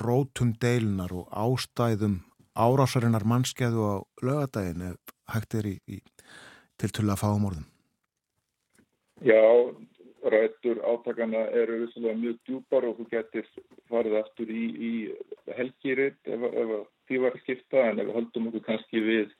rótum 0.00 0.54
deilunar 0.60 1.12
og 1.12 1.28
ástæðum 1.30 2.22
árásarinnar 2.54 3.26
mannskeðu 3.28 3.84
á 3.84 3.94
lögadaginn 4.24 4.88
ef 4.90 5.14
hægt 5.34 5.56
er 5.58 5.68
í, 5.72 5.76
í 5.90 6.00
til 6.80 6.90
tulla 6.94 7.16
fáumorðum. 7.18 7.66
Já, 9.24 9.40
rættur 10.24 10.80
átakana 10.82 11.44
eru 11.52 11.84
vissulega 11.84 12.18
mjög 12.18 12.38
djúpar 12.48 12.86
og 12.88 12.98
þú 12.98 13.06
getur 13.12 13.48
farið 13.90 14.18
aftur 14.20 14.50
í, 14.50 14.64
í 14.74 14.92
helgýrit 15.58 16.18
ef, 16.24 16.46
ef 16.50 16.74
því 17.08 17.20
var 17.22 17.36
að 17.36 17.44
skipta 17.44 17.84
en 17.90 18.00
ef 18.00 18.08
við 18.08 18.18
höldum 18.18 18.48
okkur 18.50 18.66
kannski 18.68 19.02
við 19.04 19.34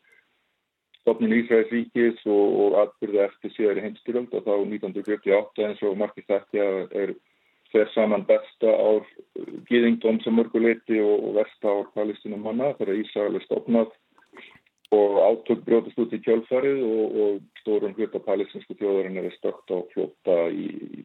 stofnun 1.05 1.36
Ísraels 1.36 1.70
ríkis 1.72 2.24
og, 2.24 2.59
og 2.64 2.76
atbyrða 2.82 3.28
eftir 3.28 3.52
síðar 3.55 3.80
í 3.80 3.84
heimstyrjöld 3.84 4.32
og 4.32 4.46
þá 4.48 4.55
1948 4.57 5.68
eins 5.68 5.82
og 5.84 5.98
margir 6.00 6.26
þekkja 6.30 6.68
er 7.05 7.14
fer 7.74 7.90
saman 7.92 8.24
besta 8.28 8.70
ár 8.70 9.05
gýðingdóm 9.68 10.20
sem 10.22 10.36
mörguleiti 10.38 11.00
og, 11.02 11.28
og 11.28 11.36
versta 11.40 11.72
ár 11.72 11.90
palestinum 11.96 12.44
manna 12.46 12.72
þegar 12.78 13.00
Ísrael 13.02 13.36
er 13.36 13.44
stofnað 13.44 13.92
og 14.94 15.18
átök 15.26 15.64
brjóðast 15.66 15.98
út 15.98 16.14
í 16.14 16.20
kjölfarið 16.22 16.80
og, 16.86 17.18
og 17.24 17.40
stórum 17.62 17.96
hluta 17.98 18.22
palestinsku 18.22 18.76
þjóðarinn 18.78 19.18
er 19.20 19.34
stökt 19.34 19.74
á 19.74 19.78
flóta 19.92 20.38
í, 20.55 21.02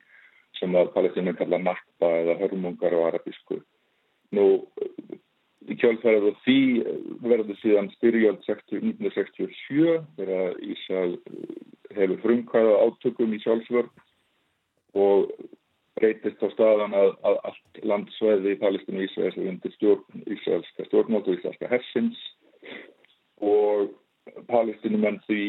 sem 0.60 0.76
að 0.78 0.94
palestinum 0.96 1.38
kalla 1.40 1.60
nakba 1.64 2.12
eða 2.22 2.38
hörmungar 2.44 2.94
á 2.94 3.00
arabísku. 3.10 3.60
Nú 4.38 4.46
í 5.80 5.84
kjálfærið 5.84 6.26
og 6.28 6.40
því 6.44 6.60
verður 7.24 7.60
síðan 7.62 7.90
styrjöld 7.96 8.42
1967 8.44 9.94
þegar 10.20 10.58
Ísrael 10.66 11.14
hefur 11.96 12.20
frumkvæða 12.24 12.76
átökum 12.84 13.36
í 13.36 13.40
sjálfsvörn 13.44 13.90
og 15.00 15.32
breytist 16.00 16.44
á 16.44 16.48
staðan 16.52 16.96
að, 16.96 17.14
að 17.28 17.40
allt 17.50 17.80
landsveði 17.92 18.56
í 18.56 18.60
Palestínu 18.60 19.02
og 19.02 19.08
Ísraels 19.08 19.40
er 19.40 19.50
undir 19.54 19.76
stjórn 19.78 20.26
Ísraelska 20.36 20.88
stjórnmátt 20.90 21.28
og 21.28 21.40
Ísraelska 21.40 21.72
hersins 21.72 22.20
og 23.40 23.94
Palestínumenn 24.50 25.22
því 25.26 25.44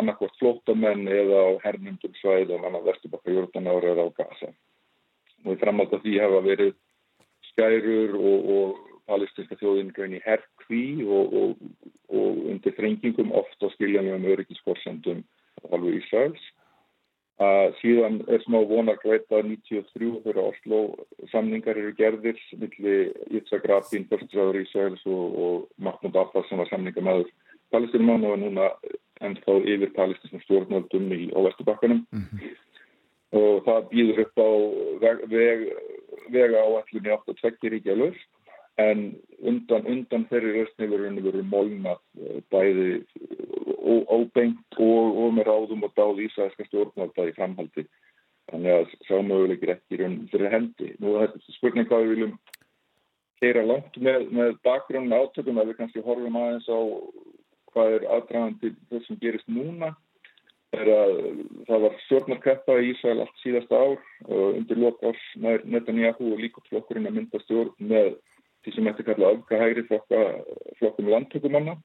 annarkvort 0.00 0.38
flótamenn 0.40 1.04
eða 1.12 1.42
á 1.44 1.50
hernumdum 1.66 2.16
svæðum 2.20 2.64
annar 2.66 2.86
Vesturbakka 2.88 3.34
Jórdanára 3.34 3.92
eða 3.92 4.08
á 4.08 4.16
Gaza. 4.16 4.48
Og 5.44 5.54
í 5.54 5.60
framhald 5.60 5.92
af 5.94 6.02
því 6.02 6.16
hafa 6.22 6.40
verið 6.46 6.72
skærur 7.52 8.16
og, 8.18 8.50
og 8.56 8.91
palestinska 9.10 9.58
þjóðin 9.60 9.92
grein 9.96 10.16
í 10.16 10.22
herkví 10.24 11.04
og, 11.04 11.36
og, 11.42 11.62
og 12.14 12.42
undir 12.52 12.74
þrengingum 12.78 13.32
oft 13.36 13.64
á 13.64 13.68
skiljanum 13.74 14.26
öryggisforsendum 14.34 15.22
alveg 15.70 16.00
Ísraels. 16.00 16.42
að 17.42 17.72
síðan 17.80 18.20
er 18.30 18.42
smá 18.44 18.58
vonar 18.68 18.98
gleita 19.02 19.40
93 19.42 20.10
fyrir 20.22 20.42
Oslo 20.42 20.80
samningar 21.32 21.78
eru 21.80 21.94
gerðir 21.98 22.38
millir 22.60 23.14
Yitzhak 23.32 23.64
Rabin, 23.66 24.04
fyrstisraður 24.10 24.60
Ísæls 24.60 25.02
og, 25.06 25.38
og 25.44 25.56
Mahmoud 25.78 26.18
Abbas 26.20 26.46
sem 26.48 26.60
var 26.60 26.70
samningamæður 26.70 27.32
palestinum 27.72 28.26
og 28.28 28.36
núna 28.38 28.68
ennþá 29.24 29.56
yfir 29.64 29.94
palestinsum 29.96 30.42
stjórnöldum 30.44 31.08
í, 31.16 31.30
á 31.34 31.38
Vesturbakkanum 31.46 32.04
mm 32.12 32.22
-hmm. 32.28 32.54
og 33.40 33.64
það 33.66 33.88
býður 33.90 34.22
upp 34.26 34.36
á 34.38 34.50
veg, 35.04 35.26
veg, 35.34 35.58
vega 36.36 36.58
á 36.62 36.68
allunni 36.68 37.16
8-2 37.16 37.72
ríkja 37.74 37.96
löst 37.96 38.31
en 38.80 39.02
undan, 39.42 39.84
undan 39.86 40.24
þeirri 40.30 40.54
röstni 40.56 40.88
verður 40.88 41.18
verið 41.26 41.48
molnað 41.50 42.00
eh, 42.20 42.38
bæði 42.52 43.02
óbengt 43.82 44.78
og, 44.78 45.18
og 45.24 45.34
með 45.36 45.48
ráðum 45.48 45.84
og 45.84 45.92
dáð 45.98 46.22
ísæðska 46.28 46.66
stjórnvalda 46.68 47.28
í 47.28 47.34
framhaldi 47.36 47.84
þannig 48.50 48.76
að 48.76 48.94
sámöguleikir 49.08 49.74
ekki 49.74 49.98
raun 50.00 50.16
fyrir 50.32 50.52
hendi. 50.52 50.92
Nú 51.00 51.16
er 51.16 51.32
þetta 51.32 51.56
spurning 51.56 51.88
hvað 51.88 52.04
við 52.04 52.14
viljum 52.14 52.32
keira 53.42 53.64
langt 53.66 53.98
með, 53.98 54.28
með 54.30 54.56
bakgrunn 54.66 55.12
átökum 55.12 55.60
að 55.60 55.72
við 55.72 55.78
kannski 55.80 56.04
horfum 56.06 56.38
aðeins 56.38 56.68
á 56.70 56.80
hvað 57.72 57.96
er 57.96 58.08
aðdragandi 58.16 58.72
þess 58.90 59.08
sem 59.08 59.20
gerist 59.22 59.48
núna 59.50 59.92
er 60.72 60.88
að 60.88 61.14
það 61.68 61.82
var 61.84 61.96
stjórnarkeppa 62.06 62.76
í 62.80 62.92
Ísæl 62.92 63.18
allt 63.20 63.40
síðasta 63.42 63.80
ár 63.80 63.98
undir 64.30 64.80
lokars 64.80 65.24
nær 65.40 65.64
Netanyahu 65.68 66.32
og 66.32 66.44
líkotflokkurinn 66.44 67.08
að 67.10 67.18
mynda 67.18 67.40
stjórn 67.44 67.74
með 67.92 68.14
því 68.62 68.74
sem 68.74 68.90
eftir 68.90 69.08
kalla 69.08 69.32
afgahægri 69.34 69.86
flokkum 69.88 71.10
landtökumanna 71.10 71.78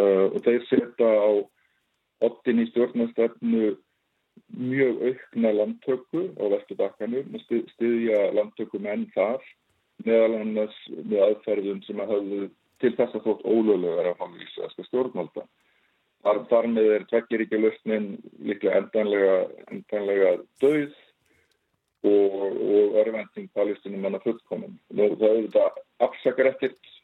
uh, 0.00 0.26
og 0.32 0.40
þeir 0.46 0.64
setja 0.70 1.10
á 1.10 1.30
ottin 2.28 2.64
í 2.64 2.66
stjórnastefnu 2.72 3.76
mjög 4.58 5.02
aukna 5.10 5.52
landtöku 5.54 6.24
á 6.38 6.44
vestudakkanum 6.54 7.34
og 7.34 7.44
styðja 7.74 8.30
landtöku 8.34 8.80
menn 8.82 9.06
þar 9.14 9.42
meðal 10.06 10.40
annars 10.40 10.76
með 10.90 11.22
aðferðum 11.26 11.80
sem 11.86 12.02
að 12.02 12.12
hafðu 12.14 12.42
til 12.82 12.92
þess 12.98 13.16
að 13.18 13.24
þótt 13.26 13.46
ólöglegar 13.46 14.12
af 14.12 14.20
hálf 14.22 14.44
ísæðska 14.44 14.86
stjórnvalda. 14.86 15.44
Þar, 16.22 16.38
þar 16.50 16.68
með 16.74 16.92
er 16.94 17.04
tvekkiríkja 17.10 17.60
löstnin 17.62 18.06
líklega 18.42 18.82
endanlega, 18.82 19.36
endanlega 19.70 20.32
döð 20.62 20.94
og, 22.06 22.38
og 22.42 22.98
örvending 23.02 23.50
palestinum 23.56 24.04
manna 24.04 24.20
fullkomum. 24.22 24.78
Nú 24.94 25.10
það 25.16 25.34
auðvitað 25.34 25.82
afsakar 26.06 26.52
ekkert 26.52 26.94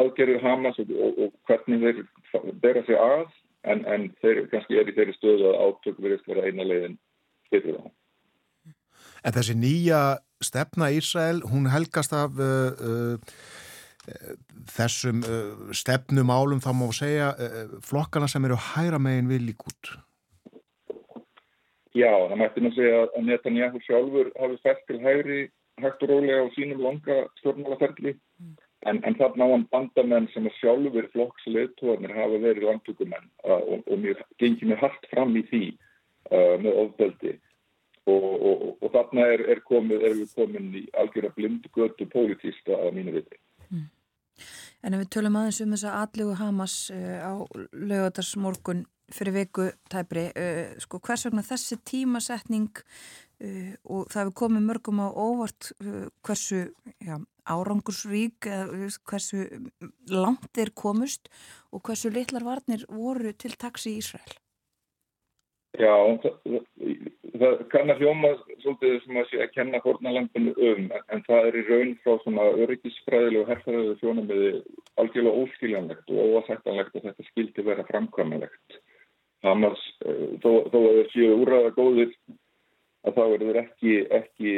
aðgerður 0.00 0.42
Hamas 0.44 0.78
og, 0.80 0.90
og, 0.94 1.22
og 1.26 1.38
hvernig 1.48 1.82
þeir 1.84 2.52
bera 2.62 2.82
sig 2.86 2.98
að 2.98 3.26
en, 3.68 3.84
en 3.84 4.10
þeir 4.22 4.44
kannski 4.52 4.78
er 4.80 4.90
í 4.90 4.96
þeirri 4.96 5.16
stöðu 5.18 5.50
að 5.50 5.62
átök 5.66 6.02
verið 6.02 6.28
vera 6.30 6.46
eina 6.48 6.66
leiðin 6.66 6.98
fyrir 7.50 7.78
það. 7.78 7.90
En 9.20 9.34
þessi 9.36 9.56
nýja 9.58 10.02
stefna 10.40 10.88
Ísrael, 10.96 11.42
hún 11.44 11.68
helgast 11.68 12.14
af 12.16 12.38
uh, 12.40 12.70
uh, 12.80 13.42
þessum 14.72 15.20
uh, 15.26 15.74
stefnumálum 15.76 16.62
þá 16.64 16.70
má 16.76 16.86
segja 16.96 17.34
uh, 17.34 17.74
flokkana 17.84 18.30
sem 18.30 18.46
eru 18.48 18.56
hæra 18.70 19.00
megin 19.02 19.28
við 19.28 19.50
líkút. 19.50 19.92
Já, 21.96 22.12
það 22.30 22.38
mætti 22.38 22.62
nú 22.62 22.70
segja 22.76 23.04
að 23.08 23.24
Netanyahu 23.26 23.80
sjálfur 23.82 24.32
hafi 24.38 24.58
fært 24.64 24.82
til 24.86 25.00
hægri 25.02 25.40
hægt 25.82 26.02
og 26.04 26.10
rólega 26.12 26.44
á 26.46 26.54
sínum 26.54 26.82
langa 26.84 27.22
stjórnmálaferli 27.40 28.12
mm. 28.14 28.58
En, 28.88 28.96
en 29.04 29.12
þarna 29.12 29.44
á 29.44 29.52
hann 29.52 29.66
bandamenn 29.68 30.26
sem 30.32 30.46
er 30.48 30.54
sjálfur 30.56 31.08
flokksleittóðanir 31.12 32.14
hafa 32.16 32.38
verið 32.40 32.64
landtökumenn 32.64 33.26
uh, 33.44 33.58
og, 33.60 33.82
og 33.84 33.98
mér 34.00 34.22
gengir 34.40 34.70
mér 34.70 34.80
hardt 34.80 35.04
fram 35.10 35.34
í 35.36 35.42
því 35.50 35.64
uh, 36.32 36.56
með 36.62 36.78
ofbeldi 36.86 37.34
og, 38.08 38.24
og, 38.24 38.62
og 38.80 38.94
þarna 38.94 39.26
er, 39.34 39.44
er, 39.52 39.60
komið, 39.68 40.06
er 40.08 40.16
við 40.22 40.32
komin 40.38 40.70
í 40.80 40.86
algjörða 40.96 41.34
blindgötu 41.36 42.08
pólitísta 42.08 42.78
að 42.78 42.96
mínu 42.96 43.18
viti. 43.18 43.40
Mm. 43.68 43.84
En 44.80 44.96
ef 44.96 45.02
við 45.02 45.10
tölum 45.16 45.36
aðeins 45.36 45.60
um 45.64 45.74
þess 45.74 45.86
að 45.88 45.98
allegu 46.00 46.36
Hamas 46.38 46.76
uh, 46.94 47.18
á 47.20 47.32
lögadagsmorgun 47.76 48.86
fyrir 49.10 49.34
viku 49.34 49.66
tæpri, 49.92 50.28
uh, 50.32 50.76
sko 50.80 51.00
hvers 51.04 51.26
vegna 51.26 51.44
þessi 51.44 51.80
tímasetning 51.90 52.70
uh, 52.80 53.72
og 53.84 54.08
það 54.12 54.22
hefur 54.22 54.36
komið 54.44 54.66
mörgum 54.70 55.02
á 55.04 55.08
óvart 55.12 55.72
hversu 56.24 56.62
já, 57.04 57.18
árangursrík, 57.50 58.48
hversu 59.10 59.46
langt 60.08 60.48
þeir 60.56 60.72
komust 60.76 61.28
og 61.74 61.84
hversu 61.84 62.12
litlar 62.14 62.46
varnir 62.46 62.86
voru 62.88 63.34
til 63.36 63.56
taksi 63.60 63.96
í 63.96 64.00
Ísrael? 64.00 64.39
Já, 65.78 65.94
það, 66.22 66.56
það 67.38 67.60
kann 67.70 67.92
að 67.92 68.00
hljóma 68.02 68.30
svolítið 68.58 68.94
sem 69.04 69.18
að 69.20 69.28
sé 69.30 69.38
að 69.44 69.52
kenna 69.54 69.80
hornalampinu 69.84 70.54
um, 70.66 70.88
en 71.14 71.22
það 71.28 71.46
er 71.46 71.58
í 71.60 71.62
raun 71.68 71.92
frá 72.02 72.16
svona 72.24 72.46
öryggisfræðilegu 72.64 73.44
og 73.44 73.52
herrfæðilegu 73.52 73.94
sjónamiði 74.00 74.50
algjörlega 74.98 75.44
óskiljanlegt 75.44 76.10
og 76.10 76.34
óasættanlegt 76.34 76.98
að 76.98 77.06
þetta 77.06 77.26
skildi 77.28 77.66
vera 77.68 77.86
framkvæmulegt. 77.86 78.80
Hamas, 79.46 79.84
eh, 80.04 80.26
þó, 80.42 80.50
að 80.66 80.88
þeir 80.98 81.10
séu 81.14 81.38
úrraða 81.38 81.70
góðir, 81.78 82.10
að 83.06 83.16
þá 83.16 83.22
eru 83.28 83.46
þeir 83.46 83.60
ekki, 83.62 83.94
ekki 84.18 84.54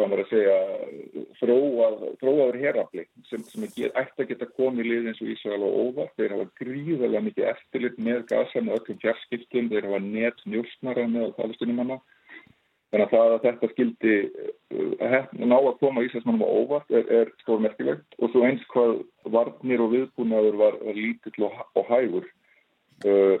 hvað 0.00 0.10
maður 0.10 0.22
að 0.24 0.30
segja, 0.32 0.54
þróaður 2.20 2.58
herafli 2.60 3.04
sem, 3.28 3.42
sem 3.50 3.66
ætti 3.66 3.90
að 3.92 4.30
geta 4.30 4.48
komið 4.56 4.88
lið 4.88 5.10
eins 5.10 5.20
og 5.20 5.32
Ísrael 5.34 5.66
og 5.66 5.76
óvart. 5.84 6.14
Þeir 6.16 6.34
hafa 6.36 6.46
gríðarlega 6.60 7.26
mikið 7.26 7.50
eftirlit 7.50 8.00
með 8.00 8.24
gasa 8.30 8.64
með 8.64 8.78
öllum 8.78 9.02
fjarskiptum, 9.04 9.68
þeir 9.72 9.90
hafa 9.90 10.00
net 10.06 10.42
njúrsnara 10.48 11.06
með 11.12 11.36
palestinumanna. 11.36 12.00
Þannig 12.90 13.06
að 13.06 13.12
það 13.14 13.32
að 13.32 13.44
þetta 13.44 13.70
skildi 13.70 14.14
að 15.06 15.46
ná 15.46 15.56
að 15.60 15.78
koma 15.78 16.02
Ísraelsmannum 16.06 16.42
á 16.42 16.50
óvart 16.50 16.90
er, 16.90 17.06
er 17.20 17.32
stórmerkilegt 17.44 18.18
og 18.18 18.32
svo 18.32 18.42
eins 18.48 18.64
hvað 18.72 18.96
varnir 19.30 19.84
og 19.84 19.92
viðbúnaður 19.94 20.58
var, 20.58 20.78
lítill 20.96 21.46
og, 21.46 21.60
og 21.78 21.86
hægur. 21.92 22.26
Uh, 23.06 23.38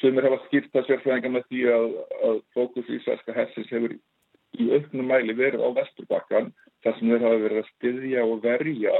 Sumir 0.00 0.24
hafa 0.26 0.40
skýrta 0.48 0.82
sérfræðingar 0.86 1.34
með 1.36 1.44
því 1.50 1.66
að, 1.70 1.84
að 2.26 2.38
fókus 2.56 2.88
Ísraelska 2.90 3.34
hessins 3.36 3.68
hefur 3.70 3.94
í 4.62 4.68
auknum 4.76 5.10
mæli 5.10 5.36
verið 5.36 5.64
á 5.64 5.70
vesturbakkan 5.76 6.52
þar 6.84 6.98
sem 6.98 7.10
þeir 7.10 7.24
hafa 7.26 7.42
verið 7.42 7.62
að 7.62 7.70
styðja 7.72 8.24
og 8.26 8.44
verja 8.44 8.94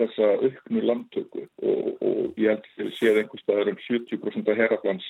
þessa 0.00 0.30
auknu 0.42 0.82
landtöku 0.84 1.44
og, 1.44 1.86
og 2.02 2.40
ég 2.40 2.54
held 2.54 2.68
að 2.86 2.92
séð 2.98 3.22
einhver 3.22 3.42
staðar 3.42 3.72
um 3.72 3.80
70% 3.84 4.52
af 4.52 4.60
herraflans 4.62 5.06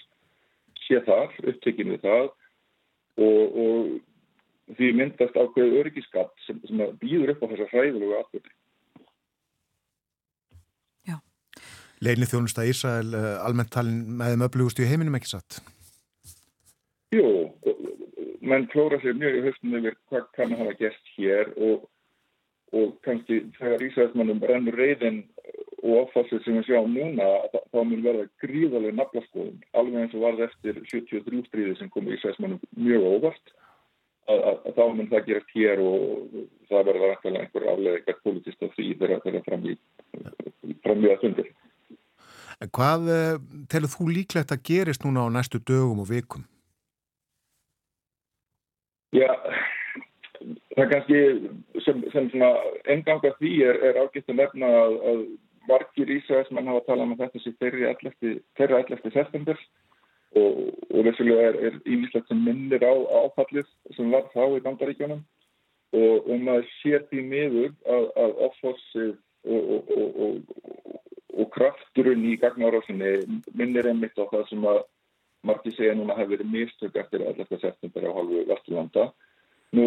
sé 0.84 1.01
þar, 1.05 1.32
upptekinn 1.44 1.94
við 1.94 2.05
það 2.05 2.28
og, 3.18 3.59
og 3.64 4.76
því 4.76 4.92
myndast 4.99 5.36
ákveðu 5.36 5.82
öryggiskatt 5.82 6.32
sem, 6.46 6.61
sem 6.68 6.84
býður 7.01 7.34
upp 7.34 7.44
á 7.44 7.51
þessa 7.53 7.68
hræðilegu 7.72 8.16
aðbyrði. 8.18 8.55
Já. 11.09 11.16
Leinið 12.05 12.32
þjónusta 12.34 12.66
Ísrael 12.68 13.11
uh, 13.16 13.30
almennt 13.46 13.72
talin 13.74 14.05
með 14.20 14.34
þeim 14.34 14.46
öflugustu 14.49 14.84
í 14.84 14.90
heiminum 14.90 15.18
ekki 15.18 15.32
satt? 15.32 15.61
Jú, 17.14 17.24
menn 18.51 18.66
klóra 18.72 18.99
sér 19.03 19.16
mjög 19.18 19.38
í 19.38 19.44
höstum 19.46 19.78
yfir 19.78 19.96
hvað 20.11 20.26
kann 20.36 20.55
að 20.55 20.62
hafa 20.64 20.76
gert 20.82 21.12
hér 21.16 21.53
og, 21.57 21.86
og 22.76 22.96
kannski 23.07 23.40
þegar 23.59 23.86
Ísæðismannum 23.88 24.42
rennur 24.51 24.78
reyðin 24.78 25.22
og 25.78 26.09
áfassið 26.09 26.42
sem 26.44 26.59
við 26.59 26.68
sjáum 26.68 26.96
núna 26.96 27.28
þá 27.55 27.78
mun 27.84 28.05
verða 28.05 28.26
gríðarlega 28.42 28.99
naflaskoðum 28.99 29.62
alveg 29.78 30.03
eins 30.03 30.18
og 30.18 30.26
varð 30.26 30.44
eftir 30.49 30.82
73 30.90 31.44
stríði 31.46 31.78
sem 31.78 31.92
kom 31.94 32.11
Ísæðismannum 32.11 32.61
mjög 32.76 33.09
óvart 33.12 33.55
að, 34.28 34.38
að, 34.38 34.57
að 34.57 34.76
þá 34.76 34.84
mun 34.99 35.12
það 35.12 35.30
gerast 35.30 35.55
hér 35.55 35.84
og 35.84 36.36
það 36.68 36.90
verða 36.90 37.14
einhver 37.14 37.70
aflega 37.72 37.96
eitthvað 38.01 38.20
politist 38.26 38.66
af 38.66 38.76
því 38.76 38.90
þegar 39.01 39.24
það 39.24 39.40
er 39.40 39.49
fram 39.49 39.66
í 39.68 39.78
framvíða 40.84 41.18
sundir. 41.22 41.51
Hvað 42.74 43.11
eh, 43.14 43.34
telur 43.70 43.92
þú 43.92 44.09
líklegt 44.11 44.53
að 44.55 44.64
gerist 44.66 45.05
núna 45.07 45.26
á 45.26 45.28
næstu 45.30 45.61
dögum 45.62 46.03
og 46.03 46.09
vikum? 46.11 46.42
Já, 49.14 49.30
það 50.79 50.85
er 50.85 50.93
kannski 50.93 51.83
sem, 51.85 52.03
sem 52.12 52.31
svona 52.33 52.51
enganga 52.95 53.35
því 53.41 53.53
er, 53.66 53.81
er 53.91 54.01
ágætt 54.05 54.31
að 54.31 54.41
nefna 54.41 54.70
að, 54.83 54.97
að 55.11 55.22
margir 55.68 56.12
Ísraelsmenn 56.14 56.70
hafa 56.70 56.85
talað 56.87 57.07
um 57.07 57.14
að 57.16 57.24
þetta 57.24 57.43
sé 57.43 57.55
þeirra 57.59 58.83
11. 58.85 59.11
september 59.12 59.59
og, 60.39 60.61
og 60.93 61.09
þessulega 61.09 61.49
er 61.68 61.81
ímislegt 61.89 62.31
sem 62.31 62.45
minnir 62.45 62.85
á 62.85 62.95
áfallið 63.24 63.66
sem 63.97 64.12
var 64.14 64.29
þá 64.35 64.45
í 64.59 64.62
bandaríkjónum 64.66 65.24
og 65.99 66.29
um 66.35 66.53
að 66.53 66.66
sé 66.79 67.01
því 67.09 67.24
miður 67.33 67.72
að, 67.89 68.07
að 68.22 68.37
offlossið 68.49 69.14
og, 69.49 69.91
og, 69.97 70.41
og 71.39 71.51
krafturinn 71.55 72.26
í 72.29 72.37
gagnárásinni 72.41 73.14
minnir 73.57 73.89
einmitt 73.89 74.18
á 74.20 74.29
það 74.31 74.47
sem 74.51 74.68
að 74.68 74.83
margir 75.49 75.74
segja 75.76 75.97
núna 75.97 76.16
hefur 76.18 76.37
verið 76.37 76.53
mistök 76.53 76.99
eftir 77.01 77.24
11. 77.24 77.61
september 77.62 78.09
á 78.11 78.12
halvu 78.12 78.45
Vesturlanda. 78.49 79.09
Nú, 79.76 79.87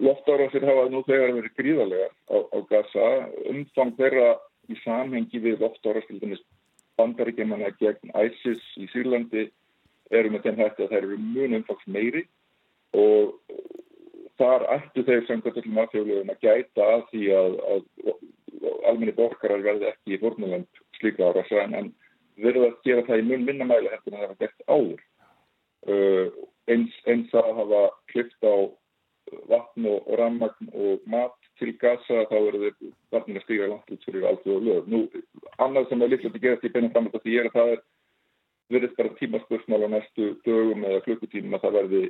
loftárásir 0.00 0.64
hafa 0.66 0.88
nú 0.92 1.02
þegar 1.08 1.34
verið 1.36 1.56
gríðarlegar 1.58 2.12
á, 2.30 2.36
á 2.38 2.58
Gaza. 2.70 3.06
Umfang 3.50 3.94
þeirra 3.98 4.34
í 4.70 4.78
samhengi 4.84 5.42
við 5.42 5.64
loftárástildunis 5.64 6.42
bandaríkjumanna 7.00 7.72
gegn 7.80 8.12
ISIS 8.14 8.62
í 8.78 8.86
Sýrlandi 8.92 9.48
eru 10.10 10.32
með 10.32 10.46
þeim 10.46 10.60
hætti 10.62 10.84
að 10.84 10.92
þær 10.94 11.02
eru 11.04 11.18
mjög 11.22 11.56
umfaks 11.60 11.88
meiri 11.96 12.24
og 12.98 13.34
þar 14.40 14.66
ættu 14.76 15.04
þeir 15.06 15.26
samkvæmt 15.28 15.60
öllum 15.62 15.80
aðfjörlegum 15.82 16.32
að 16.32 16.44
gæta 16.46 16.86
að 16.96 17.02
því 17.12 17.24
að, 17.36 17.56
að 17.72 17.82
almenni 18.88 19.16
borgarar 19.16 19.64
verði 19.64 19.90
ekki 19.90 20.16
í 20.16 20.20
fórnuland 20.22 20.82
slíka 20.98 21.30
árasa 21.30 21.66
en, 21.66 21.92
verður 22.40 22.70
að 22.70 22.78
gera 22.86 23.06
það 23.08 23.22
í 23.22 23.26
mun 23.28 23.46
minnamæli 23.48 23.92
hefði 23.92 24.14
það 24.16 24.26
að 24.26 24.38
gert 24.40 24.62
áður. 24.66 25.02
Uh, 25.90 26.26
eins, 26.72 26.96
eins 27.08 27.34
að 27.36 27.50
hafa 27.56 27.82
klift 28.12 28.44
á 28.44 28.54
vatn 29.50 29.86
og, 29.90 30.02
og 30.06 30.18
rammagn 30.20 30.72
og 30.72 31.06
mat 31.10 31.36
til 31.60 31.72
gasa 31.80 32.24
þá 32.30 32.36
verður 32.36 32.66
þeir 32.66 32.92
varnir 33.14 33.40
að 33.40 33.46
stíga 33.46 33.70
langt 33.70 33.94
út 33.94 34.04
fyrir 34.06 34.26
allt 34.28 34.46
og 34.50 34.66
lög. 34.66 34.90
Nú, 34.90 35.00
annað 35.58 35.88
sem 35.90 36.02
er 36.02 36.12
líklegt 36.12 36.38
að 36.38 36.44
gera 36.46 36.60
því 36.60 36.72
beinum 36.74 36.92
fram 36.94 37.10
að 37.10 37.24
því 37.24 37.38
er 37.40 37.50
að 37.50 37.56
það 37.58 37.72
er 37.74 37.82
verður 38.70 38.94
bara 38.98 39.16
tímaspursmál 39.18 39.82
á 39.86 39.88
næstu 39.94 40.28
dögum 40.46 40.86
eða 40.86 41.02
klukkutímum 41.06 41.56
að 41.58 41.64
það 41.66 41.76
verði 41.78 42.02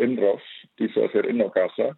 innrás, 0.00 0.46
dýsaða 0.78 1.12
sér 1.14 1.28
inn 1.32 1.42
á 1.44 1.48
gasa 1.54 1.88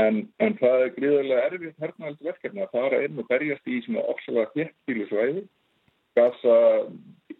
en, 0.00 0.22
en 0.42 0.56
það 0.60 0.84
er 0.84 0.94
gríðarlega 0.96 1.44
erfitt 1.50 1.84
hernaðald 1.84 2.24
verkefni 2.30 2.64
að 2.64 2.72
fara 2.72 3.02
inn 3.04 3.20
og 3.20 3.28
berjast 3.30 3.68
í 3.68 3.82
svona 3.84 4.04
ofsalega 4.12 4.52
þéttbílusvæði 4.56 5.44
gasa 6.16 6.56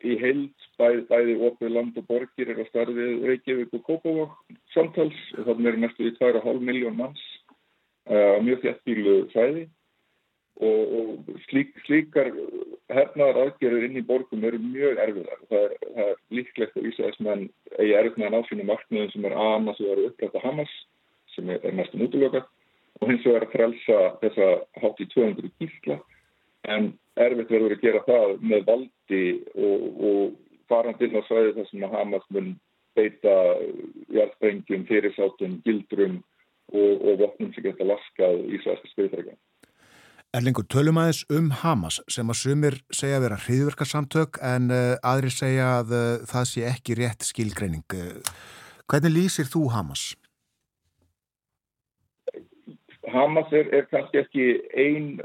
í 0.05 0.17
heild 0.21 0.67
bæði, 0.81 1.05
bæði 1.11 1.37
opið 1.49 1.73
land 1.73 1.97
og 2.01 2.09
borgir 2.11 2.53
er 2.53 2.61
á 2.61 2.65
starfið 2.69 3.25
Reykjavík 3.31 3.73
og 3.79 3.87
Kópavók 3.87 4.37
samtals. 4.75 5.17
Og 5.39 5.49
þannig 5.49 5.73
er 5.73 5.81
næstu 5.85 6.11
í 6.11 6.15
2,5 6.19 6.61
miljón 6.65 6.99
manns 6.99 7.23
uh, 8.11 8.37
mjög 8.45 8.63
þéttbílu 8.65 9.17
svæði. 9.33 9.67
Og, 10.57 10.93
og 10.97 11.41
slík, 11.51 11.75
slíkar 11.85 12.31
hernaðar 12.89 13.43
aðgerður 13.43 13.89
inn 13.91 13.99
í 14.01 14.05
borgum 14.09 14.45
eru 14.49 14.61
mjög 14.63 15.01
erfiðar. 15.05 15.41
Það 15.51 15.65
er, 15.67 15.75
það 15.97 16.13
er 16.13 16.21
líklegt 16.39 16.79
að 16.79 16.87
vísa 16.87 17.05
þess 17.05 17.25
meðan 17.25 17.43
eigi 17.77 17.97
erfið 17.99 18.21
með 18.23 18.29
að 18.29 18.37
ná 18.37 18.49
sínum 18.49 18.71
markmiðum 18.73 19.11
sem 19.13 19.27
er 19.29 19.37
annars 19.47 19.83
og 19.85 19.91
eru 19.93 20.07
upprætt 20.09 20.39
að 20.39 20.47
Hamas 20.47 20.77
sem 21.35 21.51
er, 21.53 21.61
er 21.61 21.77
mestum 21.77 22.07
útlöka 22.07 22.47
og 23.03 23.11
hins 23.11 23.27
vegar 23.29 23.45
að 23.45 23.53
frelsa 23.53 23.99
þessa 24.23 24.49
hátt 24.81 25.03
í 25.05 25.09
200 25.13 25.53
gísla 25.61 25.99
en 26.67 26.93
erfitt 27.17 27.53
verður 27.53 27.77
að 27.77 27.85
gera 27.85 28.05
það 28.07 28.37
með 28.43 28.65
valdi 28.69 29.25
og, 29.55 29.85
og 30.11 30.71
farandinn 30.71 31.19
á 31.19 31.23
svæði 31.27 31.55
þar 31.57 31.69
sem 31.71 31.85
að 31.87 31.97
Hamas 31.97 32.31
mun 32.35 32.55
beita 32.97 33.35
hjartbrengjum, 34.13 34.87
fyrirsátum, 34.89 35.61
gildrum 35.67 36.23
og, 36.73 36.93
og 36.97 37.21
vopnum 37.23 37.53
sem 37.55 37.67
geta 37.67 37.87
laskað 37.87 38.43
í 38.49 38.61
svæðska 38.65 38.93
skriðfrækja. 38.93 39.37
Erlingur, 40.37 40.67
tölum 40.69 40.99
aðeins 41.01 41.23
um 41.33 41.49
Hamas 41.63 42.01
sem 42.13 42.29
að 42.33 42.41
sumir 42.41 42.77
segja 42.93 43.21
að 43.21 43.27
vera 43.29 43.41
hriðverkarsamtök 43.45 44.41
en 44.45 44.69
uh, 44.75 44.99
aðri 45.07 45.31
segja 45.33 45.69
að 45.79 45.95
uh, 45.97 46.05
það 46.29 46.49
sé 46.51 46.65
ekki 46.69 46.97
rétt 46.99 47.25
skilgreining. 47.25 47.85
Hvernig 48.91 49.15
lýsir 49.15 49.49
þú 49.49 49.69
Hamas? 49.73 50.11
Hamas 53.07 53.53
er, 53.55 53.71
er 53.71 53.87
kannski 53.91 54.21
ekki 54.25 54.47
ein 54.75 55.21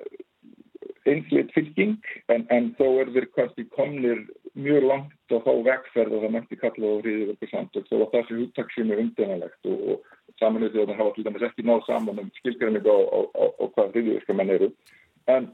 einsleitt 1.09 1.53
fylging 1.55 1.97
en, 2.29 2.45
en 2.53 2.71
þó 2.77 2.87
er 3.01 3.11
þeir 3.15 3.27
kannski 3.35 3.65
komnir 3.73 4.25
mjög 4.53 4.85
langt 4.85 5.35
og 5.35 5.47
há 5.47 5.53
vegferð 5.65 6.17
og 6.17 6.25
það 6.25 6.35
mætti 6.35 6.59
kalla 6.61 6.91
á 6.91 7.01
hriðverkarsamtök 7.01 7.87
þó 7.87 7.95
að 7.97 8.11
það 8.11 8.27
sé 8.27 8.37
húttaksinu 8.41 8.99
umdennalegt 9.03 9.71
og, 9.71 9.79
og 9.95 10.35
saminuðið 10.41 10.83
að 10.83 10.91
það 10.91 11.01
hafa 11.01 11.15
til 11.15 11.25
dæmis 11.27 11.47
ekki 11.47 11.65
náð 11.65 11.81
saman 11.87 12.21
um 12.21 12.29
skilgreiningu 12.37 12.93
á, 12.93 12.99
á, 13.01 13.19
á, 13.33 13.43
á 13.61 13.63
hvað 13.73 13.95
hriðverkarmenn 13.95 14.53
eru. 14.57 14.69
En 15.31 15.49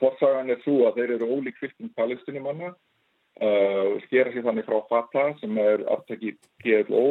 þorsagan 0.00 0.50
er 0.50 0.60
svo 0.64 0.88
að 0.88 1.00
þeir 1.00 1.14
eru 1.18 1.30
ólík 1.36 1.60
fylgum 1.60 1.94
palestinumanna 1.98 2.72
uh, 2.74 3.94
skera 4.08 4.32
sér 4.34 4.46
þannig 4.48 4.68
frá 4.68 4.78
Fatah 4.90 5.34
sem 5.40 5.58
er 5.60 5.84
aftæki 5.94 6.34
PLO 6.62 7.06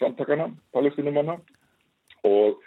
samtakana 0.00 0.50
palestinumanna 0.76 1.38
og 2.26 2.60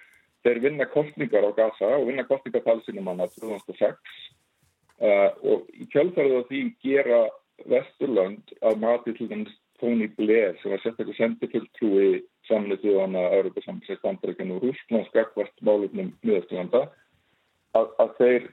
þeir 0.46 0.62
vinna 0.66 0.88
kostningar 0.94 1.48
á 1.48 1.52
Gaza 1.58 1.94
og 1.98 2.08
vinna 2.10 2.26
kostningar 2.28 2.66
palestinumanna 2.66 3.30
2006 3.36 4.20
uh, 5.04 5.30
og 5.44 5.66
í 5.76 5.88
kjálfærið 5.94 6.38
á 6.40 6.44
því 6.50 6.62
gera 6.86 7.24
Vesturland 7.70 8.54
að 8.64 8.80
mati 8.84 9.16
til 9.18 9.28
dæmis 9.32 9.56
Tony 9.80 10.08
Blair 10.16 10.56
sem 10.60 10.74
var 10.74 10.82
sett 10.84 11.00
eitthvað 11.00 11.18
sendifulltrúi 11.18 12.22
til 12.50 12.96
þannig 12.96 13.20
að 13.20 13.36
Európa 13.38 13.64
samsæst 13.64 14.02
bandarækjum 14.04 14.56
og 14.56 14.64
Rúslands 14.64 15.12
gagvart 15.14 15.64
málefnum 15.64 16.12
miðasturlanda 16.26 16.88
að, 17.78 17.92
að 18.02 18.16
þeir 18.18 18.48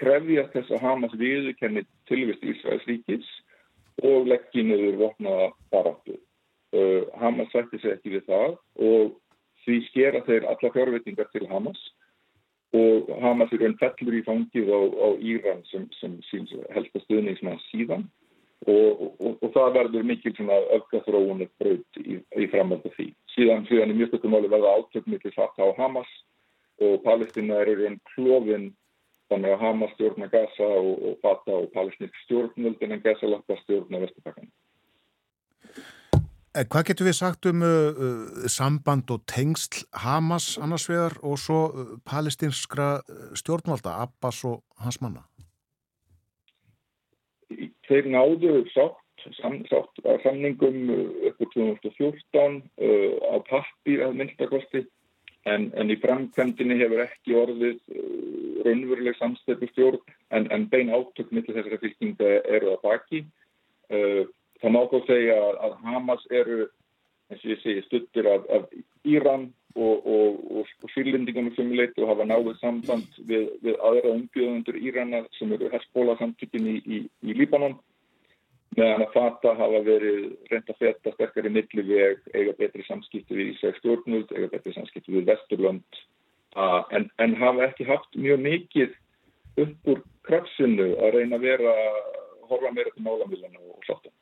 krefjast 0.00 0.54
þess 0.54 0.74
að 0.76 0.84
Hamas 0.86 1.16
viðkenni 1.20 1.84
tilvist 2.08 2.44
Ísraels 2.46 2.86
ríkis 2.88 3.28
og 4.06 4.28
leggji 4.30 4.64
niður 4.64 5.00
vopnaða 5.02 5.50
baráttu. 5.72 6.16
Uh, 6.70 7.08
Hamas 7.20 7.50
sætti 7.52 7.80
sér 7.82 7.96
ekki 7.98 8.14
við 8.14 8.28
það 8.30 8.56
og 8.86 9.16
því 9.70 9.80
skera 9.88 10.22
þeir 10.26 10.46
alla 10.50 10.72
fjárvetningar 10.76 11.30
til 11.32 11.48
Hamas 11.50 11.80
og 12.76 13.10
Hamas 13.22 13.52
er 13.54 13.66
einn 13.66 13.78
fellur 13.80 14.14
í 14.14 14.22
fangið 14.26 14.70
á, 14.70 14.78
á 14.78 15.08
Íran 15.18 15.62
sem, 15.70 15.88
sem 15.98 16.18
síns 16.28 16.52
helst 16.74 16.94
að 16.94 17.06
stuðningsmann 17.06 17.62
síðan 17.70 18.06
og, 18.68 19.06
og, 19.18 19.38
og 19.40 19.48
það 19.54 19.76
verður 19.78 20.06
mikil 20.06 20.34
öfgaþróunir 20.76 21.50
braut 21.58 22.00
í, 22.02 22.20
í 22.36 22.48
framöldu 22.52 22.92
því. 22.94 23.08
Síðan, 23.34 23.64
síðan 23.70 23.94
í 23.94 23.96
mjög 23.98 24.12
stökkum 24.12 24.36
áli 24.36 24.52
verða 24.52 24.76
átökmikið 24.78 25.34
fatt 25.34 25.58
á 25.58 25.66
Hamas 25.78 26.10
og 26.80 27.02
Palestina 27.04 27.62
er 27.64 27.72
einn 27.88 27.98
klófin 28.12 28.70
þannig 29.30 29.54
að 29.54 29.62
Hamas 29.64 29.94
stjórna 29.96 30.28
Gaza 30.30 30.66
og, 30.66 30.92
og 31.08 31.18
Fatah 31.24 31.62
og 31.62 31.70
palestinsk 31.74 32.16
stjórnvöldin 32.24 32.96
en 32.96 33.02
Gaza 33.04 33.30
lappa 33.30 33.56
stjórna 33.64 34.02
Vesturpakkan. 34.04 34.50
Eh, 36.50 36.64
hvað 36.66 36.88
getur 36.88 37.06
við 37.06 37.14
sagt 37.14 37.46
um 37.46 37.62
uh, 37.62 37.70
uh, 37.94 38.46
samband 38.50 39.10
og 39.14 39.22
tengsl 39.30 39.84
Hamas 40.02 40.56
annars 40.58 40.88
vegar 40.90 41.14
og 41.22 41.38
svo 41.38 41.60
uh, 41.70 41.92
palestinskra 42.02 42.88
stjórnvalda, 43.38 43.94
Abbas 44.02 44.42
og 44.48 44.64
hans 44.82 44.98
manna? 45.00 45.22
Þeir 47.86 48.10
náðu 48.10 48.64
sátt, 48.74 49.28
sam, 49.38 49.60
sátt 49.70 50.02
samningum 50.24 50.90
upp 51.30 51.38
á 51.42 51.46
2014 51.54 52.60
á 53.26 53.36
pappir 53.50 54.02
að 54.06 54.18
minnstakosti 54.18 54.84
En, 55.48 55.70
en 55.72 55.88
í 55.88 55.96
framkvæmdini 56.00 56.76
hefur 56.82 57.00
ekki 57.06 57.36
orðið 57.40 57.78
uh, 57.96 58.58
raunveruleg 58.66 59.16
samstæðu 59.16 59.70
stjórn 59.70 60.02
en, 60.36 60.48
en 60.52 60.66
bein 60.68 60.92
átök 60.92 61.30
millir 61.32 61.56
þessari 61.56 61.78
fylkinga 61.80 62.32
eru 62.44 62.74
að 62.74 62.82
baki. 62.84 63.22
Uh, 63.88 64.26
það 64.60 64.76
má 64.76 64.80
þá 64.90 64.98
segja 65.08 65.38
að 65.66 65.78
Hamas 65.86 66.26
eru, 66.30 66.60
eins 67.30 67.44
og 67.44 67.54
ég 67.54 67.62
segi, 67.64 67.86
stuttir 67.86 68.28
af, 68.30 68.46
af 68.52 68.68
Íran 69.08 69.48
og, 69.74 70.06
og, 70.06 70.40
og, 70.56 70.72
og 70.82 70.90
sýrlendingum 70.94 71.52
sem 71.54 71.70
leitt 71.76 71.98
og 72.00 72.10
hafa 72.10 72.26
náðið 72.26 72.58
samband 72.60 73.20
við, 73.28 73.46
við 73.62 73.78
aðra 73.78 74.14
umbjöðundur 74.16 74.80
Írana 74.80 75.22
sem 75.38 75.52
eru 75.54 75.70
Hezbollah 75.72 76.18
samtökin 76.18 76.66
í, 76.66 76.76
í, 76.84 77.00
í 77.22 77.36
Líbanon. 77.38 77.78
Meðan 78.76 79.02
að 79.02 79.14
fata 79.14 79.54
hafa 79.58 79.82
verið 79.86 80.26
reynda 80.50 80.76
feta 80.78 81.12
sterkar 81.14 81.48
í 81.48 81.54
milli 81.54 81.84
veg 81.86 82.20
eiga 82.34 82.54
betri 82.58 82.84
samskipti 82.86 83.34
við 83.34 83.52
Ísæk 83.54 83.80
stjórnult 83.80 84.30
eiga 84.34 84.50
betri 84.52 84.74
samskipti 84.76 85.16
við 85.16 85.26
Vesturlund 85.32 86.02
uh, 86.54 86.82
en, 86.94 87.08
en 87.18 87.34
hafa 87.40 87.66
ekki 87.66 87.88
haft 87.88 88.14
mjög 88.14 88.44
mikið 88.46 88.94
upp 89.64 89.90
úr 89.90 90.04
krafsinu 90.26 90.92
að 91.02 91.18
reyna 91.18 91.40
að 91.40 91.48
vera 91.48 91.74
horfa 92.46 92.70
meira 92.74 92.94
til 92.94 93.06
málamilana 93.06 93.58
og 93.58 93.82
sátta 93.88 94.14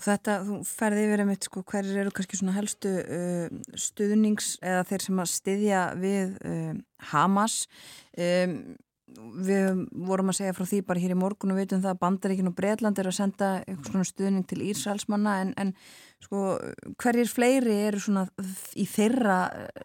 Þetta, 0.00 0.36
þú 0.46 0.58
ferði 0.64 1.06
yfir 1.06 1.22
einmitt 1.24 1.48
sko 1.48 1.62
hverjir 1.68 2.02
eru 2.02 2.12
kannski 2.16 2.38
svona 2.38 2.56
helstu 2.56 2.92
uh, 3.00 3.48
stuðnings 3.76 4.54
eða 4.64 4.84
þeir 4.88 5.06
sem 5.06 5.24
að 5.24 5.32
styðja 5.34 5.80
við 6.00 6.38
uh, 6.40 6.78
Hamas 7.10 7.64
um 8.16 8.54
við 9.18 9.86
vorum 10.06 10.30
að 10.30 10.38
segja 10.40 10.54
frá 10.56 10.66
því 10.68 10.80
bara 10.86 11.02
hér 11.02 11.14
í 11.14 11.18
morgun 11.18 11.52
og 11.54 11.58
veitum 11.60 11.82
það 11.82 11.94
að 11.94 12.00
Bandaríkin 12.02 12.50
og 12.50 12.56
Breitland 12.58 13.00
er 13.00 13.08
að 13.10 13.16
senda 13.16 13.48
eitthvað 13.62 13.88
svona 13.90 14.08
stuðning 14.08 14.46
til 14.48 14.60
Írsælsmanna 14.68 15.36
en, 15.44 15.50
en 15.60 15.72
sko 16.22 16.44
hverjir 17.00 17.30
fleiri 17.30 17.76
eru 17.88 18.02
svona 18.02 18.26
í 18.78 18.86
þeirra 18.90 19.40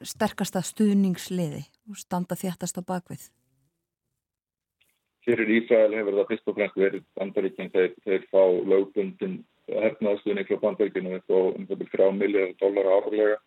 sterkasta 0.06 0.64
stuðningsliði 0.66 1.64
og 1.90 2.00
standa 2.00 2.38
þjættast 2.40 2.80
á 2.82 2.84
bakvið? 2.86 3.28
Fyrir 5.26 5.56
Ísæl 5.58 5.96
hefur 5.98 6.20
það 6.20 6.32
fyrst 6.32 6.50
og 6.52 6.58
fremst 6.60 6.80
verið 6.80 7.06
Bandaríkin 7.18 7.74
þeir, 7.74 7.94
þeir 8.06 8.26
fá 8.30 8.42
lögbundin 8.46 9.40
hernaðstuðning 9.72 10.48
frá 10.48 10.62
Bandaríkinu 10.62 11.20
og 11.20 11.58
um 11.58 11.68
þetta 11.70 11.90
frá 11.92 12.08
millir 12.14 12.56
dólar 12.62 12.90
árlega. 13.00 13.38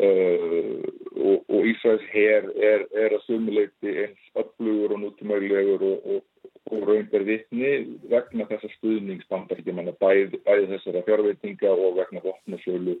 Uh, 0.00 0.80
og, 1.12 1.42
og 1.52 1.66
Ísraels 1.68 2.04
her 2.08 2.46
er, 2.56 2.86
er 2.96 3.12
að 3.12 3.24
sumuleiti 3.26 3.90
eins 4.06 4.30
öflugur 4.40 4.94
og 4.94 5.02
nútumæglegur 5.02 5.82
og, 5.84 6.06
og, 6.14 6.46
og 6.72 6.86
raunber 6.88 7.26
vittni 7.26 7.72
vegna 8.08 8.46
þessa 8.48 8.70
stuðningsbandar 8.78 9.60
bæði, 9.60 10.40
bæði 10.46 10.70
þessara 10.72 11.04
fjárveitinga 11.04 11.74
og 11.74 11.98
vegna 11.98 12.24
vopnasjölu 12.24 12.96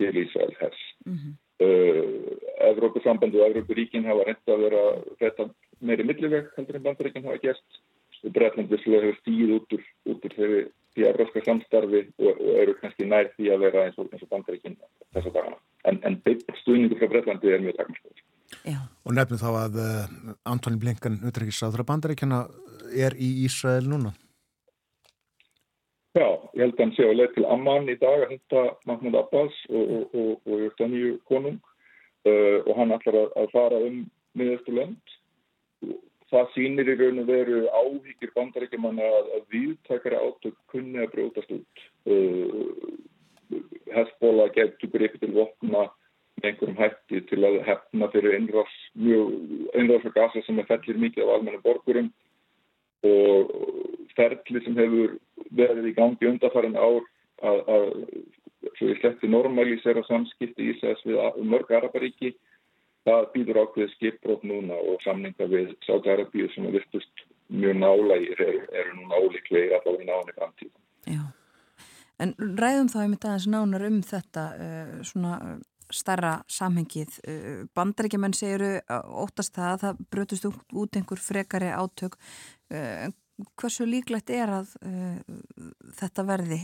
til 0.00 0.20
Ísraels 0.24 0.58
hers. 0.58 0.82
Mm 1.06 1.18
-hmm. 1.20 1.34
uh, 1.66 2.70
Evrópusamband 2.72 3.34
og 3.34 3.46
Evrópuríkin 3.50 4.08
hafa 4.10 4.24
reynda 4.26 4.54
að 4.56 4.64
vera 4.66 4.82
þetta 5.20 5.50
meiri 5.80 6.04
milliveg 6.04 6.50
heldur 6.56 6.76
en 6.76 6.82
bandaríkin 6.82 7.24
hafa 7.24 7.38
gert. 7.38 7.82
Breitland 8.24 8.70
visslega 8.70 9.02
hefur 9.02 9.20
stíð 9.20 9.50
út 9.58 9.72
úr, 9.76 9.82
úr 10.08 10.34
þeirri 10.34 10.64
í 11.00 11.06
európska 11.08 11.42
samstarfi 11.44 12.02
og, 12.18 12.30
og 12.32 12.60
eru 12.62 12.74
kannski 12.80 13.08
nær 13.08 13.30
því 13.34 13.50
að 13.54 13.64
vera 13.66 13.86
eins 13.86 13.98
og, 13.98 14.10
og 14.12 14.30
bandaríkinn 14.30 14.76
þess 15.14 15.30
að 15.30 15.36
dagana. 15.38 15.58
En, 15.90 16.00
en 16.06 16.18
stuðningu 16.62 16.98
frá 17.00 17.10
Breitlandi 17.12 17.52
er 17.52 17.64
mjög 17.64 17.78
takmarskóð. 17.80 18.22
Og 19.04 19.16
nefnum 19.16 19.40
þá 19.40 19.48
að 19.50 19.80
uh, 19.82 20.04
Antoni 20.48 20.80
Blinkan, 20.80 21.18
utrækissáþra 21.28 21.86
bandaríkjana, 21.88 22.44
er 22.94 23.16
í 23.18 23.30
Ísrael 23.44 23.88
núna? 23.90 24.14
Já, 26.14 26.28
ég 26.54 26.62
held 26.62 26.76
að 26.76 26.82
hann 26.84 26.94
sé 26.94 27.08
á 27.10 27.12
leið 27.18 27.32
til 27.34 27.46
Amman 27.50 27.90
í 27.90 27.96
dag 27.98 28.22
að 28.22 28.36
hitta 28.36 28.64
Mahmoud 28.86 29.18
Abbas 29.18 29.56
og, 29.74 30.14
og 30.14 30.52
Jörgdaníu 30.52 31.16
konung 31.26 31.58
uh, 31.58 32.60
og 32.62 32.72
hann 32.78 32.94
ætlar 32.94 33.18
að, 33.24 33.32
að 33.42 33.50
fara 33.56 33.80
um 33.88 34.04
miðastu 34.38 34.76
lönd 34.76 35.16
það 36.34 36.52
sýnir 36.54 36.90
í 36.90 36.96
raun 36.98 37.22
og 37.22 37.28
veru 37.30 37.60
áhyggjur 37.70 38.32
bandarækjumanna 38.36 39.10
að, 39.18 39.32
að 39.38 39.44
viðtakara 39.54 40.22
átök 40.26 40.56
kunni 40.72 41.02
að 41.02 41.12
brótast 41.14 41.54
út. 41.54 41.84
Uh, 42.10 43.60
Hesbóla 43.94 44.48
getur 44.54 44.90
gripið 44.90 45.22
til 45.22 45.34
vopna 45.36 45.86
með 46.40 46.48
einhverjum 46.50 46.78
hætti 46.80 47.20
til 47.30 47.40
að 47.46 47.60
hefna 47.68 48.08
fyrir 48.12 48.36
einrás, 48.38 48.76
og 48.98 50.14
gasa 50.16 50.42
sem 50.42 50.58
er 50.58 50.68
fellir 50.70 51.00
mikið 51.02 51.26
af 51.26 51.34
almenna 51.36 51.62
borgurum 51.62 52.10
og 53.04 53.52
ferli 54.16 54.62
sem 54.64 54.78
hefur 54.78 55.18
verið 55.54 55.90
í 55.90 55.94
gangi 55.98 56.30
undarfærin 56.30 56.78
ár 56.78 57.04
að, 57.44 57.60
að 57.68 57.86
svo 58.78 58.88
ég 58.90 59.00
sleppti 59.00 59.30
normalisera 59.30 60.02
samskipti 60.08 60.64
í 60.64 60.74
Ísæðs 60.74 61.04
við 61.06 61.20
mörg 61.50 61.70
Araparíki 61.76 62.32
það 63.04 63.28
býður 63.34 63.60
ákveðið 63.64 63.94
skipbrót 63.94 64.44
núna 64.48 64.78
og 64.78 65.02
samninga 65.04 65.48
við 65.50 65.74
Sátarabíu 65.84 66.48
sem 66.54 66.68
er 66.68 66.78
virtust 66.78 67.24
mjög 67.52 67.76
nálægir 67.80 68.40
eru, 68.40 68.62
eru 68.72 68.96
núna 68.98 69.20
ólíklega 69.20 69.78
að 69.78 69.86
þá 69.86 69.92
í 69.92 70.08
náni 70.08 70.36
framtíð. 70.38 70.72
Já, 71.12 71.22
en 72.24 72.34
ræðum 72.40 72.90
þá 72.92 72.98
einmitt 73.02 73.28
aðeins 73.28 73.48
nánar 73.52 73.86
um 73.90 74.00
þetta 74.08 74.46
uh, 74.56 74.94
svona 75.04 75.34
starra 75.92 76.32
samhengið. 76.50 77.18
Uh, 77.28 77.60
Bandaríkjumenn 77.76 78.36
segiru 78.36 78.72
óttast 79.24 79.54
það 79.58 79.74
að 79.74 79.84
það 79.84 80.02
brötust 80.16 80.48
út 80.48 80.96
einhver 80.96 81.20
frekari 81.20 81.70
átök. 81.74 82.16
Uh, 82.72 83.12
hversu 83.60 83.84
líklegt 83.88 84.30
er 84.30 84.60
að 84.60 84.76
þetta 85.98 86.22
verði 86.28 86.60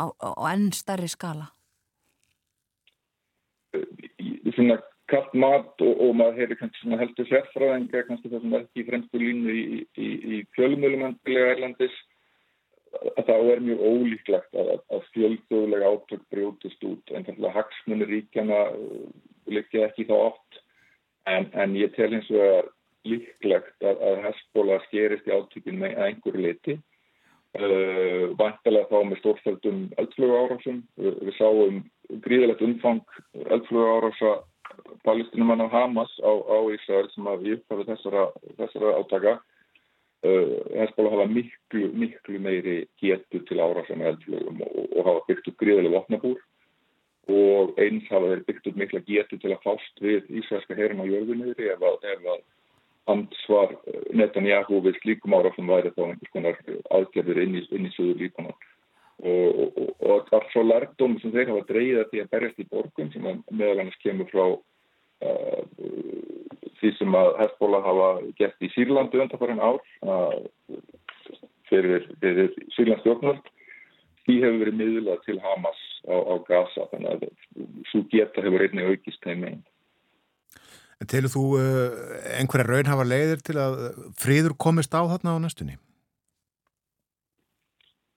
á, 0.00 0.08
á 0.08 0.42
enn 0.48 0.70
starri 0.72 1.10
skala? 1.12 1.50
Svona 4.56 4.78
kallt 5.12 5.34
mat 5.38 5.84
og, 5.84 5.92
og 6.06 6.16
maður 6.18 6.40
heyri 6.40 6.58
kannski 6.60 6.82
svona 6.82 7.00
heldur 7.02 7.28
sérfræðinga 7.28 8.06
kannski 8.08 8.32
það 8.32 8.46
sem 8.46 8.56
er 8.56 8.64
ekki 8.64 8.86
fremstu 8.88 9.20
línu 9.22 9.54
í, 9.54 9.66
í, 9.96 10.08
í 10.08 10.40
fjölumölumandilega 10.56 11.54
erlandis 11.56 11.98
að 13.16 13.24
það 13.28 13.50
er 13.54 13.62
mjög 13.66 13.82
ólíklegt 13.88 14.58
að, 14.58 14.72
að 14.92 15.06
fjöldögulega 15.14 15.92
átök 15.94 16.24
brjótist 16.32 16.84
út. 16.84 17.12
Að 17.16 17.48
hagsmunni 17.54 18.08
ríkjana 18.08 18.60
uh, 18.76 19.08
líkja 19.48 19.88
ekki 19.88 20.06
þá 20.10 20.14
oft. 20.18 20.60
En, 21.30 21.48
en 21.56 21.76
ég 21.78 21.94
tel 21.96 22.10
eins 22.12 22.28
og 22.32 22.42
að 22.42 22.70
líklegt 23.08 23.84
að, 23.84 23.98
að 23.98 24.20
Hesbóla 24.26 24.78
skerist 24.86 25.26
í 25.26 25.34
átökinn 25.34 25.80
með 25.80 25.98
einhverju 26.06 26.44
liti 26.44 26.76
uh, 26.76 28.30
vantilega 28.38 28.90
þá 28.90 29.08
með 29.08 29.20
stórfældum 29.22 29.82
eldflögu 30.02 30.38
árásum 30.38 30.80
við, 31.00 31.18
við 31.26 31.36
sáum 31.38 31.80
gríðilegt 32.26 32.64
umfang 32.66 33.16
eldflögu 33.42 33.88
árása 33.96 34.32
palestinumann 35.06 35.64
á 35.64 35.68
Hamas 35.72 36.12
á, 36.22 36.32
á 36.32 36.58
Ísrael 36.74 37.08
sem 37.12 37.26
að 37.28 37.44
við 37.46 37.58
upphafa 37.58 37.88
þessara, 37.90 38.24
þessara 38.60 38.94
átaka 39.00 39.34
uh, 40.26 40.54
Hezbollah 40.78 41.16
hafa 41.16 41.26
miklu, 41.30 41.90
miklu 42.04 42.40
meiri 42.42 42.78
getur 43.02 43.44
til 43.48 43.60
árásum 43.60 44.00
með 44.00 44.12
eldflögum 44.12 44.64
og, 44.66 44.80
og 44.88 45.06
hafa 45.08 45.26
byggt 45.28 45.52
upp 45.52 45.60
gríðilega 45.62 45.96
vopnabúr 45.98 46.40
og 47.32 47.78
eins 47.82 48.08
hafa 48.10 48.32
þeir 48.32 48.44
byggt 48.48 48.72
upp 48.72 48.80
mikla 48.82 49.04
getur 49.06 49.42
til 49.42 49.54
að 49.54 49.62
fást 49.66 50.02
við 50.02 50.32
Ísraelska 50.42 50.78
herin 50.78 51.02
á 51.02 51.06
jörðunniðri 51.06 51.70
ef 51.74 51.86
að, 51.86 52.10
ef 52.14 52.28
að 52.34 52.42
ansvar 53.12 53.74
uh, 53.76 54.02
Netanyahu 54.14 54.82
við 54.86 55.00
slíkum 55.02 55.38
árásum 55.38 55.70
væri 55.70 55.94
þá 55.96 56.04
einhvers 56.08 56.34
konar 56.34 56.60
aðgerðir 56.94 57.44
inn 57.46 57.58
í, 57.60 57.66
í 57.66 57.94
söður 57.96 58.22
líkanar 58.26 58.70
og, 59.20 59.78
og, 59.78 59.90
og 60.00 60.32
allt 60.34 60.50
svo 60.52 60.64
lærdóm 60.66 61.18
sem 61.20 61.32
þeir 61.34 61.52
hafa 61.52 61.66
dreyða 61.68 62.04
því 62.10 62.22
að 62.22 62.30
berjast 62.34 62.62
í 62.62 62.68
borgum 62.70 63.10
sem 63.12 63.26
meðal 63.50 63.82
annars 63.82 64.00
kemur 64.02 64.30
frá 64.32 64.44
uh, 64.50 65.62
því 66.80 66.92
sem 66.98 67.18
að 67.18 67.32
Hezbollah 67.40 67.86
hafa 67.86 68.08
gert 68.40 68.64
í 68.64 68.70
Sýrlandu 68.74 69.22
undanfærin 69.22 69.62
ár 69.62 69.78
uh, 70.06 70.38
fyrir, 71.70 72.08
fyrir 72.22 72.50
Sýrlands 72.76 73.04
stjórnvöld 73.04 73.52
því 74.26 74.38
hefur 74.42 74.62
verið 74.64 74.80
miðlað 74.80 75.22
til 75.26 75.38
Hamas 75.42 75.84
á, 76.06 76.14
á 76.14 76.34
Gaza 76.48 76.88
þannig 76.94 77.14
að 77.14 77.28
svo 77.90 78.02
geta 78.10 78.44
hefur 78.44 78.66
einnig 78.66 78.90
aukist 78.90 79.22
þeim 79.26 79.46
einn 79.50 79.62
telur 81.10 81.32
þú 81.32 81.46
uh, 81.58 82.02
einhverja 82.38 82.68
raun 82.68 82.90
hafa 82.90 83.06
leiðir 83.06 83.40
til 83.46 83.58
að 83.58 83.80
friður 84.18 84.54
komist 84.58 84.94
á 84.94 85.02
þarna 85.02 85.38
á 85.38 85.42
næstunni? 85.42 85.78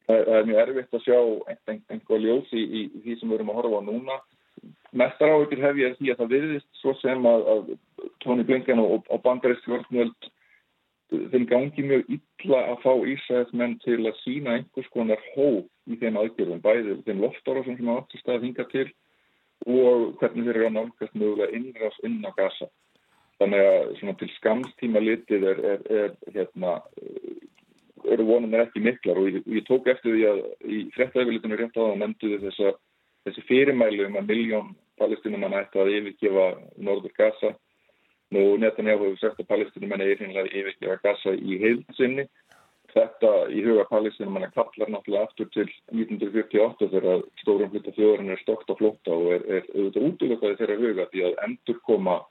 Það, 0.07 0.21
það 0.27 0.37
er 0.39 0.47
mjög 0.49 0.61
erfitt 0.63 0.97
að 0.97 1.03
sjá 1.05 1.19
ein, 1.51 1.83
einhver 1.93 2.23
ljós 2.23 2.53
í, 2.53 2.63
í, 2.63 2.85
í 2.85 3.03
því 3.03 3.17
sem 3.19 3.31
við 3.31 3.37
erum 3.39 3.51
að 3.53 3.59
horfa 3.61 3.81
á 3.81 3.87
núna. 3.89 4.19
Mestar 4.95 5.33
áhugir 5.33 5.61
hef 5.65 5.81
ég 5.81 5.97
því 5.99 6.13
að 6.13 6.21
það 6.21 6.33
virðist 6.35 6.79
svo 6.79 6.95
sem 7.01 7.27
að, 7.27 7.49
að 7.53 8.09
Tony 8.23 8.45
Blinken 8.47 8.81
og, 8.83 9.03
og 9.11 9.23
bandarist 9.25 9.67
vörnvöld 9.69 10.29
þeim 11.09 11.45
gangi 11.49 11.85
mjög 11.85 12.07
illa 12.15 12.61
að 12.71 12.79
fá 12.83 12.91
Ísæðismenn 13.13 13.75
til 13.83 13.99
að 14.01 14.21
sína 14.23 14.55
einhvers 14.57 14.87
konar 14.93 15.21
hóf 15.35 15.65
í 15.85 15.97
þeim 16.01 16.17
aðgjörðum, 16.21 16.63
bæði 16.63 16.95
þeim 17.05 17.21
loftára 17.21 17.63
sem 17.65 17.91
átti 17.93 18.21
stað 18.21 18.39
að 18.39 18.47
hinga 18.47 18.65
til 18.71 18.87
og 19.65 20.15
hvernig 20.19 20.47
þeir 20.47 20.55
eru 20.55 20.69
að 20.69 20.75
nálgast 20.77 21.15
mögulega 21.15 21.57
innræðs 21.57 22.01
inn 22.07 22.17
á 22.25 22.31
gasa. 22.37 22.69
Þannig 23.39 23.67
að 23.67 24.17
til 24.19 24.29
skamstíma 24.37 25.01
litið 25.03 25.45
er, 25.51 25.61
er, 25.73 25.85
er 25.91 26.35
hérna, 26.35 26.77
eru 28.13 28.25
vonum 28.27 28.53
er 28.53 28.65
ekki 28.65 28.83
miklar 28.83 29.19
og 29.19 29.29
ég, 29.29 29.43
ég 29.47 29.65
tók 29.67 29.87
eftir 29.91 30.15
því 30.15 30.23
að 30.29 30.41
í 30.65 30.79
frettæfilitunum 30.95 31.59
rétt 31.59 31.77
á 31.77 31.81
það 31.81 31.99
nefnduði 32.01 32.39
þessa, 32.45 32.73
þessi 33.27 33.45
fyrirmælu 33.49 34.07
um 34.09 34.19
að 34.19 34.31
miljón 34.31 34.73
palestinumann 35.01 35.57
ætti 35.59 35.81
að 35.81 35.93
yfirgefa 35.99 36.47
Norður 36.87 37.15
Gaza. 37.17 37.53
Nú 38.33 38.43
Netanyahu 38.61 39.09
hefur 39.09 39.21
sagt 39.21 39.43
að 39.43 39.51
palestinumann 39.51 40.03
er 40.03 40.15
einhverja 40.15 40.61
yfirgefa 40.61 40.97
Gaza 41.03 41.35
í 41.35 41.59
heilsinni. 41.61 42.27
Þetta 42.95 43.31
í 43.51 43.63
huga 43.65 43.83
palestinumann 43.89 44.53
kallar 44.55 44.91
náttúrulega 44.93 45.27
aftur 45.27 45.49
til 45.51 45.67
1948 45.91 46.91
þegar 46.93 47.25
stórum 47.41 47.73
hluta 47.73 47.91
þjóðurinn 47.97 48.31
er 48.31 48.43
stokt 48.43 48.71
á 48.71 48.79
flótta 48.79 49.17
og 49.17 49.33
er, 49.35 49.43
er 49.57 49.67
auðvitað 49.73 50.07
útlökaði 50.11 50.59
þeirra 50.61 50.79
huga 50.79 51.09
því 51.11 51.27
að 51.27 51.37
endur 51.49 51.81
koma 51.89 52.21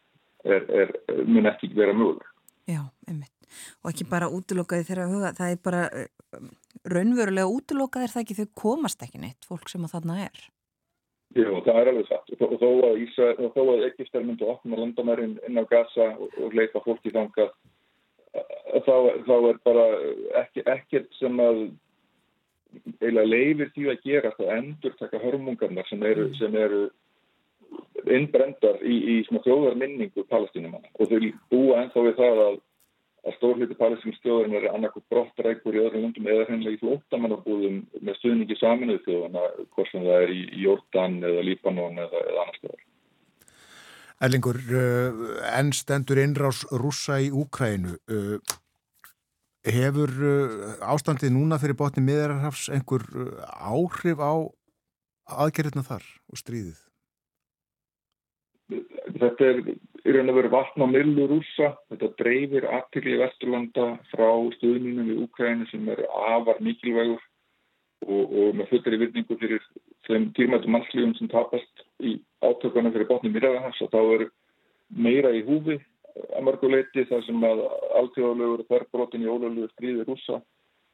er, 0.45 0.97
mun 1.29 1.53
ekki 1.53 1.73
vera 1.77 1.93
möguleg. 1.93 2.33
Já, 2.65 2.81
einmitt 3.05 3.34
og 3.83 3.93
ekki 3.93 4.09
bara 4.11 4.31
útlokaði 4.33 4.89
þeirra 4.89 5.09
huga, 5.13 5.33
það 5.37 5.55
er 5.55 5.63
bara 5.69 5.85
uh, 5.91 6.51
raunverulega 6.95 7.53
útlokaðir 7.53 8.15
það 8.15 8.25
ekki 8.25 8.39
þau 8.41 8.51
komast 8.65 9.07
ekki 9.07 9.23
neitt, 9.23 9.49
fólk 9.49 9.71
sem 9.73 9.87
að 9.87 9.97
þarna 9.99 10.19
er. 10.27 10.45
Jú, 11.35 11.51
það 11.67 11.79
er 11.81 11.89
alveg 11.91 12.07
satt. 12.07 12.35
Og 12.39 12.53
þó 12.61 12.69
að, 12.87 12.99
Ísa, 13.03 13.31
þó 13.57 13.63
að 13.73 13.87
Egiptar 13.89 14.23
myndi 14.23 14.47
opna 14.47 14.79
landamærin 14.79 15.39
inn 15.49 15.59
á 15.59 15.65
Gaza 15.67 16.13
og, 16.15 16.29
og 16.39 16.55
leita 16.55 16.83
fólki 16.85 17.11
þangað 17.15 17.51
þá, 18.85 18.97
þá 19.27 19.35
er 19.39 19.59
bara 19.67 19.87
ekki, 20.43 20.65
ekkert 20.67 21.11
sem 21.19 21.41
að 21.43 21.65
eiginlega 23.01 23.31
leifir 23.31 23.73
því 23.75 23.89
að 23.93 24.05
gera 24.09 24.35
það 24.39 24.53
endur 24.59 24.95
taka 24.99 25.23
hörmungarnar 25.23 25.89
sem 25.91 26.03
eru, 26.07 26.29
sem 26.39 26.55
eru 26.59 26.85
innbrendar 28.11 28.81
í, 28.83 28.97
í 29.15 29.17
þjóðar 29.31 29.79
minningu 29.79 30.27
palestinumanna 30.31 30.91
og 30.99 31.11
þau 31.11 31.31
búa 31.53 31.83
ennþá 31.83 32.07
við 32.09 32.17
það 32.19 32.43
að 32.47 32.59
að 33.25 33.37
stórliti 33.39 33.77
palestinstjóðurinn 33.79 34.57
er 34.59 34.67
annarkoð 34.71 35.05
brottrækur 35.13 35.77
í 35.77 35.83
öðrum 35.83 36.07
landum 36.07 36.27
eða 36.29 36.49
hennilega 36.51 36.77
í 36.77 36.81
flóttamannabúðum 36.83 37.79
með 38.01 38.19
stuðningi 38.19 38.59
saminuð 38.61 39.01
þjóðana, 39.07 39.45
hvort 39.75 39.93
sem 39.93 40.05
það 40.05 40.25
er 40.27 40.35
í 40.35 40.43
Jórdan 40.65 41.17
eða 41.25 41.47
Líbanon 41.49 42.03
eða, 42.05 42.21
eða 42.21 42.43
annar 42.45 42.59
stöðar. 42.59 42.83
Erlingur, 44.25 44.61
uh, 44.61 45.25
enn 45.59 45.73
stendur 45.77 46.21
innrás 46.23 46.63
rúsa 46.73 47.19
í 47.21 47.31
Úkrænu. 47.35 47.97
Uh, 48.13 48.37
hefur 49.65 50.13
uh, 50.13 50.77
ástandið 50.93 51.33
núna 51.35 51.59
fyrir 51.63 51.79
botni 51.81 52.05
miðararhafs 52.05 52.69
einhver 52.73 53.09
áhrif 53.57 54.21
á 54.21 54.33
aðgerðina 55.45 55.85
þar 55.87 56.05
og 56.29 56.41
stríðið? 56.41 56.81
Þetta 59.15 59.49
er 59.49 59.61
í 60.05 60.13
raun 60.13 60.31
og 60.33 60.39
veru 60.39 60.51
vatn 60.53 60.85
á 60.85 60.87
millu 60.89 61.29
rúsa. 61.31 61.71
Þetta 61.93 62.11
dreifir 62.21 62.67
aftikli 62.79 63.17
í 63.17 63.21
Vesturlanda 63.23 63.87
frá 64.13 64.29
stuðningum 64.59 65.13
í 65.15 65.21
Úkræni 65.25 65.69
sem 65.71 65.89
er 65.93 66.05
afar 66.35 66.61
mikilvægur 66.65 67.23
og, 68.05 68.25
og 68.25 68.59
með 68.59 68.71
fullri 68.73 69.01
virningu 69.01 69.39
fyrir 69.41 69.65
þeim 70.09 70.29
dýrmættum 70.37 70.77
mannslífum 70.77 71.15
sem 71.19 71.31
tapast 71.33 71.85
í 72.05 72.19
átökana 72.45 72.93
fyrir 72.93 73.09
botni 73.09 73.33
Mýraðahans 73.33 73.81
og 73.85 73.93
þá 73.95 74.01
er 74.19 74.27
meira 74.93 75.33
í 75.33 75.45
húfi 75.47 75.79
að 76.37 76.45
mörguleiti 76.47 77.07
þar 77.09 77.25
sem 77.27 77.47
að 77.49 77.63
alltjóðalegur 78.01 78.67
þerrbrotin 78.69 79.25
í 79.25 79.31
ólöflugur 79.31 79.73
stríði 79.73 80.05
rúsa 80.07 80.41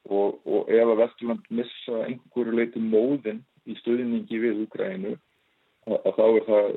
og, 0.09 0.39
og 0.47 0.71
ef 0.71 0.87
að 0.87 1.01
Vesturland 1.03 1.51
missa 1.53 2.05
einhverju 2.07 2.55
leiti 2.57 2.81
móðin 2.81 3.43
í 3.69 3.75
stuðningi 3.81 4.39
við 4.41 4.63
Ukraínu 4.65 5.13
að, 5.13 5.97
að 5.99 6.15
þá 6.15 6.23
er 6.25 6.47
það 6.47 6.71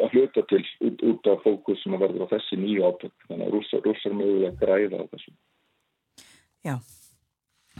að 0.00 0.16
hluta 0.16 0.44
til 0.50 0.62
út, 0.86 1.02
út 1.10 1.30
af 1.32 1.42
fókus 1.44 1.82
sem 1.82 1.96
að 1.96 2.04
verður 2.06 2.26
á 2.28 2.32
þessi 2.32 2.58
nýju 2.60 2.84
átök. 2.88 3.14
Þannig 3.28 3.46
að 3.46 3.56
rússar, 3.56 3.82
rússar 3.86 4.16
mögulega 4.16 4.58
græða 4.60 5.02
á 5.02 5.04
þessu. 5.12 5.34
Já, 6.62 6.74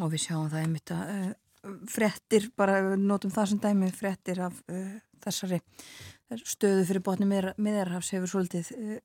og 0.01 0.13
við 0.13 0.25
sjáum 0.25 0.49
það 0.53 0.65
einmitt 0.65 0.95
að 0.95 1.13
uh, 1.15 1.77
frettir, 1.93 2.49
bara 2.59 2.81
notum 2.99 3.35
það 3.35 3.53
sem 3.53 3.63
dæmi 3.63 3.93
frettir 3.95 4.43
af 4.49 4.59
uh, 4.73 4.97
þessari 5.23 5.61
stöðu 6.49 6.87
fyrir 6.89 7.05
botni 7.05 7.29
miðarhafs 7.29 8.15
hefur 8.17 8.33
svolítið 8.35 8.73
uh, 8.79 8.99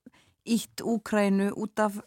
ítt 0.48 0.80
Úkrænu 0.80 1.50
út 1.60 1.82
af 1.84 1.98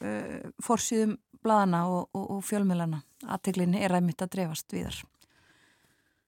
forsýðum 0.64 1.18
bladana 1.44 1.82
og, 1.92 2.06
og, 2.16 2.22
og 2.36 2.44
fjölmilana 2.48 3.02
aðteglin 3.28 3.76
er 3.76 3.92
að 3.92 4.06
mitt 4.06 4.24
að 4.24 4.32
drefast 4.36 4.72
viðar. 4.72 4.96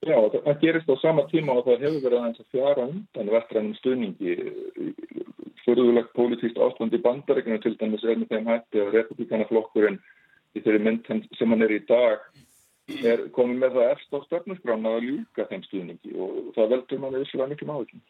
Já, 0.03 0.17
það 0.35 0.57
gerist 0.59 0.89
á 0.91 0.97
sama 0.99 1.23
tíma 1.31 1.55
og 1.55 1.67
það 1.69 1.85
hefur 1.87 2.01
verið 2.03 2.19
aðeins 2.19 2.41
að 2.43 2.55
fjara 2.57 2.87
undan 2.91 3.29
vestrænum 3.31 3.77
stuðningi 3.79 4.33
fyrðulegt 5.63 6.11
pólitíkt 6.17 6.59
ástand 6.59 6.97
í 6.97 7.03
bandaríkinu 7.05 7.61
til 7.63 7.77
dæmis 7.79 8.03
er 8.03 8.19
með 8.19 8.33
þeim 8.35 8.51
hætti 8.51 8.83
að 8.83 8.91
republikanaflokkurinn 8.97 10.01
í 10.59 10.65
þeirri 10.65 10.83
mynd 10.89 11.13
sem 11.39 11.55
hann 11.55 11.63
er 11.63 11.77
í 11.77 11.79
dag 11.87 12.27
er 13.13 13.25
komið 13.37 13.63
með 13.63 13.79
það 13.79 13.93
eftir 13.93 14.19
á 14.19 14.27
stjórnarskrána 14.27 14.97
að 14.97 15.07
ljúka 15.07 15.49
þeim 15.53 15.65
stuðningi 15.69 16.19
og 16.19 16.53
það 16.59 16.75
veldur 16.75 17.03
manni 17.05 17.23
visslega 17.23 17.51
miklu 17.53 17.71
máðum. 17.71 18.05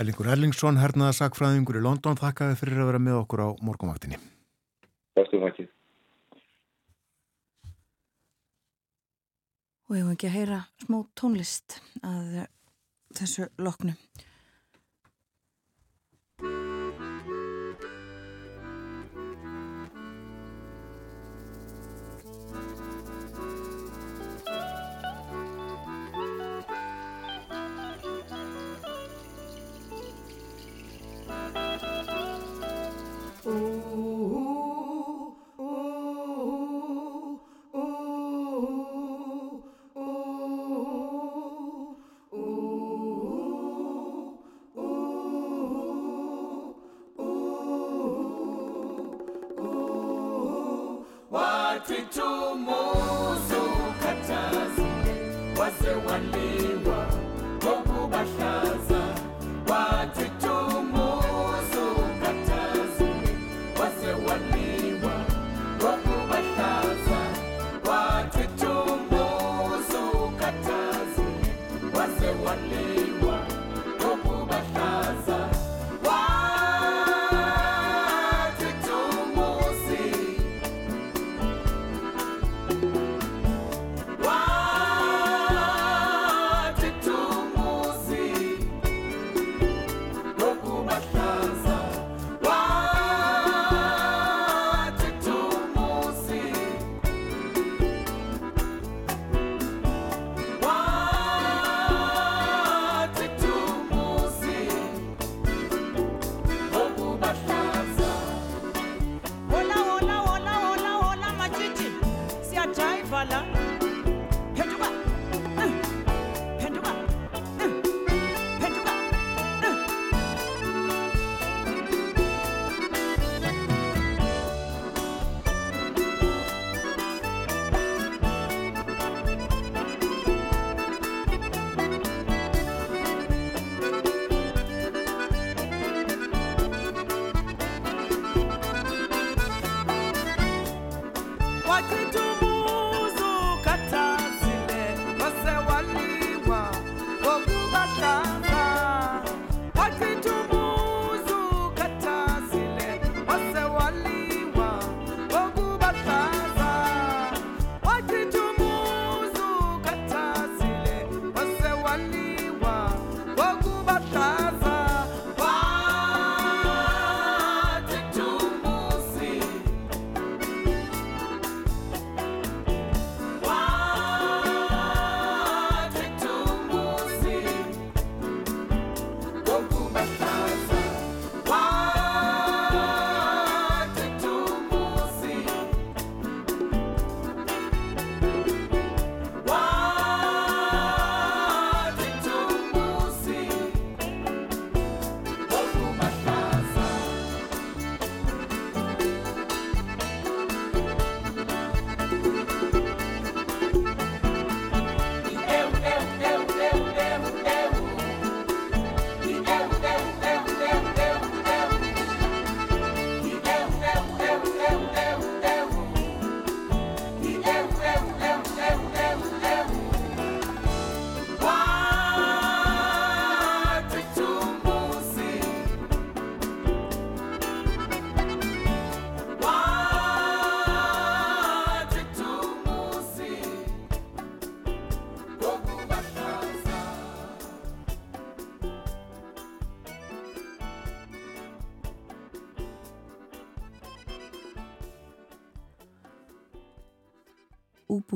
Ellingur 0.00 0.32
Erlingsson, 0.32 0.80
hernaða 0.80 1.20
sagfræðingur 1.20 1.80
í 1.80 1.84
London, 1.84 2.16
þakkaði 2.20 2.60
fyrir 2.60 2.80
að 2.80 2.92
vera 2.94 3.06
með 3.10 3.22
okkur 3.22 3.44
á 3.44 3.48
morgunvaktinni. 3.64 4.20
Bestu 5.16 5.40
og 9.86 9.96
ég 9.96 10.02
hef 10.02 10.14
ekki 10.16 10.28
að 10.30 10.36
heyra 10.36 10.60
smó 10.82 11.02
tónlist 11.18 11.80
að 12.02 12.46
þessu 13.16 13.46
loknu. 13.62 13.94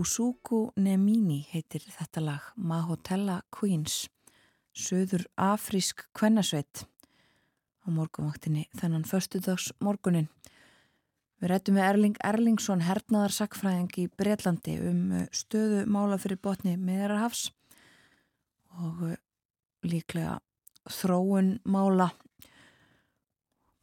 Ubusuku 0.00 0.70
Nemini 0.80 1.42
heitir 1.50 1.82
þetta 1.84 2.22
lag 2.24 2.44
Mahotella 2.56 3.34
Queens 3.52 4.06
Suður 4.72 5.26
Afrísk 5.36 6.06
Kvennasveit 6.16 6.86
á 7.84 7.86
morgunvaktinni 7.92 8.62
þennan 8.80 9.04
förstudags 9.04 9.66
morgunin. 9.84 10.30
Við 11.36 11.52
rættum 11.52 11.76
við 11.76 11.84
Erling 11.84 12.16
Erlingsson 12.24 12.84
hernaðarsakfræðing 12.86 13.90
í 14.00 14.06
Breitlandi 14.16 14.78
um 14.88 15.02
uh, 15.18 15.26
stöðu 15.36 15.82
mála 15.84 16.16
fyrir 16.22 16.40
botni 16.40 16.78
meðarhafs 16.80 17.50
og 18.80 19.04
uh, 19.04 19.18
líklega 19.84 20.38
þróun 20.88 21.58
mála 21.68 22.08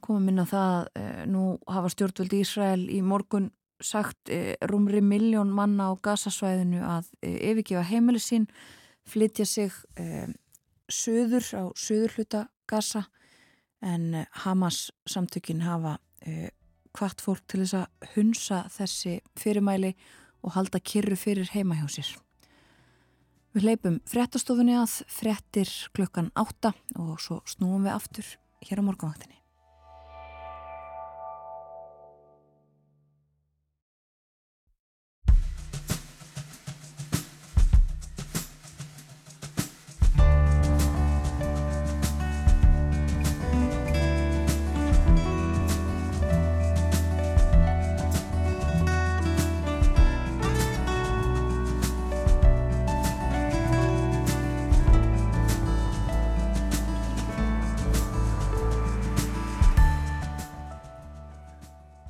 komum 0.02 0.34
inn 0.34 0.42
á 0.42 0.50
það 0.50 0.82
uh, 0.82 1.22
nú 1.30 1.46
hafa 1.70 1.94
stjórnvöldi 1.94 2.42
Ísrael 2.42 2.90
í 2.90 3.04
morgun 3.06 3.52
sagt 3.84 4.32
rúmri 4.70 5.02
miljón 5.02 5.52
manna 5.54 5.92
á 5.92 5.94
gasasvæðinu 6.02 6.82
að 6.82 7.12
yfirgefa 7.22 7.84
heimili 7.86 8.22
sín 8.22 8.48
flytja 9.08 9.46
sig 9.46 9.74
söður 10.90 11.46
á 11.54 11.64
söður 11.78 12.16
hluta 12.18 12.48
gasa 12.68 13.06
en 13.82 14.14
eh, 14.14 14.26
Hamas 14.44 14.92
samtökin 15.06 15.62
hafa 15.62 15.98
hvart 16.98 17.22
fólk 17.22 17.44
til 17.48 17.62
þess 17.62 17.76
að 17.78 18.14
hunsa 18.16 18.64
þessi 18.74 19.20
fyrirmæli 19.38 19.94
og 20.44 20.56
halda 20.56 20.82
kyrru 20.82 21.18
fyrir 21.20 21.50
heima 21.54 21.78
hjá 21.78 21.88
sér. 21.92 22.10
Við 23.56 23.68
leipum 23.68 24.00
frettastofunni 24.10 24.76
að 24.78 25.00
frettir 25.12 25.72
klukkan 25.96 26.32
átta 26.38 26.74
og 26.98 27.22
svo 27.22 27.40
snúum 27.50 27.86
við 27.86 27.94
aftur 27.94 28.32
hér 28.68 28.82
á 28.82 28.88
morgunvaktinni. 28.88 29.38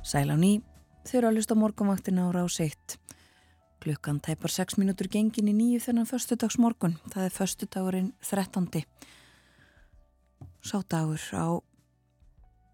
Sæl 0.08 0.30
á 0.32 0.40
ný, 0.40 0.62
þau 1.04 1.16
eru 1.18 1.28
að 1.28 1.34
hlusta 1.36 1.54
morgunvaktina 1.58 2.22
á 2.24 2.32
rás 2.32 2.54
1. 2.64 2.94
Klukkan 3.84 4.22
tæpar 4.24 4.48
6 4.48 4.78
mínútur 4.80 5.04
gengin 5.12 5.50
í 5.50 5.52
nýju 5.52 5.82
þennan 5.84 6.08
förstudags 6.08 6.56
morgun. 6.56 6.94
Það 7.12 7.26
er 7.26 7.34
förstudagurinn 7.36 8.06
13. 8.24 8.86
Sádagur 10.64 11.20
á 11.36 11.60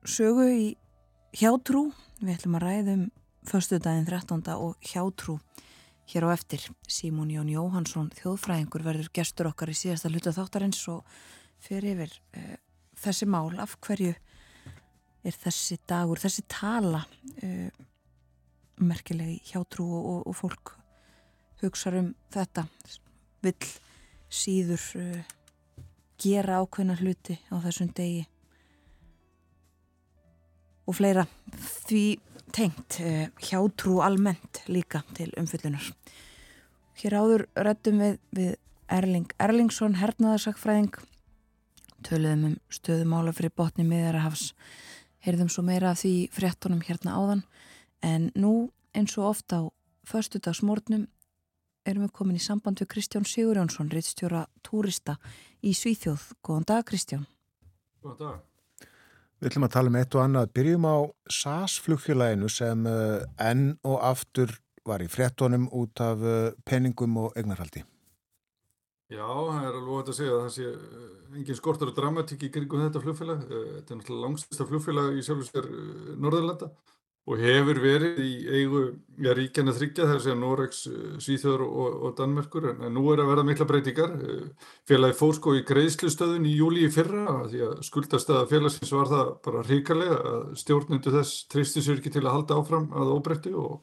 sögu 0.07 0.47
í 0.47 0.69
hjátrú. 1.35 1.89
Við 2.23 2.37
ætlum 2.37 2.55
að 2.61 2.67
ræðum 2.69 3.03
förstudaginn 3.51 4.07
13. 4.07 4.55
og 4.55 4.79
hjátrú 4.79 5.41
hér 6.07 6.29
á 6.31 6.39
eftir. 6.39 6.63
Símón 6.87 7.35
Jón 7.35 7.51
Jóhansson, 7.51 8.13
þjóðfræðingur, 8.15 8.87
verður 8.87 9.11
gestur 9.11 9.51
okkar 9.51 9.75
í 9.75 9.81
síðasta 9.81 10.13
hluta 10.13 10.31
þáttarins 10.39 10.87
og 10.87 11.03
fyrir 11.59 11.97
yfir 11.97 12.15
uh, 12.39 12.55
þessi 12.95 13.27
mál 13.27 13.51
af 13.59 13.75
hverju 13.83 14.15
er 15.25 15.37
þessi 15.45 15.79
dagur, 15.89 16.21
þessi 16.21 16.45
tala 16.51 17.05
uh, 17.45 17.85
merkilegi 18.85 19.41
hjátrú 19.53 19.87
og, 19.87 20.11
og, 20.11 20.21
og 20.31 20.37
fólk 20.39 20.75
hugsa 21.63 21.95
um 21.97 22.13
þetta. 22.35 22.67
Vill 23.45 23.71
síður 24.29 24.85
uh, 25.01 25.23
gera 26.21 26.61
ákveðna 26.63 26.99
hluti 27.01 27.39
á 27.49 27.57
þessum 27.65 27.91
degi. 27.97 28.27
Og 30.85 30.99
fleira 30.99 31.25
því 31.87 32.05
tengt 32.55 33.01
uh, 33.01 33.27
hjátrú 33.41 33.99
almennt 34.05 34.63
líka 34.69 35.03
til 35.17 35.33
umfyllunar 35.41 35.95
hér 37.01 37.17
áður 37.19 37.47
rættum 37.59 38.01
við, 38.03 38.19
við 38.35 38.55
Erling 38.93 39.31
Erlingsson 39.43 39.99
hernaðarsakfræðing 39.99 40.95
töluðum 42.05 42.51
um 42.51 42.57
stöðumála 42.73 43.33
fyrir 43.35 43.55
botni 43.57 43.87
miðarahafs 43.89 44.53
heyrðum 45.25 45.51
svo 45.53 45.65
meira 45.67 45.93
af 45.95 46.03
því 46.03 46.15
fréttunum 46.35 46.83
hérna 46.85 47.17
áðan 47.17 47.43
en 48.05 48.31
nú 48.37 48.55
eins 48.95 49.17
og 49.19 49.31
ofta 49.33 49.61
á 49.61 49.63
förstudagsmórnum 50.05 51.07
erum 51.85 52.07
við 52.07 52.15
komin 52.17 52.39
í 52.39 52.43
samband 52.43 52.81
við 52.81 52.91
Kristján 52.95 53.27
Sigurjónsson, 53.29 53.91
reittstjóra 53.93 54.47
túrista 54.65 55.19
í 55.65 55.75
Svíþjóð. 55.77 56.31
Góðan 56.45 56.69
dag 56.69 56.85
Kristján. 56.89 57.27
Góðan 58.03 58.21
dag. 58.21 58.43
Við 59.41 59.51
ætlum 59.51 59.67
að 59.67 59.75
tala 59.75 59.91
um 59.93 59.99
eitt 60.01 60.17
og 60.17 60.25
annað. 60.25 60.53
Byrjum 60.57 60.87
á 60.89 60.97
SAS 61.29 61.79
flugfélaginu 61.85 62.49
sem 62.53 62.87
uh, 62.89 63.25
enn 63.37 63.75
og 63.85 63.99
aftur 64.01 64.55
var 64.89 65.05
í 65.05 65.09
fréttunum 65.13 65.67
út 65.73 66.01
af 66.01 66.25
uh, 66.25 66.53
penningum 66.65 67.19
og 67.27 67.37
egnarhaldi. 67.37 67.85
Já, 69.15 69.27
það 69.27 69.69
er 69.69 69.77
alveg 69.79 69.93
óhægt 69.95 70.11
að 70.11 70.17
segja 70.19 70.33
að 70.33 70.41
það 70.43 70.55
sé 70.55 70.71
eh, 70.71 71.13
engin 71.39 71.59
skortur 71.59 71.93
og 71.93 71.99
dramatík 71.99 72.47
í 72.47 72.51
kringum 72.55 72.83
þetta 72.87 73.05
flugfélag. 73.05 73.45
Eh, 73.47 73.69
þetta 73.77 73.95
er 73.95 74.01
náttúrulega 74.01 74.25
langstista 74.25 74.67
flugfélag 74.69 75.15
í 75.15 75.23
sjálfur 75.27 75.49
sér 75.51 75.71
eh, 75.71 76.11
Norðurlanda 76.19 76.71
og 77.25 77.41
hefur 77.41 77.79
verið 77.81 78.19
í 78.21 78.33
eigu 78.53 78.81
já, 79.25 79.31
ríkjana 79.33 79.73
þryggja 79.73 80.09
þar 80.11 80.19
sem 80.21 80.43
Noregs, 80.43 80.83
Svíþjóður 81.25 81.63
og, 81.65 81.95
og 82.05 82.17
Danmerkur 82.19 82.67
en, 82.75 82.83
nú 82.93 83.05
er 83.15 83.23
að 83.23 83.31
verða 83.31 83.47
mikla 83.49 83.67
breytingar. 83.71 84.13
Félagi 84.85 85.17
fór 85.17 85.33
sko 85.39 85.55
í 85.57 85.63
greiðslustöðun 85.65 86.45
í 86.51 86.53
júli 86.59 86.85
í 86.85 86.93
fyrra 86.93 87.39
því 87.49 87.63
að 87.65 87.79
skuldastöða 87.89 88.45
félagsins 88.51 88.93
var 88.93 89.09
það 89.15 89.33
bara 89.47 89.65
ríkarlega 89.71 90.19
að 90.35 90.45
stjórnundu 90.61 91.15
þess 91.17 91.47
tristi 91.55 91.85
sér 91.87 92.03
ekki 92.03 92.13
til 92.13 92.27
að 92.27 92.35
halda 92.35 92.61
áfram 92.61 92.91
að 92.93 93.15
óbreytti 93.17 93.55
og 93.57 93.79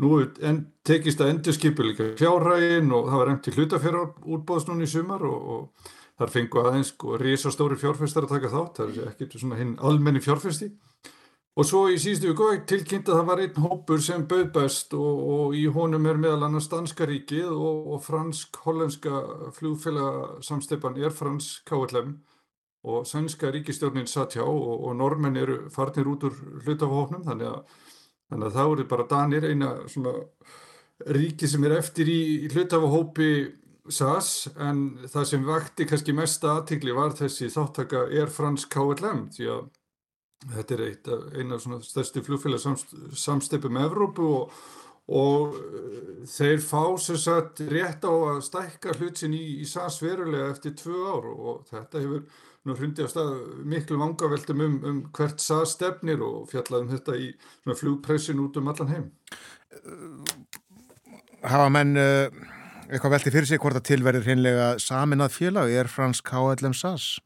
Nú 0.00 0.18
en, 0.20 0.60
tekist 0.86 1.20
að 1.20 1.34
endur 1.34 1.56
skipuleika 1.56 2.12
fjárhægin 2.16 2.92
og 2.96 3.08
það 3.10 3.20
var 3.20 3.32
enn 3.32 3.40
til 3.44 3.56
hlutafjárútbóðs 3.58 4.68
núna 4.68 4.86
í 4.86 4.90
sumar 4.90 5.24
og, 5.28 5.50
og 5.54 5.90
þar 6.20 6.32
fengu 6.32 6.62
aðeins 6.62 6.92
sko, 6.94 7.18
risastóri 7.20 7.76
fjárfestar 7.80 8.24
að 8.24 8.36
taka 8.36 8.52
þátt, 8.52 8.78
það 8.78 8.94
er 9.02 9.10
ekkert 9.12 9.36
svona 9.40 9.58
hinn 9.60 9.74
almenni 9.84 10.22
fjárfesti. 10.24 10.70
Og 11.58 11.66
svo 11.66 11.82
í 11.90 11.98
síðustu 12.00 12.30
viku 12.30 12.48
tilkynnt 12.70 13.10
að 13.10 13.18
það 13.18 13.28
var 13.28 13.40
einn 13.42 13.60
hópur 13.64 14.02
sem 14.04 14.24
bauð 14.30 14.46
best 14.54 14.94
og, 14.96 15.22
og 15.34 15.56
í 15.58 15.66
honum 15.74 16.06
er 16.08 16.20
meðal 16.22 16.46
annars 16.46 16.70
Danska 16.72 17.08
ríkið 17.10 17.50
og, 17.50 17.90
og 17.96 18.04
fransk-hollenska 18.06 19.22
flugfélagsamsteipan 19.58 20.96
er 21.02 21.12
fransk 21.12 21.66
KLM 21.68 22.14
og 22.88 23.04
sænska 23.04 23.50
ríkistjórnin 23.52 24.08
satt 24.08 24.38
hjá 24.38 24.46
og 24.46 24.94
normenn 24.96 25.36
eru 25.36 25.58
farnir 25.74 26.08
út 26.08 26.24
úr 26.30 26.38
hlutafóknum 26.64 27.26
þannig 27.26 27.50
að 27.50 27.89
Þannig 28.30 28.46
að 28.48 28.56
þá 28.56 28.64
eru 28.64 28.88
bara 28.90 29.08
Danir 29.10 29.46
eina 29.50 29.70
svona 29.90 30.14
ríki 31.16 31.48
sem 31.48 31.64
er 31.66 31.78
eftir 31.78 32.10
í, 32.10 32.20
í 32.46 32.50
hlutafahópi 32.52 33.30
SAS 33.90 34.48
en 34.60 34.82
það 35.10 35.26
sem 35.26 35.46
vakti 35.46 35.86
kannski 35.88 36.14
mesta 36.14 36.54
aðtikli 36.58 36.94
var 36.94 37.14
þessi 37.18 37.50
þáttaka 37.52 38.06
Air 38.12 38.30
France 38.32 38.68
KLM 38.70 39.26
því 39.34 39.48
að 39.54 39.62
þetta 40.50 40.76
er 40.76 40.82
eitt, 40.86 41.08
eina 41.36 41.56
af 41.56 41.64
svona 41.64 41.80
stærsti 41.84 42.22
flugfélag 42.24 42.62
samsteipu 43.18 43.72
með 43.72 43.88
Evrópu 43.90 44.28
og, 44.28 44.60
og 45.10 45.58
þeir 46.30 46.62
fá 46.64 46.84
sér 47.02 47.20
satt 47.20 47.64
rétt 47.72 48.06
á 48.06 48.12
að 48.12 48.44
stækka 48.46 48.96
hlutsin 49.00 49.36
í, 49.36 49.42
í 49.64 49.68
SAS 49.68 50.00
verulega 50.04 50.52
eftir 50.54 50.76
tvö 50.80 51.02
ár 51.10 51.28
og 51.34 51.66
þetta 51.72 52.04
hefur 52.04 52.24
hrundi 52.68 53.04
á 53.04 53.08
stað 53.08 53.30
miklu 53.64 53.98
vangaveldum 54.00 54.64
um, 54.66 54.76
um 54.84 54.98
hvert 55.16 55.40
sað 55.40 55.64
stefnir 55.72 56.20
og 56.24 56.50
fjallaðum 56.52 56.92
þetta 56.92 57.16
í 57.16 57.30
flugpressin 57.80 58.42
út 58.42 58.58
um 58.60 58.68
allan 58.72 58.92
heim. 58.94 59.06
Hafa 61.40 61.70
menn 61.72 61.96
uh, 61.96 62.28
eitthvað 62.90 63.16
velti 63.16 63.32
fyrir 63.32 63.48
sig 63.48 63.62
hvort 63.62 63.80
að 63.80 63.88
tilverðir 63.92 64.28
hinnlega 64.28 64.70
saminað 64.82 65.34
félag 65.38 65.72
er 65.72 65.88
fransk 65.88 66.32
HLM 66.34 66.76
SAS? 66.76 67.16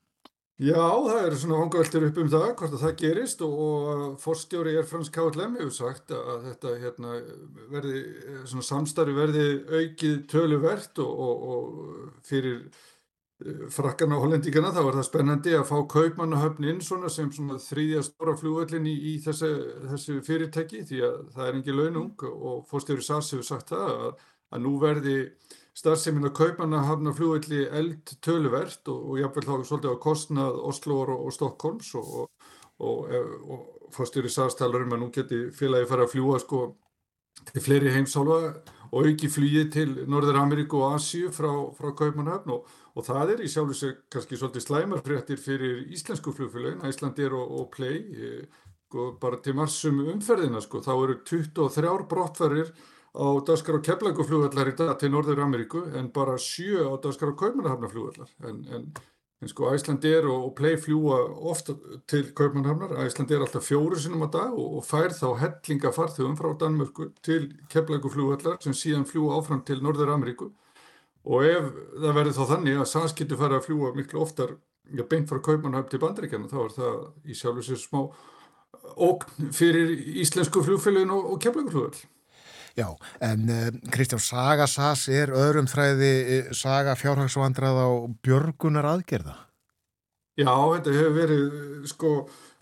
Já, 0.62 0.78
það 0.78 1.16
eru 1.18 1.38
svona 1.40 1.56
vangaveltir 1.64 2.04
upp 2.06 2.18
um 2.22 2.28
það, 2.30 2.44
hvort 2.60 2.74
að 2.76 2.82
það 2.84 2.98
gerist 3.00 3.40
og, 3.42 3.54
og 3.58 4.02
forstjóri 4.22 4.76
er 4.78 4.86
fransk 4.86 5.16
HLM 5.18 5.56
hefur 5.58 5.72
sagt 5.74 6.14
að 6.14 6.44
þetta 6.44 6.74
hérna, 6.78 7.14
verði, 7.72 8.02
samstarfi 8.62 9.16
verði 9.16 9.46
aukið 9.80 10.20
töluvert 10.30 11.02
og, 11.02 11.24
og, 11.26 11.48
og 11.56 12.28
fyrir 12.28 12.68
frakkana 13.72 14.16
og 14.16 14.24
hollendíkana 14.24 14.70
þá 14.72 14.80
er 14.82 14.96
það 14.98 15.06
spennandi 15.08 15.54
að 15.58 15.66
fá 15.68 15.76
kaupmannahöfn 15.92 16.68
inn 16.70 16.80
svona 16.84 17.10
sem 17.12 17.30
svona 17.32 17.58
þrýðja 17.60 18.04
stóra 18.06 18.36
flugöllin 18.40 18.86
í, 18.88 18.94
í 19.10 19.14
þessu, 19.24 19.50
þessu 19.90 20.20
fyrirtæki 20.24 20.84
því 20.88 21.02
að 21.08 21.18
það 21.34 21.48
er 21.48 21.58
engi 21.58 21.74
launung 21.76 22.24
og 22.30 22.64
fórstjóri 22.70 23.04
SAS 23.04 23.32
hefur 23.34 23.48
sagt 23.48 23.74
það 23.74 23.92
að, 23.92 24.24
að 24.54 24.64
nú 24.64 24.74
verði 24.80 25.16
starfseminn 25.76 26.28
að 26.30 26.36
kaupmannahöfna 26.40 27.14
flugölli 27.18 27.64
eld 27.80 28.14
töluvert 28.24 28.92
og, 28.92 29.10
og 29.10 29.20
jáfnveil 29.20 29.48
þá 29.48 29.68
svolítið 29.68 29.96
á 29.96 30.04
kostnað 30.06 30.62
Oslo 30.70 31.00
og, 31.02 31.14
og 31.18 31.34
Stokkólms 31.34 31.90
og, 32.00 32.30
og 32.78 33.66
fórstjóri 33.94 34.32
SAS 34.32 34.56
talar 34.58 34.86
um 34.86 34.96
að 34.96 35.04
nú 35.04 35.10
geti 35.14 35.44
félagi 35.54 35.90
fara 35.90 36.08
að 36.08 36.14
fljúa 36.14 36.40
sko 36.42 36.64
til 37.50 37.62
fleiri 37.62 37.92
heimsálfa 37.92 38.54
og 38.94 39.08
auki 39.08 39.28
flýið 39.30 39.70
til 39.74 39.88
Norður 40.10 40.38
Ameríku 40.38 40.78
og 40.80 40.96
Asíu 40.96 41.32
frá, 41.34 41.50
frá 41.74 41.90
Kaupmannhafn 41.98 42.54
og, 42.54 42.68
og 42.94 43.06
það 43.06 43.34
er 43.34 43.44
í 43.44 43.50
sjálf 43.50 43.72
þessu 43.72 43.92
kannski 44.12 44.38
svolítið 44.38 44.66
slæmarfréttir 44.66 45.40
fyrir 45.42 45.84
íslensku 45.94 46.34
flugfélagin, 46.34 46.84
Æslandir 46.86 47.34
og, 47.34 47.54
og 47.60 47.70
Play 47.74 48.04
sko, 48.86 49.12
bara 49.20 49.40
til 49.42 49.56
marsum 49.58 50.02
umferðina 50.06 50.62
sko, 50.62 50.82
þá 50.84 50.92
eru 50.94 51.16
23 51.26 51.96
brottfærir 52.10 52.70
á 53.14 53.26
daskar 53.46 53.78
á 53.78 53.86
Keflaguflugvallar 53.86 54.70
í 54.70 54.76
dag 54.78 54.94
til 54.98 55.10
Norður 55.10 55.42
Ameríku 55.46 55.82
en 55.98 56.12
bara 56.14 56.38
7 56.38 56.86
á 56.86 56.94
daskar 57.02 57.34
á 57.34 57.38
Kaupmannhafnarflugvallar 57.42 58.30
en, 58.50 58.62
en 58.70 58.88
En 59.42 59.50
sko 59.50 59.66
Æslandir 59.74 60.24
og, 60.24 60.44
og 60.46 60.52
Play 60.56 60.78
fljúa 60.80 61.18
ofta 61.50 61.74
til 62.08 62.30
Kaupmannhafnar, 62.38 62.94
Æslandir 63.04 63.42
alltaf 63.44 63.66
fjóru 63.66 63.98
sinum 64.00 64.24
á 64.24 64.28
dag 64.32 64.54
og, 64.54 64.78
og 64.78 64.84
fær 64.86 65.12
þá 65.12 65.34
hellinga 65.42 65.90
farþugum 65.92 66.36
frá 66.38 66.54
Danmörku 66.62 67.10
til 67.20 67.50
Keflækuflugvallar 67.68 68.56
sem 68.64 68.72
síðan 68.72 69.04
fljúa 69.04 69.36
áfram 69.36 69.60
til 69.66 69.82
Norður 69.84 70.14
Ameríku 70.14 70.48
og 71.24 71.48
ef 71.48 71.68
það 71.96 72.16
verður 72.18 72.36
þá 72.36 72.44
þannig 72.52 72.78
að 72.80 72.88
SAS 72.90 73.16
getur 73.16 73.40
farið 73.40 73.58
að 73.58 73.66
fljúa 73.68 73.92
miklu 73.96 74.22
oftar 74.24 74.56
ja, 74.92 75.04
beint 75.08 75.30
frá 75.30 75.40
Kaupmannhafn 75.44 75.90
til 75.90 76.00
Bandríkjana 76.02 76.50
þá 76.50 76.58
er 76.64 76.74
það 76.78 76.96
í 77.24 77.36
sjálf 77.38 77.60
þessu 77.62 77.80
smá 77.80 78.00
ógn 78.94 79.52
fyrir 79.54 79.94
íslensku 80.20 80.62
flugfélagin 80.64 81.14
og, 81.14 81.30
og 81.32 81.40
Keflækuflugvall. 81.40 82.02
Já, 82.74 82.88
en 83.22 83.50
uh, 83.54 83.68
Kristján, 83.94 84.20
Saga 84.22 84.66
SAS 84.66 85.06
er 85.08 85.30
öðrum 85.30 85.68
þræði 85.70 86.12
uh, 86.40 86.52
Saga 86.58 86.96
fjárhagsvandrað 86.98 87.78
á 87.78 87.88
björgunar 88.26 88.88
aðgerða? 88.96 89.36
Já, 90.34 90.50
þetta 90.50 90.94
hefur 90.96 91.14
verið, 91.14 91.44
sko, 91.86 92.12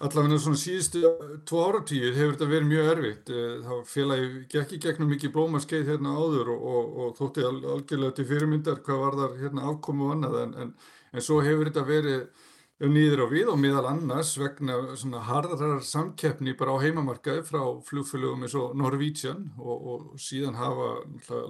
allavega 0.02 0.38
svona 0.42 0.58
síðustu 0.60 1.02
tvo 1.48 1.64
áratíð 1.68 2.08
hefur 2.16 2.32
þetta 2.34 2.48
verið 2.50 2.70
mjög 2.70 2.90
erfitt. 2.92 3.32
Það 3.66 3.82
félagi 3.92 4.30
gekk 4.54 4.72
í 4.76 4.80
gegnum 4.86 5.12
mikið 5.14 5.34
blómaskeið 5.36 5.92
hérna 5.92 6.14
áður 6.18 6.54
og, 6.56 6.64
og, 6.72 6.96
og 7.04 7.12
þótti 7.20 7.46
al, 7.46 7.58
algjörlega 7.76 8.16
til 8.18 8.28
fyrirmyndar 8.30 8.82
hvað 8.86 9.04
var 9.04 9.18
þar 9.20 9.36
hérna 9.42 9.68
afkomu 9.70 10.08
og 10.08 10.16
annað 10.16 10.38
en, 10.42 10.56
en, 10.64 10.72
en 11.12 11.26
svo 11.28 11.38
hefur 11.44 11.70
þetta 11.70 11.86
verið 11.88 12.41
nýður 12.90 13.20
á 13.22 13.26
við 13.30 13.50
og 13.52 13.58
miðal 13.62 13.84
annars 13.92 14.32
vegna 14.40 14.74
svona 14.98 15.20
harðar 15.22 15.82
samkeppni 15.86 16.54
bara 16.58 16.74
á 16.74 16.82
heimamarkaði 16.82 17.44
frá 17.46 17.60
flugfélögum 17.86 18.42
eins 18.42 18.56
og 18.58 18.72
Norwegian 18.78 19.44
og, 19.58 19.84
og 19.92 20.22
síðan 20.22 20.58
hafa 20.58 20.88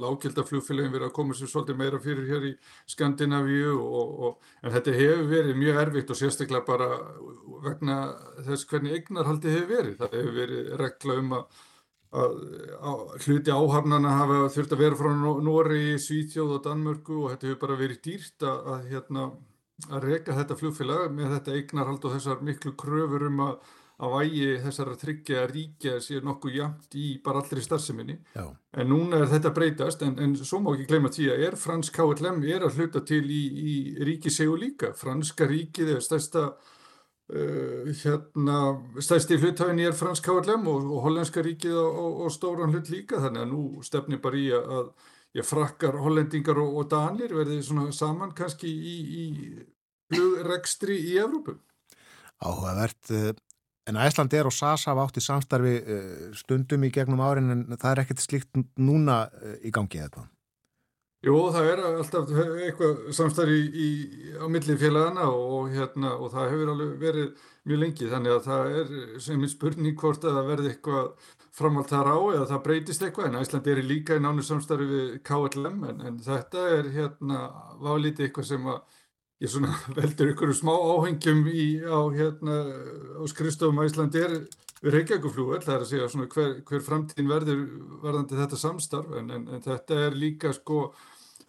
lággelda 0.03 0.45
flugfélögum 0.45 0.93
verið 0.93 1.09
að 1.09 1.15
koma 1.17 1.37
sér 1.39 1.49
svolítið 1.49 1.79
meira 1.81 2.01
fyrir 2.05 2.29
hér 2.29 2.49
í 2.51 2.53
Skandinavíu 2.93 3.73
og, 3.79 4.13
og, 4.29 4.49
en 4.61 4.75
þetta 4.75 4.97
hefur 4.99 5.29
verið 5.31 5.61
mjög 5.63 5.83
erfitt 5.87 6.13
og 6.13 6.21
sérstaklega 6.21 6.69
bara 6.69 6.91
vegna 7.65 7.99
þess 8.43 8.69
hvernig 8.69 8.99
eignarhaldi 8.99 9.55
hefur 9.55 9.71
verið. 9.73 9.97
Það 10.03 10.19
hefur 10.19 10.41
verið 10.43 10.73
regla 10.83 11.21
um 11.23 11.37
að 11.39 11.63
að 12.13 13.15
hluti 13.25 13.49
áhafnana 13.49 14.11
hafa 14.19 14.41
þurft 14.53 14.75
að 14.75 14.83
vera 14.83 14.99
frá 14.99 15.15
Nóri, 15.17 15.95
Svíþjóð 15.97 16.59
og 16.59 16.67
Danmörku 16.67 17.23
og 17.23 17.31
þetta 17.33 17.49
hefur 17.49 17.61
bara 17.63 17.79
verið 17.81 18.03
dýrt 18.05 18.45
að, 18.45 18.59
að 18.75 18.91
hérna 18.91 19.23
að 19.91 20.09
reyka 20.09 20.35
þetta 20.37 20.59
flugfélag 20.59 21.15
með 21.15 21.37
þetta 21.37 21.55
eignarhald 21.59 22.05
og 22.07 22.17
þessar 22.17 22.43
miklu 22.47 22.75
kröfur 22.79 23.27
um 23.29 23.41
að, 23.47 23.55
að 24.03 24.15
vægi 24.17 24.51
þessar 24.67 24.91
að 24.93 25.01
tryggja 25.03 25.41
að 25.43 25.55
ríkja 25.57 25.95
sér 26.05 26.27
nokkuð 26.27 26.59
jamt 26.59 26.99
í 26.99 27.07
bara 27.25 27.43
allri 27.43 27.65
starfseminni. 27.65 28.19
Já. 28.37 28.45
En 28.79 28.93
núna 28.93 29.23
er 29.23 29.33
þetta 29.33 29.55
breytast 29.57 30.05
en, 30.07 30.19
en 30.23 30.37
svo 30.39 30.63
má 30.63 30.73
ekki 30.75 30.89
gleyma 30.93 31.13
því 31.13 31.31
að 31.33 31.47
er 31.49 31.59
fransk 31.61 31.99
KLM 31.99 32.45
er 32.47 32.67
að 32.67 32.79
hluta 32.79 33.03
til 33.09 33.25
í, 33.27 33.43
í 33.73 33.75
ríkisegu 34.07 34.55
líka. 34.61 34.93
Franska 34.99 35.49
ríkið 35.51 35.97
er 35.97 36.05
stærsta 36.05 36.45
uh, 36.53 37.91
hérna, 38.05 38.61
stærsti 39.03 39.41
hluthafinn 39.41 39.83
er 39.83 39.99
fransk 39.99 40.29
KLM 40.29 40.69
og, 40.71 40.87
og 40.93 41.09
hollenska 41.09 41.43
ríkið 41.45 41.81
og, 41.81 42.23
og 42.27 42.35
stóran 42.35 42.75
hlut 42.75 42.93
líka 42.93 43.23
þannig 43.25 43.47
að 43.47 43.51
nú 43.51 43.65
stefnir 43.87 44.23
bara 44.23 44.39
í 44.39 44.47
að 44.59 44.95
ég 45.37 45.47
frakkar 45.47 45.97
hollendingar 46.03 46.61
og, 46.61 46.75
og 46.83 46.91
danir 46.93 47.33
verði 47.37 47.61
svona 47.65 47.93
saman 47.97 48.35
kannski 48.37 48.69
í, 48.69 48.97
í 49.23 49.25
flugregstri 50.13 50.99
í 51.13 51.17
Evrópu. 51.23 51.57
Áhugavert, 52.43 53.01
eh, 53.15 53.33
en 53.89 53.99
Æsland 54.03 54.35
er 54.35 54.49
og 54.51 54.55
SAS 54.55 54.89
hafa 54.91 55.07
átt 55.07 55.19
í 55.21 55.25
samstarfi 55.25 55.75
eh, 55.81 56.29
stundum 56.37 56.85
í 56.85 56.93
gegnum 56.93 57.23
árin 57.25 57.55
en 57.55 57.65
það 57.77 57.91
er 57.93 58.05
ekkert 58.05 58.25
slíkt 58.25 58.63
núna 58.77 59.25
eh, 59.41 59.59
í 59.69 59.75
gangi 59.75 60.03
eða 60.03 60.15
hvað? 60.17 60.31
Jú, 61.23 61.37
það 61.55 61.69
er 61.71 61.81
alltaf 61.87 62.31
eitthvað 62.67 63.03
samstarfi 63.15 63.55
í, 63.55 63.67
í, 63.87 63.91
á 64.43 64.47
milli 64.51 64.75
félagana 64.75 65.29
og, 65.31 65.71
hérna, 65.71 66.17
og 66.19 66.33
það 66.35 66.49
hefur 66.51 66.73
alveg 66.73 66.97
verið 66.99 67.45
mjög 67.71 67.79
lengi 67.85 68.09
þannig 68.11 68.35
að 68.35 68.49
það 68.49 68.79
er 68.81 68.91
sem 69.23 69.45
er 69.47 69.53
spurning 69.53 70.01
hvort 70.01 70.27
að 70.27 70.41
það 70.41 70.51
verði 70.51 70.73
eitthvað 70.73 71.13
framhald 71.53 71.91
þar 71.91 72.09
á 72.09 72.19
eða 72.33 72.49
það 72.55 72.65
breytist 72.67 73.05
eitthvað 73.05 73.29
en 73.29 73.39
Æsland 73.43 73.69
er 73.69 73.83
líka 73.85 74.17
í 74.17 74.25
nánu 74.25 74.45
samstarfi 74.47 74.89
við 74.89 75.15
KLM 75.27 75.85
en, 75.91 76.03
en 76.09 76.19
þetta 76.25 76.65
er 76.79 76.91
hérna 76.95 77.45
válítið 77.83 78.27
eitthvað 78.27 78.49
sem 78.49 78.69
að 78.73 78.81
ég 79.43 79.53
svona 79.53 79.77
veldur 79.99 80.33
ykkur 80.33 80.55
smá 80.57 80.73
áhengjum 80.73 81.47
í 81.53 81.67
á 81.85 82.01
hérna 82.17 82.59
á 83.21 83.23
skrifstofum 83.29 83.83
Æsland 83.85 84.17
er 84.21 84.39
við 84.83 84.97
Reykjavíkuflúvel, 84.97 85.61
það 85.63 85.75
er 85.75 85.85
að 85.85 85.91
segja 85.93 86.11
svona 86.11 86.29
hver, 86.33 86.55
hver 86.67 86.83
framtíðin 86.83 87.31
verður 87.31 87.61
verðandi 88.03 88.39
þetta 88.41 88.59
samstarf 88.59 89.13
en, 89.21 89.29
en, 89.31 89.45
en 89.55 89.63
þetta 89.63 90.01
er 90.09 90.17
líka 90.19 90.51
sko 90.57 90.89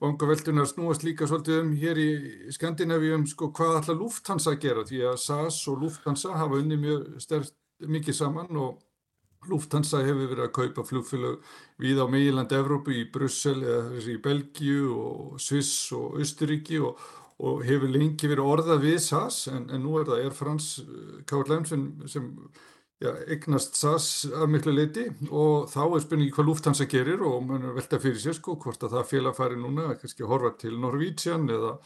vangaveldunar 0.04 0.68
snúast 0.68 1.06
líka 1.08 1.26
svolítið 1.30 1.62
um 1.64 1.74
hér 1.80 2.00
í 2.02 2.10
Skandinavíum 2.54 3.24
sko 3.30 3.50
hvað 3.56 3.80
ætla 3.80 3.96
Lufthansa 3.98 4.54
að 4.54 4.66
gera? 4.66 4.84
Því 4.86 5.00
að 5.10 5.20
SAS 5.24 5.62
og 5.72 5.80
Lufthansa 5.82 6.36
hafa 6.38 6.60
unni 6.60 6.78
mjög 6.82 7.08
sterkt 7.24 7.56
mikið 7.88 8.18
saman 8.20 8.60
og 8.60 8.82
Lufthansa 9.52 10.04
hefur 10.04 10.30
verið 10.32 10.46
að 10.46 10.54
kaupa 10.58 10.86
flugfélag 10.88 11.56
við 11.82 12.02
á 12.02 12.06
meilandi 12.10 12.58
Evrópu 12.60 12.96
í 12.96 13.04
Brussel 13.12 13.60
eða 13.62 14.04
í 14.14 14.20
Belgíu 14.24 14.92
og 14.96 15.42
Sviss 15.42 15.92
og 15.96 16.20
Östuríki 16.24 16.80
og, 16.84 17.00
og 17.44 17.64
hefur 17.68 17.92
lengi 17.92 18.30
verið 18.30 18.52
orðað 18.56 18.86
við 18.86 19.00
SAS 19.06 19.48
en, 19.52 19.68
en 19.74 19.84
nú 19.84 19.98
er 20.00 20.08
það 20.10 20.24
Air 20.24 20.38
France 20.38 20.86
KLM 21.30 21.68
sem, 21.70 21.88
sem 22.12 22.30
ja, 23.04 23.14
eignast 23.28 23.78
SAS 23.80 24.08
af 24.32 24.48
miklu 24.52 24.74
leiti 24.76 25.10
og 25.30 25.70
þá 25.74 25.84
er 25.86 26.06
spurningi 26.06 26.34
hvað 26.36 26.50
Lufthansa 26.50 26.88
gerir 26.90 27.24
og 27.28 27.44
mann 27.48 27.68
er 27.68 27.76
velta 27.76 28.00
fyrir 28.02 28.22
sér 28.22 28.38
sko 28.38 28.58
hvort 28.62 28.86
að 28.86 28.98
það 28.98 29.12
félag 29.12 29.38
fari 29.38 29.60
núna 29.60 29.94
kannski 30.00 30.28
horfa 30.28 30.54
til 30.64 30.80
Norwegian 30.80 31.50
eða 31.52 31.78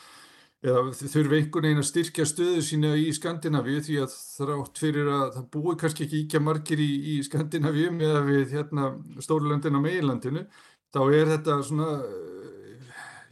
eða 0.65 0.93
þurfi 0.97 1.37
einhvern 1.37 1.67
veginn 1.67 1.83
að 1.83 1.89
styrkja 1.91 2.25
stöðu 2.25 2.61
sína 2.65 2.95
í 2.97 3.11
Skandinavíu 3.13 3.81
því 3.85 3.99
að 4.01 4.15
þrátt 4.15 4.79
fyrir 4.81 5.11
að 5.13 5.27
það 5.35 5.49
búi 5.53 5.75
kannski 5.77 6.07
ekki 6.07 6.21
íkja 6.23 6.41
margir 6.41 6.81
í, 6.81 6.89
í 7.13 7.17
Skandinavíu 7.27 7.91
með 7.93 8.15
að 8.15 8.31
við 8.31 8.55
hérna 8.57 8.89
Stórlandin 9.21 9.77
á 9.77 9.81
meilandinu 9.83 10.47
þá 10.93 11.01
er 11.13 11.29
þetta 11.35 11.57
svona 11.67 11.89
eh, 12.01 12.87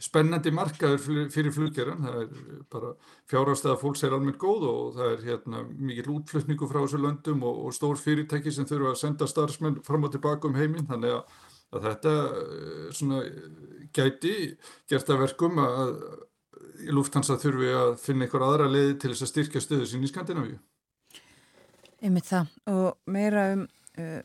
spennandi 0.06 0.52
markaður 0.54 1.26
fyrir 1.32 1.54
fluggeran. 1.54 2.04
Það 2.06 2.20
er 2.20 2.62
bara 2.70 2.92
fjárhastæða 3.32 3.80
fólks 3.80 4.04
er 4.06 4.14
almennt 4.14 4.38
góð 4.38 4.68
og 4.70 4.94
það 5.00 5.10
er 5.16 5.26
hérna 5.30 5.64
mikið 5.72 6.12
útflutningu 6.14 6.70
frá 6.70 6.82
þessu 6.84 7.02
löndum 7.02 7.42
og, 7.48 7.64
og 7.66 7.74
stór 7.74 7.98
fyrirtæki 7.98 8.54
sem 8.54 8.68
þurfa 8.68 8.92
að 8.92 9.02
senda 9.02 9.30
starfsmenn 9.30 9.82
fram 9.86 10.06
og 10.06 10.14
tilbaka 10.14 10.46
um 10.46 10.58
heiminn. 10.58 10.86
Þannig 10.86 11.16
að, 11.16 11.42
að 11.74 11.90
þetta 11.90 12.14
eh, 12.28 12.86
svona 13.00 13.24
gæti 13.96 14.36
gert 14.90 15.10
að 15.10 15.22
verkum 15.24 15.58
að 15.64 15.98
Lufthansa 16.92 17.38
þurfi 17.40 17.72
að 17.74 17.92
finna 18.02 18.26
einhver 18.26 18.44
aðra 18.46 18.70
leiði 18.70 18.96
til 19.00 19.12
þess 19.12 19.26
að 19.26 19.32
styrkja 19.32 19.62
stöðu 19.64 19.90
sín 19.90 20.06
í 20.06 20.10
Skandinavíu. 20.10 20.56
Einmitt 22.04 22.28
það 22.28 22.50
og 22.70 23.12
meira 23.12 23.46
um 23.54 23.66
uh, 23.66 24.20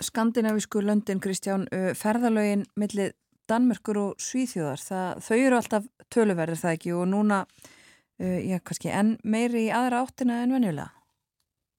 skandinavísku 0.00 0.82
löndin 0.84 1.22
Kristján, 1.22 1.66
uh, 1.72 1.92
ferðalögin 1.98 2.66
millir 2.78 3.14
Danmörkur 3.46 3.98
og 4.00 4.20
Svíþjóðar, 4.22 4.82
það, 4.82 5.24
þau 5.26 5.36
eru 5.38 5.58
alltaf 5.58 5.88
töluverðir 6.10 6.60
það 6.62 6.76
ekki 6.78 6.94
og 6.96 7.08
núna 7.10 7.40
uh, 7.46 8.38
já, 8.42 8.58
kannski 8.62 8.92
enn 8.94 9.16
meiri 9.24 9.66
í 9.68 9.74
aðra 9.74 10.04
áttina 10.06 10.42
en 10.44 10.54
venjulega. 10.56 10.92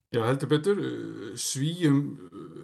Já, 0.08 0.22
heldur 0.24 0.48
betur, 0.48 0.78
svíjum 1.36 1.98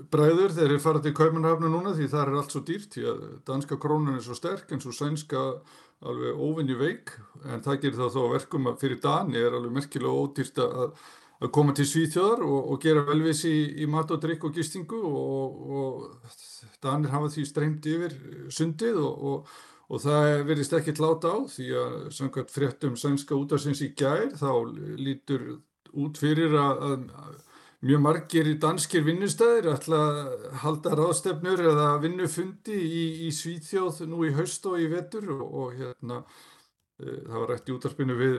bræður 0.09 0.55
þegar 0.57 0.71
þeir 0.73 0.81
fara 0.81 1.03
til 1.05 1.11
Kaupanhafnu 1.12 1.69
núna 1.69 1.93
því 1.93 2.07
það 2.09 2.23
er 2.23 2.37
allt 2.41 2.55
svo 2.55 2.62
dýrt 2.65 2.95
því 2.97 3.03
að 3.11 3.19
danska 3.51 3.77
krónan 3.83 4.17
er 4.17 4.25
svo 4.25 4.37
sterk 4.39 4.73
en 4.73 4.81
svo 4.81 4.95
sænska 4.97 5.43
alveg 6.11 6.40
óvinni 6.40 6.76
veik 6.78 7.12
en 7.44 7.62
það 7.64 7.80
gerir 7.82 7.98
þá 7.98 8.16
þó 8.16 8.22
verkum 8.32 8.70
að 8.70 8.80
fyrir 8.84 9.02
Dani 9.02 9.40
er 9.40 9.57
alveg 9.57 9.76
merkilega 9.78 10.24
ódýrt 10.24 10.61
að, 10.64 11.05
að 11.40 11.52
koma 11.57 11.74
til 11.76 11.86
Svíþjóðar 11.90 12.44
og, 12.46 12.59
og 12.72 12.80
gera 12.84 13.05
velvis 13.09 13.44
í, 13.48 13.57
í 13.84 13.88
mat 13.90 14.12
og 14.14 14.22
drikk 14.22 14.48
og 14.48 14.57
gistingu 14.59 15.00
og, 15.11 15.62
og 15.80 16.34
Danir 16.84 17.14
hafa 17.14 17.30
því 17.32 17.46
streymt 17.48 17.88
yfir 17.88 18.16
sundið 18.52 19.00
og, 19.00 19.48
og 19.88 20.02
það 20.05 20.44
verðist 20.48 20.76
ekki 20.76 20.96
láta 21.00 21.32
á 21.32 21.38
því 21.48 21.68
að 21.80 21.96
samkvæmt 22.18 22.52
fréttum 22.52 22.98
sænska 23.00 23.36
útafsins 23.38 23.82
í 23.84 23.92
gær 23.96 24.30
þá 24.36 24.50
lítur 25.00 25.59
út 25.94 26.18
fyrir 26.18 26.57
að, 26.59 26.86
að 26.90 27.53
mjög 27.85 28.01
margir 28.01 28.51
danskir 28.61 29.05
vinnustæðir 29.05 29.68
ætla 29.74 30.01
að 30.01 30.49
halda 30.62 30.97
ráðstefnur 30.99 31.62
eða 31.72 31.89
vinnufundi 32.03 32.78
í, 32.80 33.05
í 33.28 33.30
Svíþjóð 33.35 34.05
nú 34.09 34.24
í 34.24 34.32
haust 34.37 34.64
og 34.70 34.80
í 34.80 34.89
vetur 34.93 35.28
og, 35.37 35.45
og 35.45 35.74
hérna 35.78 36.22
e, 36.22 37.20
það 37.26 37.37
var 37.37 37.51
rætt 37.53 37.68
í 37.68 37.76
útarpinu 37.76 38.16
við 38.18 38.39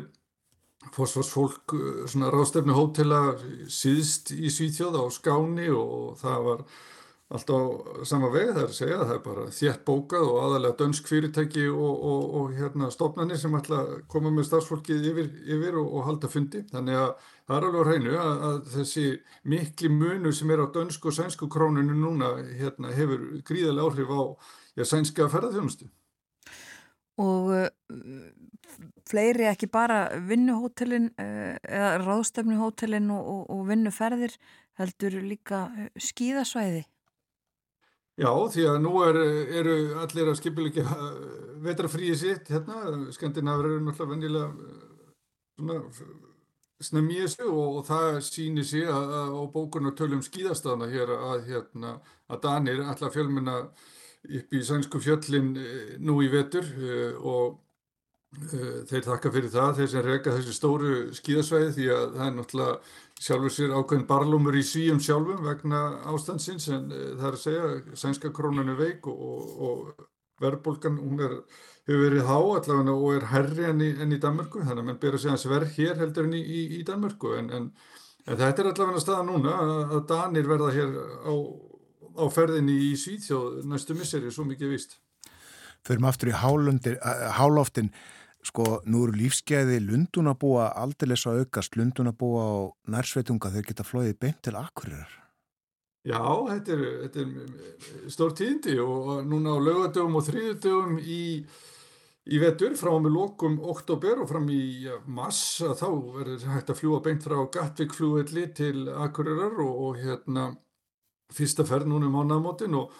fósforsfólk 0.96 1.76
svona 2.10 2.32
ráðstefnu 2.34 2.76
hótela 2.78 3.22
síðst 3.72 4.34
í 4.36 4.50
Svíþjóð 4.54 5.00
á 5.02 5.06
Skáni 5.14 5.70
og 5.74 6.18
það 6.22 6.50
var 6.50 6.68
alltaf 7.36 8.06
sama 8.06 8.30
veg 8.34 8.52
það 8.52 8.62
er 8.62 8.68
að 8.70 8.76
segja, 8.78 8.98
það 9.02 9.16
er 9.16 9.24
bara 9.26 9.46
þétt 9.60 9.86
bókað 9.86 10.28
og 10.30 10.42
aðalega 10.44 10.78
dönsk 10.82 11.08
fyrirtæki 11.10 11.64
og, 11.72 12.04
og, 12.12 12.36
og 12.40 12.52
hérna 12.58 12.90
stofnanir 12.94 13.40
sem 13.42 13.56
ætla 13.58 13.82
að 13.82 13.96
koma 14.12 14.34
með 14.34 14.50
starfsfólkið 14.52 15.08
yfir, 15.12 15.32
yfir 15.58 15.80
og 15.82 16.04
halda 16.06 16.30
fundi. 16.30 16.62
Þannig 16.70 17.02
að 17.02 17.16
það 17.46 17.58
er 17.58 17.68
alveg 17.68 17.82
á 17.82 17.88
hreinu 17.90 18.16
að, 18.22 18.46
að 18.50 18.58
þessi 18.76 19.06
mikli 19.52 19.92
munu 19.94 20.32
sem 20.36 20.54
er 20.54 20.64
á 20.66 20.68
dönsku 20.76 21.12
og 21.12 21.18
sænsku 21.18 21.50
krónunu 21.52 21.98
núna 21.98 22.32
hérna, 22.60 22.94
hefur 22.96 23.28
gríðarlega 23.46 23.86
áhrif 23.90 24.12
á 24.14 24.22
já, 24.76 24.84
sænska 24.86 25.30
ferðarþjónustu. 25.34 25.88
Og 27.22 27.54
uh, 27.56 27.70
fleiri 29.08 29.48
ekki 29.48 29.70
bara 29.72 30.10
vinnuhótelin 30.20 31.14
uh, 31.16 31.56
eða 31.64 31.94
ráðstefnuhótelin 32.04 33.08
og 33.16 33.62
vinnuferðir 33.70 34.36
heldur 34.82 35.22
líka 35.24 35.70
uh, 35.70 35.88
skíðasvæði? 35.96 36.84
Já, 38.16 38.30
því 38.32 38.64
að 38.72 38.78
nú 38.80 38.92
er, 39.04 39.18
eru 39.60 39.74
allir 40.00 40.30
að 40.32 40.38
skipilegja 40.40 40.86
eh, 40.88 41.16
vetrafríi 41.66 42.14
sitt 42.16 42.48
hérna, 42.48 43.10
Skandinavar 43.12 43.68
eru 43.68 43.82
náttúrulega 43.84 44.12
vennilega 44.14 44.46
eh, 45.60 46.14
snemmi 46.84 47.18
í 47.18 47.24
þessu 47.24 47.50
og, 47.50 47.80
og 47.80 47.84
það 47.88 48.22
sýnir 48.28 48.68
sér 48.68 48.90
á 48.92 49.42
bókunartölum 49.52 50.24
skýðastafna 50.26 50.90
hér 50.92 51.14
að, 51.16 51.46
hérna, 51.50 52.00
að 52.28 52.42
Danir 52.44 52.82
allar 52.84 53.14
fjölmuna 53.14 53.60
upp 54.26 54.58
í 54.58 54.64
sænsku 54.66 55.00
fjöllin 55.04 55.54
eh, 55.62 55.94
nú 56.02 56.18
í 56.26 56.32
vetur 56.34 56.68
og 57.22 57.62
þeir 58.90 59.06
þakka 59.06 59.32
fyrir 59.32 59.52
það, 59.54 59.78
þeir 59.78 59.90
sem 59.92 60.04
reyka 60.04 60.34
þessi 60.36 60.56
stóru 60.56 60.96
skýðasvæði 61.16 61.70
því 61.78 61.86
að 61.96 62.06
það 62.16 62.26
er 62.26 62.34
náttúrulega 62.36 62.74
sjálfur 63.26 63.54
sér 63.56 63.76
ákveðin 63.78 64.08
barlumur 64.10 64.58
í 64.60 64.64
svíum 64.66 65.00
sjálfum 65.00 65.46
vegna 65.46 65.84
ástandsins 66.12 66.68
en 66.74 66.90
það 66.92 67.30
er 67.30 67.38
að 67.38 67.44
segja 67.46 67.96
sænska 68.02 68.34
krónan 68.36 68.74
er 68.74 68.80
veik 68.82 69.08
og, 69.08 69.22
og, 69.22 69.70
og 69.70 70.10
verðbólgan 70.44 70.98
hún 71.00 71.22
er, 71.24 71.38
hefur 71.88 72.04
verið 72.08 72.28
há 72.28 72.36
allavega 72.38 72.96
og 72.96 73.14
er 73.16 73.28
herri 73.32 73.70
enn 73.70 73.86
í, 73.86 73.92
enn 74.02 74.16
í 74.16 74.20
Danmörku 74.22 74.64
þannig 74.64 74.84
að 74.84 74.90
mann 74.90 75.00
ber 75.04 75.18
að 75.18 75.24
segja 75.24 75.36
hans 75.36 75.48
verð 75.52 75.78
hér 75.78 76.02
heldur 76.02 76.28
enn 76.28 76.36
í, 76.40 76.42
í, 76.42 76.66
í 76.80 76.84
Danmörku. 76.88 77.36
En, 77.40 77.50
en, 77.56 77.72
en 78.26 78.42
þetta 78.42 78.64
er 78.64 78.72
allavega 78.74 79.06
staða 79.06 79.30
núna 79.30 79.56
að, 79.62 79.96
Danir 80.12 80.52
verða 80.52 80.74
hér 80.76 81.00
á, 81.26 81.34
á 82.20 82.26
ferðinni 82.34 82.78
í 82.90 82.94
Svíþjóð 83.00 83.66
næstu 83.70 83.98
misseri, 83.98 84.34
svo 84.34 84.48
mikið 84.50 84.76
vist 84.76 85.00
Förum 85.86 86.08
aftur 86.10 86.32
í 86.32 86.38
háloftin. 87.38 87.92
Sko, 88.46 88.80
nú 88.86 89.04
eru 89.08 89.18
lífskeiði 89.18 89.80
lundunabúa 89.82 90.68
aldrei 90.78 91.18
svo 91.18 91.34
aukast, 91.40 91.78
lundunabúa 91.78 92.46
á 92.46 92.54
nærsveitunga, 92.94 93.54
þeir 93.54 93.70
geta 93.72 93.86
flóðið 93.86 94.20
beint 94.22 94.42
til 94.46 94.54
akkurirar. 94.58 95.25
Já, 96.06 96.22
þetta 96.22 96.76
er, 96.76 96.84
þetta 97.06 97.24
er 97.24 98.10
stór 98.14 98.36
tíðindi 98.38 98.76
og 98.84 99.24
núna 99.26 99.56
á 99.58 99.66
lögadögum 99.66 100.20
og 100.20 100.28
þrýðudögum 100.28 101.00
í, 101.02 101.24
í 102.30 102.42
vetur 102.44 102.76
frá 102.78 102.92
með 103.02 103.16
lokum 103.16 103.58
oktober 103.74 104.22
og 104.22 104.30
fram 104.30 104.46
í 104.54 104.62
ja, 104.86 105.00
massa 105.08 105.74
þá 105.74 105.88
verður 106.14 106.46
hægt 106.54 106.70
að 106.70 106.80
fljúa 106.84 107.02
beint 107.06 107.26
frá 107.26 107.40
Gatvík 107.58 107.98
flúvelli 107.98 108.46
til 108.54 108.86
akkurirar 108.94 109.58
og, 109.66 109.82
og 109.88 110.00
hérna 110.04 110.52
fyrsta 111.34 111.66
ferð 111.66 111.90
núna 111.90 112.12
um 112.12 112.22
ánæðamótin 112.22 112.78
og 112.78 112.94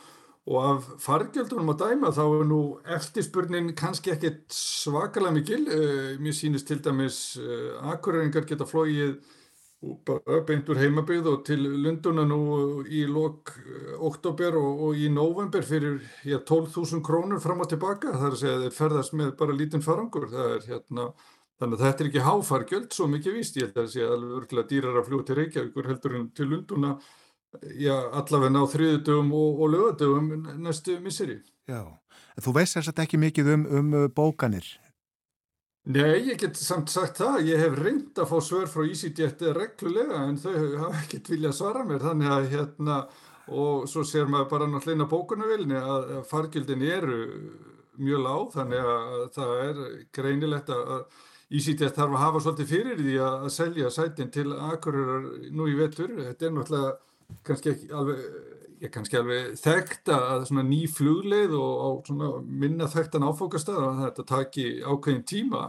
og 0.46 0.58
af 0.62 0.90
fargjöldunum 1.02 1.72
að 1.74 1.80
dæma 1.82 2.12
þá 2.14 2.24
er 2.26 2.44
nú 2.46 2.60
eftirspurnin 2.96 3.72
kannski 3.78 4.12
ekkit 4.14 4.44
svakalega 4.54 5.34
mikil. 5.34 5.64
Uh, 5.66 6.12
mér 6.22 6.36
sýnist 6.38 6.70
til 6.70 6.84
dæmis 6.86 7.40
uh, 7.42 7.82
akureyringar 7.90 8.46
geta 8.46 8.68
flóið 8.70 9.16
beint 10.48 10.70
úr 10.72 10.82
heimabygð 10.82 11.30
og 11.32 11.46
til 11.48 11.64
Lunduna 11.84 12.26
nú 12.28 12.40
í 12.86 13.06
lok 13.10 13.54
uh, 13.60 13.94
oktober 14.10 14.58
og, 14.60 14.84
og 14.88 15.00
í 15.00 15.10
november 15.14 15.66
fyrir 15.66 16.02
ja, 16.26 16.42
12.000 16.42 17.04
krónur 17.06 17.44
fram 17.44 17.64
og 17.64 17.72
tilbaka 17.72 18.14
það 18.16 18.28
er 18.28 18.36
að 18.36 18.42
segja 18.42 18.58
að 18.58 18.68
þeir 18.68 18.78
ferðast 18.80 19.18
með 19.18 19.34
bara 19.40 19.58
lítinn 19.58 19.86
farangur 19.86 20.30
það 20.34 20.54
er 20.58 20.70
hérna 20.74 21.10
Þannig 21.56 21.78
að 21.78 21.86
þetta 21.86 22.04
er 22.04 22.08
ekki 22.10 22.24
háfargjöld 22.26 22.88
svo 22.92 23.06
mikið 23.08 23.36
víst, 23.38 23.56
ég 23.56 23.70
held 23.70 23.78
að 23.78 23.86
það 23.86 23.92
sé 23.94 24.08
alveg 24.12 24.32
örgulega 24.42 24.68
dýrar 24.68 24.98
að 25.00 25.06
fljúa 25.08 25.24
til 25.28 25.36
Reykjavíkur 25.38 25.86
heldur 25.88 26.16
en 26.18 26.26
til 26.36 26.48
Lunduna 26.52 26.90
já, 27.80 27.94
allavega 28.20 28.60
á 28.60 28.66
þriðudögum 28.74 29.30
og, 29.40 29.62
og 29.62 29.72
lögadögum 29.72 30.26
næstu 30.66 30.98
misseri. 31.04 31.38
Já, 31.70 31.80
þú 32.44 32.56
veist 32.58 32.76
þess 32.76 32.92
að 32.92 33.06
ekki 33.06 33.22
mikið 33.22 33.54
um, 33.54 33.64
um 33.80 33.96
uh, 34.02 34.08
bókanir? 34.12 34.68
Nei, 35.86 36.24
ég 36.26 36.40
get 36.42 36.58
samt 36.58 36.90
sagt 36.90 37.20
það, 37.22 37.44
ég 37.46 37.62
hef 37.62 37.76
reynd 37.78 38.18
að 38.18 38.32
fá 38.32 38.40
svör 38.42 38.70
frá 38.72 38.88
EasyJet 38.88 39.44
reglulega 39.54 40.24
en 40.26 40.40
þau 40.42 40.56
hafa 40.82 41.04
ekkert 41.04 41.30
viljað 41.30 41.54
svara 41.60 41.84
mér. 41.86 42.02
Þannig 42.02 42.32
að 42.34 42.48
hérna 42.56 42.96
og 43.54 43.86
svo 43.90 44.02
ser 44.08 44.26
maður 44.26 44.50
bara 44.56 44.70
náttúrulega 44.72 45.10
bókunarvilni 45.12 45.78
að 45.78 46.10
fargjöldin 46.32 46.88
eru 46.90 47.20
mjög 48.02 48.26
lág 48.26 48.50
þannig 48.56 48.90
að 48.96 49.22
það 49.38 49.54
er 49.68 49.84
greinilegt 50.18 50.74
að 50.74 50.92
EasyJet 51.54 51.94
þarf 51.94 52.18
að 52.18 52.24
hafa 52.24 52.42
svolítið 52.42 52.72
fyrir 52.74 53.02
því 53.06 53.16
að 53.28 53.48
selja 53.54 53.94
sætin 53.94 54.34
til 54.34 54.50
akkurir 54.56 55.30
nú 55.54 55.70
í 55.70 55.78
vettur, 55.78 56.16
þetta 56.18 56.48
er 56.48 56.56
náttúrulega 56.56 56.94
kannski 57.46 57.76
ekki 57.76 57.92
alveg, 57.94 58.24
ég 58.82 58.94
kannski 58.94 59.20
alveg 59.22 59.58
þekkt 59.62 60.14
að 60.18 60.48
svona 60.50 60.66
ný 60.66 60.82
flugleið 60.90 61.54
og 61.60 61.74
á 61.78 61.90
svona 62.10 62.32
minna 62.42 62.90
þekktan 62.90 63.30
áfókastað 63.30 63.84
að 63.84 64.02
þetta 64.08 64.32
taki 64.34 64.66
ákveðin 64.82 65.28
tíma 65.30 65.68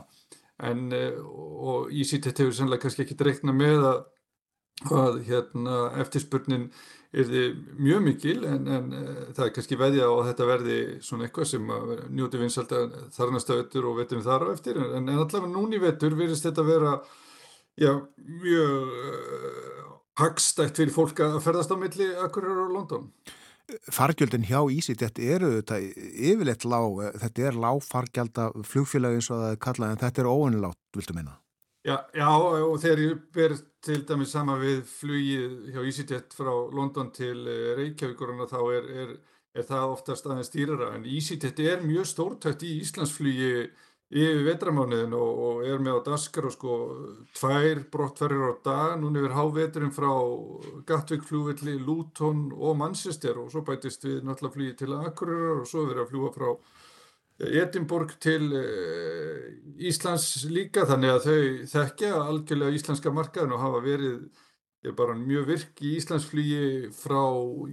en 0.65 0.93
eh, 0.97 1.17
og 1.21 1.91
EasyJet 1.93 2.45
hefur 2.45 2.55
sannlega 2.57 2.87
kannski 2.87 3.05
ekki 3.05 3.19
dreikna 3.19 3.55
með 3.57 3.89
að, 3.91 3.99
að 4.97 5.19
hérna 5.29 5.81
eftirspurnin 6.03 6.71
er 7.17 7.29
þið 7.31 7.61
mjög 7.81 8.03
mikil 8.07 8.39
en, 8.49 8.67
en 8.79 8.97
eh, 8.97 9.23
það 9.37 9.45
er 9.47 9.55
kannski 9.59 9.81
veðja 9.81 10.09
á 10.09 10.13
að 10.15 10.27
þetta 10.31 10.49
verði 10.53 10.81
svona 11.05 11.29
eitthvað 11.29 11.53
sem 11.53 11.71
njóti 12.17 12.41
vinsalt 12.41 12.75
þarnasta 13.17 13.61
vettur 13.61 13.91
og 13.91 14.01
vetturinn 14.01 14.27
þar 14.27 14.49
á 14.49 14.55
eftir 14.55 14.81
en, 14.81 14.97
en 15.03 15.15
allavega 15.15 15.53
núni 15.53 15.81
vettur 15.83 16.17
virðist 16.19 16.49
þetta 16.49 16.67
vera 16.67 16.99
já, 17.77 17.93
mjög 18.17 18.93
hagstætt 20.17 20.79
fyrir 20.79 20.95
fólk 20.95 21.21
að 21.25 21.41
ferðast 21.45 21.73
á 21.73 21.77
milli 21.77 22.07
Akureyrar 22.25 22.65
og 22.67 22.73
London. 22.73 23.11
Fargjöldin 23.91 24.47
hjá 24.47 24.61
Ísit, 24.71 25.01
þetta 25.03 25.23
eru 25.37 25.49
þetta 25.57 25.81
yfirleitt 25.81 26.67
lág, 26.69 27.01
þetta 27.23 27.49
er 27.49 27.57
lág 27.59 27.81
fargjölda 27.83 28.51
flugfélagi 28.63 29.19
eins 29.19 29.31
og 29.33 29.43
það 29.43 29.55
er 29.55 29.65
kallað 29.67 29.93
en 29.93 30.03
þetta 30.05 30.23
er 30.23 30.31
óunilátt, 30.31 30.83
viltu 30.95 31.17
meina? 31.17 31.35
Já, 31.87 31.97
já, 32.15 32.27
og 32.27 32.79
þegar 32.83 33.01
ég 33.05 33.19
ber 33.35 33.53
til 33.87 34.01
dæmis 34.07 34.33
sama 34.35 34.57
við 34.59 34.81
flugið 34.91 35.53
hjá 35.71 35.81
EasyJet 35.85 36.35
frá 36.35 36.51
London 36.75 37.13
til 37.15 37.45
eh, 37.47 37.75
Reykjavíkuruna 37.79 38.49
þá 38.51 38.59
er, 38.75 38.89
er, 39.03 39.13
er 39.55 39.67
það 39.69 39.93
oftast 39.93 40.27
aðeins 40.27 40.51
dýrara 40.55 40.93
en 40.97 41.07
EasyJet 41.07 41.63
er 41.63 41.85
mjög 41.87 42.09
stórtækt 42.11 42.65
í 42.67 42.73
Íslandsflugi 42.81 43.53
yfir 44.07 44.45
vetramániðin 44.47 45.15
og, 45.19 45.39
og 45.47 45.63
er 45.67 45.81
með 45.83 45.99
á 45.99 46.07
daskar 46.13 46.47
og 46.47 46.55
sko 46.55 46.75
tvær 47.35 47.83
brottferðir 47.91 48.55
á 48.55 48.55
dag, 48.63 48.93
núna 49.03 49.23
yfir 49.23 49.35
háveturinn 49.35 49.95
frá 49.95 50.13
Gatvík 50.87 51.27
flúvilli, 51.27 51.75
Luton 51.83 52.53
og 52.55 52.79
Manchester 52.79 53.41
og 53.43 53.51
svo 53.51 53.65
bætist 53.67 54.07
við 54.07 54.23
náttúrulega 54.23 54.55
flýði 54.55 54.77
til 54.83 54.95
Akureyrar 55.01 55.65
og 55.65 55.71
svo 55.71 55.89
verið 55.89 56.05
að 56.05 56.13
fljúa 56.13 56.35
frá 56.37 56.53
Edinborg 57.37 58.15
til 58.23 58.47
eh, 58.57 59.51
Íslands 59.91 60.47
líka 60.49 60.87
þannig 60.89 61.13
að 61.13 61.27
þau 61.27 61.41
þekkja 61.75 62.13
algjörlega 62.23 62.79
íslenska 62.79 63.13
markaðin 63.13 63.53
og 63.59 63.65
hafa 63.67 63.83
verið 63.85 64.21
ég 64.87 64.93
er 64.93 64.95
bara 64.95 65.17
mjög 65.19 65.49
virk 65.49 65.81
í 65.83 65.97
Íslandsflýji 65.99 66.91
frá, 66.95 67.19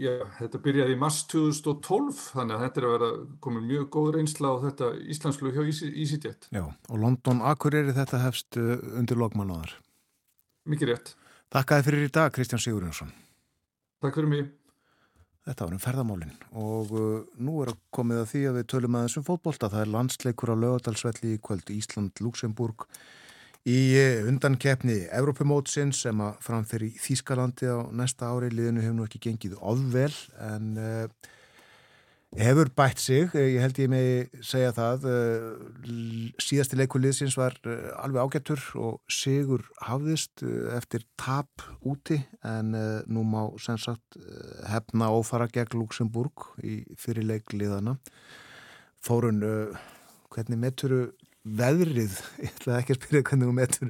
já, 0.02 0.15
þetta 0.40 0.61
byrjaði 0.65 0.95
í 0.95 0.99
mars 1.03 1.19
2012, 1.30 2.22
þannig 2.34 2.56
að 2.56 2.64
þetta 2.65 2.81
er 2.81 2.88
að 2.88 2.95
vera 2.95 3.10
komið 3.45 3.68
mjög 3.69 3.84
góð 3.94 4.10
reynsla 4.15 4.49
á 4.49 4.56
þetta 4.64 4.90
Íslandsflýji 5.14 5.53
hjá 5.53 5.91
EasyJet. 5.91 6.49
Já, 6.49 6.64
og 6.65 7.03
London 7.03 7.44
Akureyri 7.45 7.94
þetta 7.94 8.23
hefst 8.23 8.57
uh, 8.57 8.73
undir 8.98 9.22
lokmannáðar. 9.22 9.76
Mikið 10.73 10.90
rétt. 10.90 11.14
Takk 11.53 11.69
að 11.76 11.84
þið 11.84 11.90
fyrir 11.91 12.07
í 12.07 12.11
dag, 12.18 12.34
Kristján 12.34 12.65
Sigurjónsson. 12.65 13.14
Takk 14.02 14.18
fyrir 14.18 14.31
mig. 14.34 14.52
Þetta 15.44 15.68
var 15.68 15.76
um 15.76 15.84
ferðamálinn 15.84 16.38
og 16.57 16.94
uh, 16.98 17.07
nú 17.38 17.60
er 17.61 17.76
að 17.76 17.81
komið 17.94 18.23
að 18.23 18.30
því 18.31 18.45
að 18.49 18.57
við 18.57 18.69
tölum 18.73 18.98
aðeins 18.98 19.19
um 19.22 19.27
fótbolta. 19.27 19.69
Það 19.69 19.85
er 19.85 19.94
landsleikur 19.99 20.53
á 20.56 20.61
lögadalsvelli 20.65 21.35
í 21.35 21.41
kvöld 21.44 21.69
Ísland-Luxemburg 21.77 22.88
Í 23.64 23.95
eh, 23.95 24.26
undankeppni 24.27 25.06
Evrópumótsins 25.15 26.02
sem 26.03 26.19
að 26.19 26.34
framfyrir 26.44 26.90
í 26.90 26.99
Þýskalandi 26.99 27.69
á 27.72 27.80
næsta 27.95 28.27
ári. 28.27 28.49
Liðinu 28.52 28.84
hefur 28.84 28.98
nú 28.98 29.06
ekki 29.07 29.22
gengið 29.23 29.53
ofvel 29.64 30.11
en 30.44 30.73
uh, 30.76 31.30
hefur 32.35 32.68
bætt 32.76 32.99
sig, 32.99 33.30
eh, 33.31 33.53
ég 33.53 33.64
held 33.64 33.80
ég 33.80 33.94
með 33.94 34.10
segja 34.44 34.73
það, 34.76 35.07
uh, 35.07 36.27
síðasti 36.44 36.81
leikulíðsins 36.81 37.40
var 37.40 37.56
uh, 37.64 37.88
alveg 38.03 38.27
ágættur 38.27 38.68
og 38.84 38.99
sigur 39.07 39.64
hafðist 39.88 40.44
eftir 40.76 41.07
tap 41.15 41.64
úti. 41.88 42.19
En 42.44 42.76
nú 43.07 43.23
má 43.23 43.45
sem 43.64 43.80
sagt 43.80 44.19
hefna 44.68 45.14
ófara 45.15 45.48
gegn 45.48 45.80
Luxemburg 45.80 46.52
í 46.60 46.81
fyrirleikliðana. 46.99 47.95
Fórun, 48.99 49.40
hvernig 50.35 50.60
meturu 50.60 51.06
veðrið, 51.43 52.15
ég 52.39 52.51
ætla 52.53 52.77
ekki 52.79 52.95
að 52.95 52.99
spyrja 53.01 53.23
hvernig 53.27 53.49
þú 53.49 53.55
metur, 53.57 53.89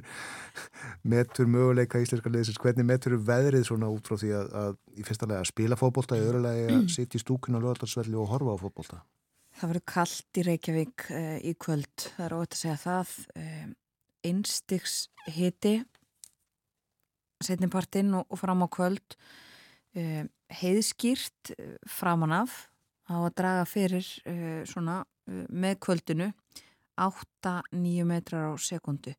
metur 1.14 1.50
möguleika 1.50 2.00
íslenska 2.02 2.32
liðsins, 2.32 2.58
hvernig 2.62 2.86
metur 2.88 3.14
veðrið 3.22 3.68
svona 3.68 3.90
út 3.94 4.10
frá 4.10 4.18
því 4.18 4.32
að, 4.40 4.48
að 4.58 4.72
í 4.98 5.06
fyrsta 5.06 5.28
lega 5.30 5.44
að 5.44 5.50
spila 5.52 5.78
fótbolta, 5.78 6.18
í 6.18 6.24
öðru 6.24 6.42
lega 6.42 6.74
að 6.74 6.88
sitja 6.96 7.20
í 7.20 7.22
stúkun 7.22 7.58
á 7.58 7.62
lögadagsvelli 7.62 8.18
og 8.18 8.30
horfa 8.32 8.56
á 8.58 8.62
fótbolta? 8.64 9.00
Það 9.54 9.70
verður 9.70 9.86
kallt 9.92 10.40
í 10.40 10.46
Reykjavík 10.48 11.06
uh, 11.14 11.38
í 11.38 11.54
kvöld, 11.62 12.06
það 12.16 12.26
er 12.26 12.36
ótt 12.40 12.56
að 12.56 12.62
segja 12.64 12.76
það, 12.82 13.16
uh, 13.38 13.64
einstiks 14.26 14.96
hiti, 15.30 15.74
setnipartinn 17.44 18.16
og, 18.18 18.26
og 18.34 18.42
fram 18.42 18.66
á 18.66 18.68
kvöld, 18.74 19.18
uh, 19.94 20.24
heiðskýrt 20.58 21.54
framan 21.86 22.34
af, 22.34 22.64
á 23.06 23.14
að 23.20 23.34
draga 23.38 23.64
fyrir 23.68 24.06
svona 24.66 25.02
með 25.24 25.78
kvöldinu 25.84 26.26
8-9 27.00 28.06
metrar 28.08 28.50
á 28.50 28.54
sekundu 28.60 29.14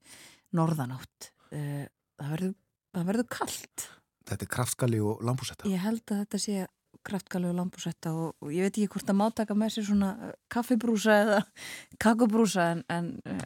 norðanátt. 0.55 1.31
Eh, 1.51 1.85
það 2.19 2.31
verður, 2.35 2.55
það 2.95 3.11
verður 3.11 3.29
kallt 3.37 3.89
Þetta 4.25 4.41
er 4.41 4.49
kraftgali 4.49 4.99
og 5.05 5.21
lambúsetta 5.21 5.69
Ég 5.69 5.83
held 5.83 6.01
að 6.09 6.21
þetta 6.23 6.39
sé 6.41 6.63
kraftgali 7.05 7.49
og 7.51 7.57
lambúsetta 7.59 8.13
og, 8.17 8.33
og 8.41 8.53
ég 8.53 8.65
veit 8.65 8.79
ekki 8.79 8.89
hvort 8.95 9.11
að 9.11 9.19
mátaka 9.19 9.57
með 9.57 9.75
sér 9.75 9.87
svona 9.89 10.11
eh, 10.25 10.33
kaffibrúsa 10.51 11.17
eða 11.21 11.41
kakubrúsa 12.05 12.69
en, 12.73 12.83
en 12.89 13.11
uh, 13.29 13.43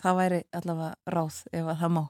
það 0.00 0.20
væri 0.22 0.40
allavega 0.56 1.14
ráð 1.14 1.42
ef 1.52 1.68
að 1.74 1.82
það 1.82 1.94
má. 1.98 2.02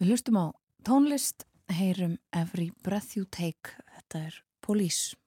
Við 0.00 0.12
hlustum 0.14 0.40
á 0.40 0.46
tónlist 0.88 1.44
heyrum 1.76 2.16
Every 2.32 2.70
Breath 2.82 3.18
You 3.18 3.28
Take. 3.28 3.76
Þetta 3.98 4.24
er 4.30 4.40
Police 4.64 5.19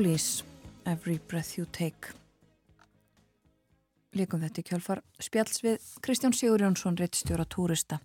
Police, 0.00 0.44
Every 0.86 1.20
Breath 1.28 1.58
You 1.58 1.66
Take 1.68 2.14
líkum 4.16 4.40
þetta 4.40 4.62
í 4.62 4.64
kjálfar 4.70 5.02
spjalls 5.20 5.60
við 5.60 5.90
Kristján 6.00 6.32
Sigur 6.32 6.64
Jónsson, 6.64 6.96
reittstjóra 6.96 7.44
túrista. 7.44 7.98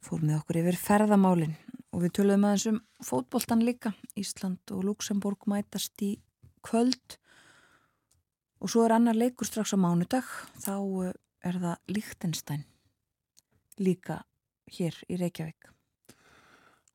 Fór 0.00 0.24
með 0.24 0.38
okkur 0.38 0.60
yfir 0.62 0.78
ferðamálinn 0.80 1.52
og 1.92 2.06
við 2.06 2.14
töluðum 2.16 2.46
aðeins 2.48 2.64
um 2.72 2.80
fótboltan 3.04 3.66
líka. 3.68 3.92
Ísland 4.16 4.72
og 4.72 4.80
Luxemburg 4.88 5.44
mætast 5.44 6.06
í 6.08 6.14
kvöld 6.64 7.18
og 8.64 8.72
svo 8.72 8.88
er 8.88 8.96
annar 8.96 9.20
leikur 9.20 9.44
strax 9.44 9.76
á 9.76 9.78
mánudag. 9.84 10.24
Þá 10.64 10.76
eh, 11.04 11.14
er 11.44 11.60
það 11.66 11.96
Lichtenstein 11.98 12.64
líka 13.76 14.22
hér 14.72 14.96
í 15.12 15.20
Reykjavík. 15.20 15.73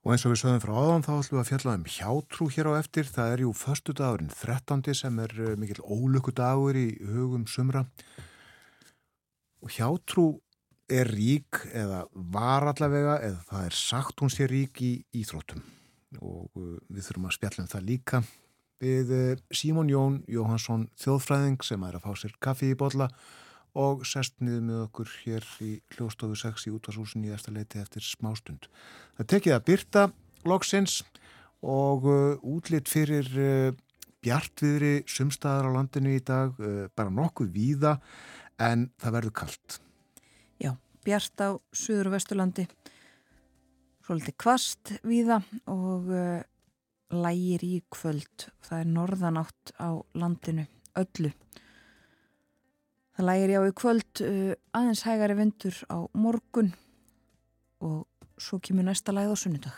Og 0.10 0.16
eins 0.16 0.24
og 0.26 0.32
við 0.34 0.40
sögum 0.42 0.62
frá 0.64 0.72
áðan 0.74 1.04
þá 1.06 1.10
ætlum 1.20 1.36
við 1.36 1.40
að 1.44 1.50
fjalla 1.52 1.74
um 1.78 1.84
hjátrú 1.94 2.46
hér 2.50 2.68
á 2.74 2.74
eftir. 2.80 3.10
Það 3.14 3.34
er 3.34 3.42
jú 3.44 3.50
förstu 3.54 3.94
dagurinn 3.94 4.32
13. 4.34 4.80
sem 4.98 5.20
er 5.22 5.36
eh, 5.38 5.52
mikil 5.54 5.84
ólöku 5.86 6.32
dagur 6.34 6.80
í 6.82 6.88
hugum 7.12 7.44
sumra. 7.46 7.84
Og 9.62 9.70
hjátrú 9.76 10.24
er 10.90 11.12
rík 11.14 11.60
eða 11.78 12.00
var 12.10 12.66
allavega 12.72 13.20
eða 13.28 13.46
það 13.52 13.68
er 13.68 13.78
sagt 13.84 14.26
hún 14.26 14.34
sé 14.34 14.50
rík 14.50 14.82
í 14.82 14.90
íþróttum. 15.22 15.62
Og 16.18 16.58
eh, 16.58 16.74
við 16.90 17.06
þurfum 17.12 17.30
að 17.30 17.38
spjalla 17.38 17.68
um 17.68 17.72
það 17.76 17.88
líka 17.92 18.24
við 18.82 19.14
eh, 19.14 19.46
Símon 19.54 19.94
Jón 19.94 20.24
Jóhansson 20.26 20.90
þjóðfræðing 20.98 21.62
sem 21.70 21.86
er 21.86 22.02
að 22.02 22.10
fá 22.10 22.18
sér 22.18 22.34
kaffi 22.42 22.74
í 22.74 22.80
botla 22.82 23.12
og 23.14 23.49
sest 24.08 24.36
niður 24.42 24.64
með 24.66 24.80
okkur 24.88 25.12
hér 25.24 25.46
í 25.62 25.72
hljóstofu 25.94 26.36
6 26.40 26.68
í 26.68 26.74
útvarshúsin 26.74 27.28
í 27.28 27.34
eftir 27.34 27.54
leiti 27.54 27.80
eftir 27.80 28.04
smástund. 28.04 28.68
Það 29.18 29.30
tekið 29.34 29.56
að 29.56 29.66
byrta 29.70 30.06
loksins 30.50 31.04
og 31.62 32.08
uh, 32.08 32.40
útlitt 32.42 32.90
fyrir 32.90 33.30
uh, 33.36 33.72
bjartviðri 34.24 35.04
sumstaðar 35.08 35.70
á 35.70 35.76
landinu 35.76 36.16
í 36.16 36.24
dag, 36.24 36.56
uh, 36.60 36.88
bara 36.96 37.14
nokkuð 37.14 37.52
víða 37.54 37.98
en 38.60 38.90
það 39.00 39.16
verður 39.18 39.36
kallt. 39.44 39.80
Já, 40.60 40.74
bjart 41.06 41.44
á 41.44 41.50
Suður 41.72 42.12
og 42.12 42.16
Vesturlandi, 42.18 42.68
svolítið 44.08 44.40
kvast 44.40 44.96
víða 45.08 45.42
og 45.72 46.10
uh, 46.12 46.42
lægir 47.14 47.66
í 47.66 47.76
kvöld. 47.92 48.50
Það 48.66 48.84
er 48.84 48.92
norðanátt 48.98 49.76
á 49.80 49.90
landinu 50.16 50.68
öllu. 51.00 51.32
Það 53.20 53.28
lægir 53.28 53.52
já 53.52 53.60
í 53.68 53.72
kvöld 53.76 54.20
uh, 54.24 54.52
aðeins 54.80 55.02
hægari 55.04 55.36
vindur 55.36 55.76
á 55.92 56.08
morgun 56.16 56.70
og 57.84 58.08
svo 58.40 58.62
kemur 58.64 58.88
næsta 58.88 59.12
læð 59.12 59.36
á 59.36 59.44
sunnudag. 59.44 59.76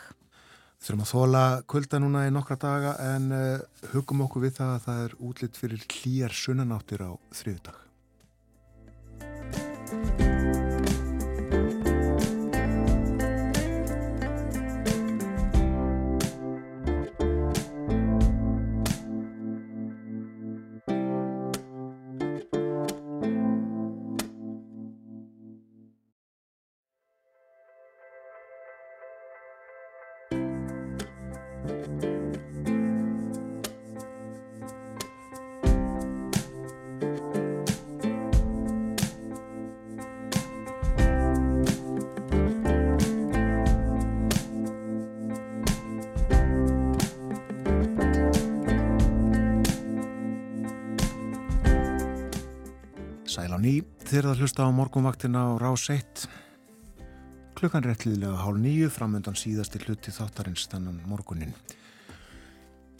Þurfum 0.78 1.02
að 1.02 1.10
þóla 1.10 1.42
kvölda 1.66 2.02
núna 2.04 2.22
í 2.28 2.30
nokkra 2.30 2.60
daga 2.62 2.94
en 3.02 3.28
uh, 3.34 3.58
hugum 3.90 4.22
okkur 4.28 4.46
við 4.46 4.58
það 4.62 4.74
að 4.76 4.82
það 4.86 5.04
er 5.08 5.20
útlitt 5.26 5.58
fyrir 5.58 5.86
hlýjar 5.90 6.38
sunnanáttir 6.38 7.02
á 7.02 7.10
þriðdag. 7.34 7.86
Sæl 9.90 10.21
ný, 54.12 54.18
þeir 54.18 54.28
að 54.28 54.40
hlusta 54.42 54.64
á 54.68 54.76
morgunvaktina 54.76 55.40
á 55.40 55.50
Rás 55.56 55.88
1. 55.88 56.26
Klukkan 57.56 57.84
réttliðlega 57.84 58.42
hálf 58.44 58.58
nýju 58.60 58.90
framöndan 58.92 59.36
síðasti 59.38 59.80
hluti 59.86 60.12
þáttarins 60.12 60.66
þannan 60.68 61.00
morgunin. 61.08 61.54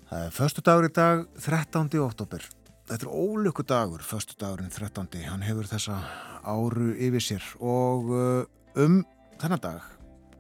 Það 0.09 0.25
er 0.25 0.33
förstu 0.33 0.65
dagur 0.65 0.89
í 0.89 0.93
dag, 0.93 1.27
13. 1.37 2.01
oktober. 2.01 2.47
Þetta 2.89 3.05
er 3.05 3.13
ólöku 3.13 3.63
dagur, 3.63 4.01
förstu 4.01 4.39
dagurinn 4.41 4.73
13. 4.73 5.29
Hann 5.29 5.45
hefur 5.45 5.69
þessa 5.69 6.01
áru 6.49 6.95
yfir 6.97 7.21
sér 7.21 7.45
og 7.61 8.09
uh, 8.09 8.49
um 8.81 9.03
þennan 9.37 9.61
dag 9.61 9.85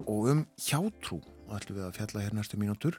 og 0.06 0.30
um 0.32 0.44
hjátrú, 0.56 1.20
ætlum 1.52 1.82
við 1.82 1.88
að 1.90 1.96
fjalla 2.00 2.24
hér 2.24 2.36
næstu 2.38 2.56
mínútur. 2.56 2.96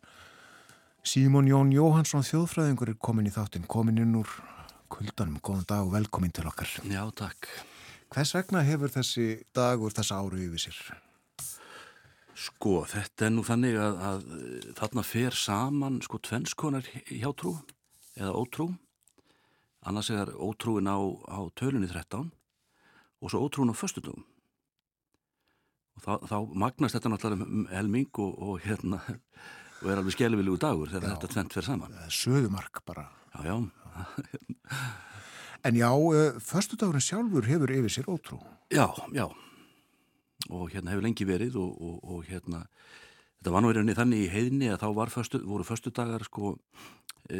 Símon 1.01 1.49
Jón 1.49 1.73
Jóhansson 1.73 2.21
þjóðfræðingur 2.21 2.93
er 2.93 3.01
komin 3.01 3.27
í 3.27 3.33
þáttin, 3.33 3.65
komin 3.65 3.97
inn 3.97 4.19
úr 4.21 4.29
kuldanum. 4.93 5.39
Góðan 5.43 5.67
dag 5.69 5.87
og 5.87 5.93
velkomin 5.95 6.33
til 6.33 6.47
okkar. 6.49 6.69
Já, 6.89 7.03
takk. 7.17 7.49
Hvers 8.13 8.33
vegna 8.35 8.61
hefur 8.65 8.91
þessi 8.93 9.27
dagur 9.55 9.93
þessa 9.95 10.19
áru 10.21 10.39
yfir 10.43 10.67
sér? 10.67 10.79
Sko, 12.33 12.81
þetta 12.89 13.27
er 13.27 13.33
nú 13.33 13.43
þannig 13.45 13.77
að, 13.77 13.99
að 14.09 14.23
þarna 14.79 15.03
fer 15.05 15.37
saman 15.37 15.99
sko 16.05 16.19
tvennskonar 16.21 16.87
hjátrú 17.09 17.55
eða 18.17 18.33
ótrú. 18.37 18.67
Annars 19.85 20.09
er 20.13 20.31
ótrúin 20.33 20.89
á, 20.89 20.97
á 21.29 21.39
tölunni 21.57 21.89
13 21.89 22.29
og 23.23 23.31
svo 23.31 23.43
ótrúin 23.45 23.73
á 23.73 23.75
föstudum. 23.77 24.25
Og 25.93 26.05
þá, 26.05 26.13
þá 26.29 26.37
magnast 26.57 26.97
þetta 26.97 27.13
náttúrulega 27.13 27.45
um 27.45 27.67
helming 27.69 28.21
og, 28.23 28.33
og 28.33 28.61
hérna 28.65 29.01
og 29.83 29.89
er 29.91 29.99
alveg 29.99 30.15
skelvilegu 30.15 30.57
dagur 30.61 30.89
þegar 30.91 31.09
já, 31.09 31.13
þetta 31.15 31.33
tvent 31.35 31.57
fer 31.57 31.67
saman. 31.69 31.97
Söðumark 32.13 32.81
bara. 32.87 33.09
Já, 33.33 33.49
já. 33.49 33.82
en 35.67 35.79
já, 35.79 35.89
uh, 35.91 36.39
föstudagurinn 36.39 37.03
sjálfur 37.03 37.47
hefur 37.47 37.71
yfir 37.71 37.93
sér 37.93 38.09
ótrú. 38.11 38.39
Já, 38.73 38.89
já. 39.13 39.27
Og 40.49 40.69
hérna 40.73 40.93
hefur 40.93 41.05
lengi 41.05 41.27
verið 41.27 41.57
og, 41.61 41.71
og, 41.79 41.97
og 42.03 42.27
hérna, 42.27 42.65
þetta 43.39 43.55
var 43.55 43.63
nú 43.63 43.71
verið 43.71 43.95
þannig 43.99 44.25
í 44.25 44.31
heiðni 44.33 44.71
að 44.73 44.83
þá 44.83 45.13
föstu, 45.13 45.43
voru 45.47 45.67
föstudagar 45.67 46.25
sko, 46.27 46.57
e, 47.29 47.39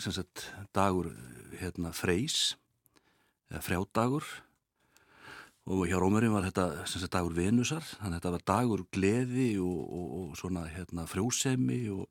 sem 0.00 0.14
sagt, 0.14 0.48
dagur 0.72 1.12
hérna 1.60 1.92
freys, 1.92 2.56
eða 3.52 3.62
frjádagur 3.62 4.24
og 5.64 5.86
hjá 5.88 5.96
Rómurinn 5.96 6.34
var 6.34 6.44
þetta 6.44 6.84
sem 6.88 7.00
sagt 7.00 7.14
dagur 7.14 7.32
venusar, 7.36 7.84
þannig 7.96 8.18
að 8.18 8.18
þetta 8.18 8.32
var 8.34 8.44
dagur 8.50 8.82
gleði 8.92 9.48
og, 9.64 9.94
og 10.20 10.34
svona 10.36 10.66
hérna 10.68 11.06
frjósemi 11.08 11.86
og 11.94 12.08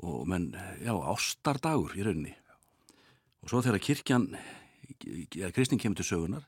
og 0.00 0.24
menn, 0.28 0.52
já, 0.80 0.92
ástardagur 0.92 1.96
í 1.96 2.04
rauninni. 2.04 2.34
Og 3.44 3.52
svo 3.52 3.62
þegar 3.64 3.84
kirkjan 3.84 4.26
eða 5.00 5.52
kristning 5.54 5.80
kemur 5.80 6.00
til 6.00 6.08
sögunar 6.08 6.46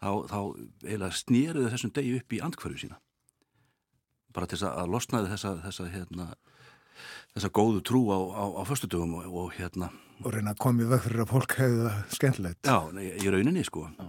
þá, 0.00 0.10
þá 0.30 0.40
eiginlega 0.84 1.18
snýruðu 1.18 1.72
þessum 1.72 1.94
degi 1.96 2.16
upp 2.18 2.34
í 2.36 2.42
andkverju 2.44 2.82
sína. 2.84 2.98
Bara 4.36 4.48
til 4.50 4.60
að 4.66 4.92
losnaði 4.92 5.32
þessa 5.32 5.54
þessa, 5.64 5.88
hérna, 5.92 6.28
þessa 7.36 7.52
góðu 7.58 7.84
trú 7.86 8.02
á, 8.12 8.18
á, 8.18 8.44
á 8.60 8.62
föstudögum 8.68 9.16
og, 9.20 9.28
og 9.42 9.56
hérna. 9.56 9.90
Og 10.24 10.32
reyna 10.34 10.54
að 10.54 10.62
komið 10.64 10.92
vekk 10.94 11.06
fyrir 11.06 11.24
að 11.24 11.32
fólk 11.32 11.56
hefði 11.60 11.80
það 11.86 12.16
skemmtilegt. 12.18 12.68
Já, 12.68 12.78
í 13.24 13.32
rauninni 13.32 13.64
sko. 13.66 13.86
Já. 13.98 14.08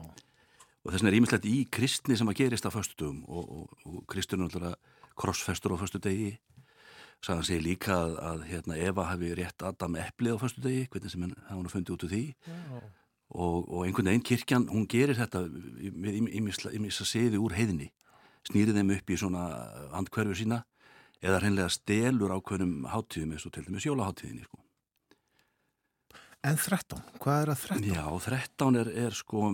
og 0.80 0.94
þess 0.94 1.02
vegna 1.02 1.12
er 1.12 1.20
ímyndilegt 1.20 1.50
í 1.50 1.58
kristni 1.72 2.16
sem 2.20 2.30
að 2.32 2.40
gerist 2.40 2.68
á 2.68 2.72
föstudögum 2.74 3.24
og, 3.28 3.50
og, 3.56 3.82
og 3.90 4.06
kristunum 4.10 4.52
krossfestur 5.20 5.76
á 5.76 5.82
föstudegi 5.82 6.38
Sagan 7.26 7.44
segir 7.44 7.66
líka 7.66 7.98
að, 7.98 8.14
að 8.24 8.44
hérna, 8.48 8.78
Eva 8.80 9.06
hafi 9.10 9.34
rétt 9.36 9.64
Adam 9.68 9.98
eplið 10.00 10.38
á 10.40 10.42
fyrstu 10.42 10.64
degi, 10.64 10.88
hvernig 10.92 11.12
sem 11.12 11.26
hann 11.26 11.36
hafa 11.50 11.74
fundið 11.74 11.96
út 11.96 12.06
úr 12.08 12.14
því 12.14 12.24
og, 13.30 13.58
og 13.68 13.84
einhvern 13.86 14.10
veginn 14.10 14.26
kirkjan, 14.26 14.68
hún 14.72 14.88
gerir 14.90 15.20
þetta 15.20 15.44
með 15.46 16.22
ímissa 16.40 17.06
siði 17.06 17.42
úr 17.42 17.58
heiðinni, 17.58 17.90
snýrið 18.48 18.80
þeim 18.80 18.94
upp 18.96 19.12
í 19.12 19.20
svona 19.20 19.44
andkverfur 20.00 20.40
sína 20.40 20.64
eða 21.20 21.42
hreinlega 21.44 21.76
stelur 21.76 22.34
ákveðnum 22.38 22.88
háttíðum 22.90 23.36
eins 23.36 23.46
og 23.46 23.54
til 23.54 23.66
dæmis 23.68 23.86
jólaháttíðinni. 23.90 24.48
Sko. 24.48 24.64
En 26.48 26.56
13, 26.56 27.04
hvað 27.20 27.42
er 27.44 27.52
að 27.52 27.64
13? 27.68 27.90
Já, 27.92 28.04
13 28.30 28.80
er, 28.80 28.92
er 29.04 29.20
sko, 29.20 29.52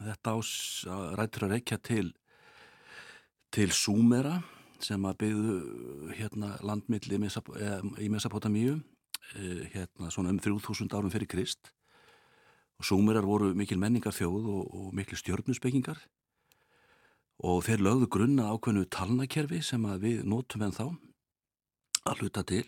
þetta 0.00 0.36
ás 0.40 0.52
rættur 1.20 1.46
að 1.46 1.56
reykja 1.58 1.80
til, 1.84 2.06
til 3.52 3.76
Súmera 3.76 4.38
sem 4.84 5.06
að 5.08 5.20
byggðu 5.22 5.54
hérna 6.18 6.54
landmill 6.62 7.16
í 7.16 8.10
Mesopotamíu 8.12 8.76
hérna 9.72 10.10
svona 10.12 10.30
um 10.30 10.38
3000 10.38 10.92
árum 10.92 11.10
fyrir 11.10 11.28
Krist. 11.28 11.72
Og 12.78 12.84
súmerar 12.84 13.24
voru 13.24 13.54
mikil 13.54 13.78
menningar 13.78 14.14
þjóð 14.14 14.46
og, 14.50 14.74
og 14.74 14.94
mikil 14.94 15.18
stjörnusbyggingar 15.18 16.00
og 17.44 17.64
þeir 17.66 17.82
lögðu 17.82 18.08
grunna 18.10 18.50
ákveðnu 18.54 18.86
talnakerfi 18.90 19.60
sem 19.62 19.82
að 19.86 20.06
við 20.06 20.22
nótum 20.26 20.62
en 20.66 20.74
þá 20.74 20.86
að 22.04 22.20
hluta 22.22 22.44
til. 22.46 22.66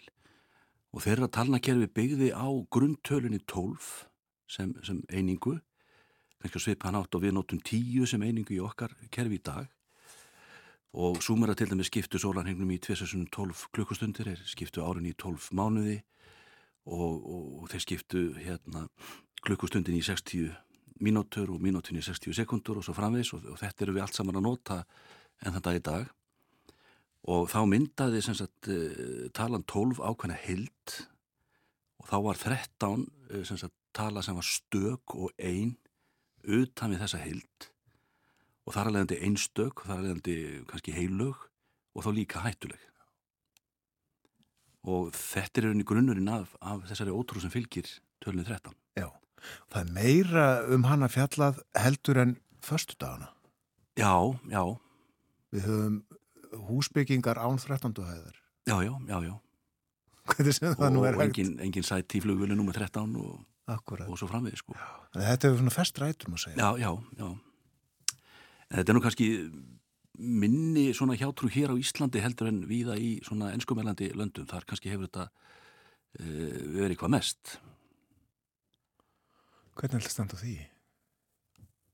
Og 0.94 1.04
þeirra 1.04 1.28
talnakerfi 1.28 1.88
byggði 1.92 2.32
á 2.34 2.48
grunntölunni 2.72 3.42
12 3.44 4.06
sem, 4.48 4.74
sem 4.82 5.02
einingu. 5.10 5.58
Kannski 6.40 6.62
svipa 6.62 6.88
hann 6.88 6.98
átt 7.00 7.14
og 7.14 7.24
við 7.24 7.36
notum 7.36 7.60
tíu 7.60 8.06
sem 8.06 8.22
einingu 8.22 8.56
í 8.56 8.62
okkar 8.62 8.94
kerfi 9.10 9.40
í 9.40 9.44
dag 9.44 9.75
og 10.96 11.18
súmera 11.20 11.54
til 11.54 11.68
dæmis 11.68 11.90
skiptu 11.90 12.16
sólarhengnum 12.16 12.70
í 12.72 12.78
2012 12.80 13.66
klukkustundir, 13.76 14.30
er 14.32 14.40
skiptu 14.48 14.80
árin 14.80 15.10
í 15.10 15.12
12 15.12 15.52
mánuði 15.52 15.98
og, 16.88 17.12
og, 17.20 17.42
og 17.60 17.66
þeir 17.68 17.84
skiptu 17.84 18.22
hérna 18.40 18.86
klukkustundin 19.44 19.98
í 19.98 20.04
60 20.06 20.54
mínútur 21.04 21.52
og 21.52 21.60
mínútin 21.60 22.00
í 22.00 22.04
60 22.04 22.32
sekundur 22.38 22.80
og 22.80 22.86
svo 22.86 22.96
framvegs 22.96 23.34
og, 23.36 23.44
og 23.52 23.60
þetta 23.60 23.84
eru 23.84 23.96
við 23.98 24.06
allt 24.06 24.16
saman 24.16 24.40
að 24.40 24.46
nota 24.48 24.78
en 25.44 25.52
þann 25.52 25.66
dag 25.68 25.76
í 25.76 25.84
dag. 25.84 26.08
Og 27.28 27.48
þá 27.52 27.60
myndaði 27.68 28.22
sagt 28.24 28.70
uh, 28.72 29.28
talan 29.36 29.66
12 29.68 30.00
ákvæmna 30.00 30.40
hild 30.46 30.96
og 32.00 32.08
þá 32.08 32.16
var 32.24 32.40
13 32.40 33.04
uh, 33.04 33.44
sem 33.44 33.60
sagt 33.60 33.76
tala 33.96 34.24
sem 34.24 34.36
var 34.36 34.48
stök 34.48 35.16
og 35.18 35.32
ein 35.36 35.76
utan 36.46 36.94
við 36.94 37.02
þessa 37.04 37.20
hild 37.20 37.72
og 38.66 38.74
þar 38.74 38.90
er 38.90 38.96
leiðandi 38.96 39.20
einstök 39.28 39.82
og 39.82 39.88
þar 39.90 40.00
er 40.00 40.06
leiðandi 40.08 40.36
kannski 40.70 40.94
heilug 40.96 41.46
og 41.96 42.04
þá 42.04 42.10
líka 42.16 42.42
hættuleg. 42.44 42.82
Og 44.86 45.10
þetta 45.16 45.62
er 45.62 45.70
unni 45.72 45.86
grunnurinn 45.86 46.30
af, 46.30 46.52
af 46.62 46.84
þessari 46.90 47.14
ótrú 47.14 47.42
sem 47.42 47.50
fylgir 47.50 47.88
tölunni 48.22 48.46
13 48.46 48.74
Já, 48.98 49.08
það 49.72 49.80
er 49.80 49.94
meira 49.96 50.44
um 50.74 50.86
hana 50.86 51.08
fjallað 51.10 51.58
heldur 51.74 52.20
en 52.22 52.36
förstu 52.62 52.94
dagana 52.98 53.32
Já, 53.96 54.12
já, 54.52 54.62
Við 55.54 55.66
höfum 55.66 55.96
húsbyggingar 56.68 57.38
án 57.40 57.58
13. 57.58 57.94
hæðar. 57.96 58.36
Já, 58.66 58.76
já, 58.84 58.92
já, 59.08 59.18
já. 59.24 59.34
Hvernig 60.26 60.56
sem 60.56 60.74
það 60.74 60.90
nú 60.92 61.00
og 61.00 61.06
er 61.08 61.18
hægt. 61.20 61.38
engin, 61.38 61.52
engin 61.62 61.86
sætt 61.86 62.14
í 62.18 62.20
flugvölu 62.20 62.56
nummer 62.58 62.74
13 62.74 63.14
og, 63.16 63.44
og 63.70 64.18
svo 64.18 64.28
framvið 64.28 64.58
sko. 64.60 64.76
Að 65.14 65.22
Þetta 65.22 65.48
hefur 65.48 65.60
svona 65.62 65.74
fest 65.74 66.00
rætur 66.02 66.32
má 66.32 66.38
segja. 66.42 66.58
Já, 66.58 66.82
já, 66.82 66.90
já. 67.18 67.28
En 68.70 68.80
þetta 68.80 68.92
er 68.92 68.98
nú 68.98 69.02
kannski 69.04 69.28
minni 70.16 70.88
svona 70.96 71.16
hjátrú 71.18 71.50
hér 71.52 71.72
á 71.72 71.76
Íslandi 71.76 72.22
heldur 72.24 72.48
en 72.50 72.64
víða 72.68 72.96
í 72.98 73.18
svona 73.26 73.52
enskumælandi 73.54 74.12
löndum. 74.16 74.48
Þar 74.48 74.64
kannski 74.68 74.92
hefur 74.92 75.10
þetta 75.10 75.28
uh, 75.28 76.56
verið 76.76 76.96
hvað 77.02 77.14
mest. 77.18 77.58
Hvernig 79.76 80.08
standa 80.08 80.38
á 80.38 80.40
því? 80.40 80.56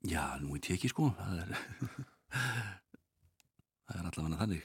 Já, 0.07 0.23
nú 0.43 0.55
veit 0.55 0.71
ég 0.71 0.79
ekki 0.79 0.91
sko. 0.91 1.11
Það 1.19 1.37
er, 1.43 1.49
það 3.89 3.99
er 3.99 4.07
allavega 4.07 4.41
þannig. 4.45 4.63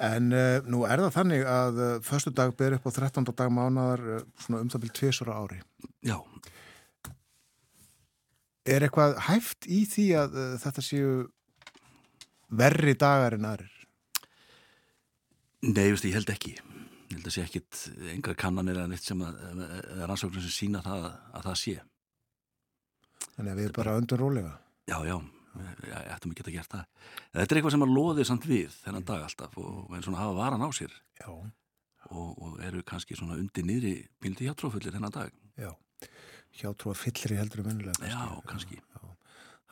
En 0.00 0.32
uh, 0.32 0.64
nú 0.64 0.86
er 0.88 1.02
það 1.04 1.16
þannig 1.18 1.42
að 1.44 1.74
uh, 1.84 1.90
förstu 2.04 2.32
dag 2.32 2.54
ber 2.56 2.78
upp 2.78 2.88
á 2.88 2.90
13. 2.96 3.26
dag 3.36 3.50
mánaðar 3.52 4.00
uh, 4.00 4.22
svona 4.40 4.62
um 4.64 4.70
það 4.72 4.80
byrjum 4.86 4.96
tvisura 4.96 5.36
ári 5.36 5.58
Já, 6.08 6.16
Er 8.68 8.84
eitthvað 8.84 9.16
hæft 9.28 9.68
í 9.70 9.84
því 9.88 10.06
að 10.20 10.34
uh, 10.36 10.56
þetta 10.60 10.84
séu 10.84 11.12
verri 12.50 12.96
dagar 12.98 13.38
en 13.38 13.46
aðrir? 13.48 13.76
nei, 15.60 15.90
veist, 15.92 16.06
ég 16.08 16.16
held 16.16 16.30
ekki. 16.32 16.54
Ég 17.10 17.18
held 17.18 17.26
að 17.28 17.34
sé 17.34 17.42
ekkit 17.44 17.80
engar 18.14 18.36
kannanir 18.38 18.78
eða 18.78 18.90
neitt 18.92 19.04
sem 19.04 19.20
að, 19.24 19.40
eða 19.66 20.08
rannsóknir 20.08 20.44
sem 20.44 20.54
sína 20.54 20.80
það 20.84 21.06
að 21.10 21.46
það 21.48 21.58
sé. 21.60 21.74
Þannig 23.34 23.52
að 23.52 23.60
við 23.60 23.72
bara 23.76 23.96
öndum 23.98 24.20
rólega 24.20 24.52
Já, 24.88 24.96
já, 25.06 25.16
ég 25.84 26.12
ættum 26.14 26.32
ekki 26.32 26.44
að 26.46 26.54
gera 26.54 26.70
það. 26.70 26.86
Þetta 27.34 27.46
er 27.54 27.60
eitthvað 27.60 27.74
sem 27.76 27.84
að 27.86 27.94
loði 27.96 28.26
samt 28.28 28.46
við 28.48 28.78
þennan 28.84 29.06
dag 29.10 29.26
alltaf 29.26 29.58
og 29.60 29.96
en 29.96 30.06
svona 30.06 30.22
hafa 30.22 30.38
varan 30.38 30.64
á 30.64 30.68
sér 30.74 30.94
Já, 31.20 31.28
og, 31.30 32.30
og 32.40 32.56
eru 32.66 32.82
kannski 32.86 33.18
svona 33.18 33.38
undir 33.38 33.66
niðri 33.66 33.94
bildi 34.22 34.48
hjátrófullir 34.48 34.94
þennan 34.96 35.14
dag. 35.14 35.34
já 35.60 35.70
Hjá 36.58 36.72
trú 36.76 36.92
að 36.92 37.02
fyllir 37.04 37.34
í 37.36 37.38
heldur 37.40 37.62
um 37.64 37.70
önnulega 37.72 38.10
Já, 38.10 38.24
kannski. 38.48 38.80
Já, 38.80 39.02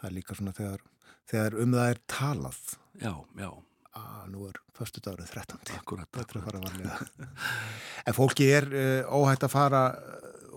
það 0.00 0.10
er 0.10 0.14
líka 0.16 0.36
svona 0.38 0.54
þegar, 0.56 0.84
þegar 1.30 1.56
um 1.64 1.74
það 1.78 1.90
er 1.94 2.00
talað 2.14 2.60
Já, 2.98 3.12
já, 3.42 3.50
að 3.98 4.28
nú 4.32 4.46
er 4.48 4.60
förstu 4.78 5.02
dagurinn 5.02 5.28
13. 5.30 5.74
akkurat. 5.78 6.10
Þetta 6.14 6.34
er 6.34 6.40
að 6.40 6.46
fara 6.48 6.62
varlega. 6.62 7.28
en 8.06 8.16
fólki 8.16 8.48
er 8.54 8.68
uh, 8.70 9.18
óhætt 9.18 9.46
að 9.46 9.54
fara 9.54 9.82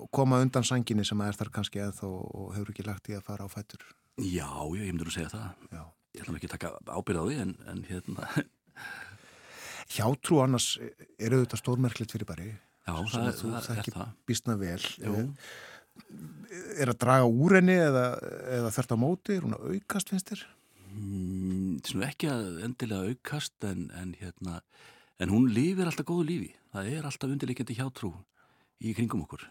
og 0.02 0.10
koma 0.14 0.42
undan 0.42 0.66
sanginni 0.66 1.06
sem 1.08 1.22
er 1.26 1.38
þar 1.38 1.52
kannski 1.54 1.82
eða 1.82 2.10
og 2.10 2.54
hefur 2.56 2.74
ekki 2.74 2.86
lagt 2.88 3.10
í 3.12 3.18
að 3.18 3.26
fara 3.28 3.46
á 3.46 3.50
fætur. 3.52 3.84
Já, 4.22 4.50
já, 4.50 4.82
ég 4.82 4.94
myndur 4.94 5.12
að 5.12 5.18
segja 5.18 5.34
það. 5.34 5.68
Já. 5.72 5.84
Ég 6.12 6.26
ætlum 6.26 6.38
ekki 6.38 6.50
að 6.50 6.56
taka 6.58 6.72
ábyrð 6.92 7.22
á 7.22 7.26
því 7.30 7.38
en, 7.46 7.54
en 7.72 7.84
hérna, 7.88 8.28
Hjátrú 9.92 10.40
annars 10.44 10.74
er 10.80 11.34
auðvitað 11.36 11.62
stórmerklitt 11.62 12.14
fyrir 12.16 12.28
bari. 12.30 12.50
já, 12.88 12.94
það, 12.96 13.28
það, 13.40 13.58
það 13.66 13.82
er 13.82 13.90
það. 13.96 14.14
Býstna 14.30 14.56
vel. 14.60 14.80
Jú. 15.04 15.24
Er 16.82 16.92
að 16.92 17.00
draga 17.04 17.28
úr 17.28 17.58
henni 17.60 17.78
eða, 17.80 18.06
eða 18.58 18.72
þert 18.76 18.96
á 18.96 18.98
móti? 19.00 19.38
Er 19.38 19.46
hún 19.46 19.56
að 19.56 19.76
aukast 19.76 20.12
finnst 20.12 20.32
þér? 20.32 20.44
Mm, 20.92 21.78
svona 21.88 22.10
ekki 22.10 22.28
að 22.32 22.60
endilega 22.68 23.14
aukast 23.14 23.68
en, 23.68 23.88
en 23.96 24.12
hérna, 24.20 24.60
en 25.22 25.32
hún 25.32 25.48
lifir 25.56 25.88
alltaf 25.88 26.08
góðu 26.10 26.28
lífi. 26.28 26.52
Það 26.74 26.92
er 26.96 27.08
alltaf 27.08 27.32
undirleikjandi 27.32 27.78
hjátrú 27.80 28.12
í 28.82 28.96
kringum 28.98 29.24
okkur. 29.26 29.46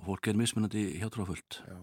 Og 0.00 0.08
fólk 0.10 0.28
er 0.28 0.38
mismunandi 0.38 0.84
hjátrúafullt. 1.00 1.62
Já. 1.64 1.80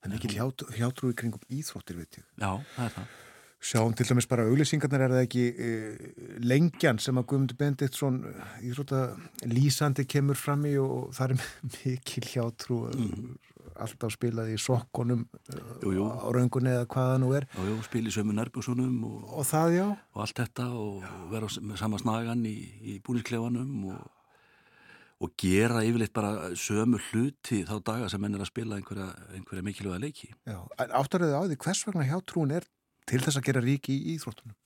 Það 0.00 0.10
er 0.10 0.18
ekki 0.18 0.34
hjátrú, 0.36 0.68
hjátrú 0.76 1.12
í 1.12 1.16
kringum 1.18 1.46
íþróttir, 1.52 1.98
veit 2.00 2.20
ég. 2.20 2.26
Já, 2.38 2.50
það 2.76 2.84
er 2.88 2.94
það. 2.96 3.16
Sjáum 3.66 3.94
til 3.98 4.06
dæmis 4.06 4.28
bara 4.30 4.44
auglýsingarnar 4.46 5.02
er 5.06 5.12
það 5.16 5.24
ekki 5.26 5.44
e, 5.58 5.70
lengjan 6.46 7.00
sem 7.02 7.18
að 7.18 7.24
Guðmundur 7.32 7.58
Bendiktsson 7.58 8.20
íþrótta 8.62 9.00
lýsandi 9.50 10.04
kemur 10.06 10.38
fram 10.38 10.62
í 10.68 10.76
og 10.78 11.08
það 11.16 11.34
er 11.34 11.44
mikil 11.74 12.26
hjátrú 12.30 12.78
Mhm. 12.94 13.36
alltaf 13.76 14.12
spilað 14.14 14.52
í 14.54 14.58
sokkonum 14.62 15.26
Jú, 15.82 15.90
jú. 15.98 16.04
á 16.08 16.28
röngunni 16.32 16.70
eða 16.72 16.86
hvað 16.88 17.08
það 17.10 17.18
nú 17.20 17.30
er 17.36 17.44
jú, 17.58 17.74
spil 17.84 18.06
í 18.08 18.12
sömu 18.14 18.32
nærbúsunum 18.38 18.94
og, 19.04 19.24
og 19.40 19.44
það 19.50 19.74
já, 19.76 19.86
og 20.14 20.22
allt 20.24 20.38
þetta 20.40 20.68
og 20.72 21.02
vera 21.32 21.44
á 21.44 21.50
s- 21.50 21.58
með 21.60 21.76
sama 21.82 21.98
snagan 22.00 22.46
í, 22.48 22.54
í 22.80 22.94
búnisklefanum 23.04 23.74
og, 23.90 24.06
og 25.26 25.34
gera 25.40 25.82
yfirleitt 25.84 26.14
bara 26.16 26.54
sömu 26.56 27.02
hluti 27.10 27.64
þá 27.68 27.74
daga 27.84 28.08
sem 28.08 28.20
menn 28.22 28.38
er 28.38 28.46
að 28.46 28.50
spila 28.54 28.78
einhverja, 28.80 29.10
einhverja 29.36 29.66
mikilvæga 29.68 30.00
leiki. 30.06 30.30
já. 30.46 30.56
áttaröðu 30.78 31.36
á 31.36 31.42
því 31.50 31.60
hvers 31.66 31.84
vegna 31.90 32.08
hjátrúin 32.08 32.56
er 32.56 32.64
til 33.06 33.22
þess 33.22 33.40
að 33.40 33.48
gera 33.48 33.64
ríki 33.64 33.94
í 33.94 34.14
íþróttunum 34.16 34.56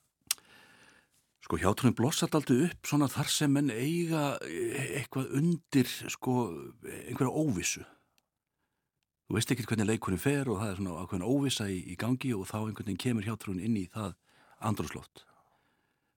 Sko 1.50 1.58
hjátrúin 1.58 1.96
blossat 1.96 2.34
aldrei 2.36 2.68
upp 2.68 2.86
svona 2.86 3.08
þar 3.10 3.30
sem 3.32 3.50
menn 3.50 3.72
eiga 3.72 4.36
e- 4.46 5.00
eitthvað 5.00 5.32
undir 5.34 5.88
sko 6.12 6.34
einhverja 6.84 7.32
óvissu. 7.32 7.82
Þú 9.26 9.34
veist 9.34 9.50
ekki 9.50 9.64
hvernig 9.66 9.88
leikurinn 9.88 10.22
fer 10.22 10.46
og 10.46 10.60
það 10.60 10.70
er 10.70 10.78
svona 10.78 11.00
ákveðin 11.00 11.26
óvissa 11.26 11.66
í, 11.66 11.80
í 11.90 11.96
gangi 11.98 12.30
og 12.36 12.46
þá 12.46 12.58
einhvern 12.60 12.90
veginn 12.90 13.00
kemur 13.02 13.26
hjátrúin 13.26 13.62
inn 13.66 13.78
í 13.80 13.86
það 13.90 14.14
andrúslótt. 14.68 15.24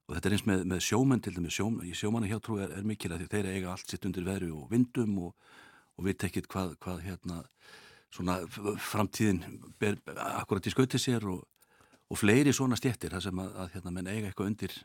Og 0.06 0.18
þetta 0.18 0.30
er 0.30 0.36
eins 0.38 0.46
með, 0.50 0.66
með 0.74 0.84
sjómenn 0.86 1.24
til 1.24 1.34
dæmis, 1.38 1.58
sjóm, 1.58 1.82
sjómanna 1.96 2.30
hjátrú 2.30 2.60
er, 2.62 2.76
er 2.78 2.86
mikil 2.86 3.14
að 3.16 3.24
því 3.24 3.30
þeir 3.32 3.50
eiga 3.54 3.72
allt 3.72 3.90
sitt 3.90 4.06
undir 4.06 4.28
veru 4.28 4.52
og 4.60 4.70
vindum 4.74 5.16
og, 5.30 5.50
og 5.98 6.10
við 6.10 6.20
tekit 6.28 6.52
hvað, 6.52 6.76
hvað 6.84 7.02
hérna 7.08 7.42
svona 8.14 8.42
framtíðin 8.92 9.42
ber 9.82 9.98
akkurat 10.44 10.70
í 10.70 10.74
skauti 10.76 11.02
sér 11.02 11.26
og, 11.32 11.42
og 12.12 12.20
fleiri 12.20 12.54
svona 12.54 12.78
stjettir 12.80 13.14
þar 13.16 13.24
sem 13.28 13.40
að, 13.44 13.56
að 13.64 13.72
hérna 13.78 13.94
menn 13.96 14.12
eiga 14.12 14.30
eitthvað 14.30 14.52
undir 14.52 14.76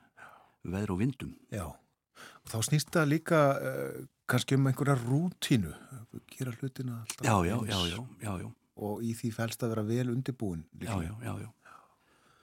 veður 0.68 0.94
og 0.94 1.00
vindum. 1.02 1.34
já, 1.54 1.66
og 1.66 2.48
þá 2.52 2.58
snýst 2.66 2.90
það 2.94 3.10
líka 3.12 3.42
uh, 3.58 4.00
kannski 4.28 4.58
um 4.58 4.66
einhverja 4.70 4.96
rútínu 5.02 5.74
gera 6.34 6.54
hlutina 6.58 7.02
alltaf 7.02 7.26
Já, 7.26 7.34
já, 7.46 7.56
já, 7.68 7.78
já, 7.92 8.00
já, 8.22 8.32
já, 8.42 8.48
og 8.78 9.02
í 9.04 9.12
því 9.18 9.30
fælst 9.34 9.62
að 9.62 9.74
vera 9.74 9.86
vel 9.86 10.10
undirbúin 10.14 10.64
já, 10.82 10.94
já, 11.02 11.14
já, 11.24 11.34
já. 11.44 11.50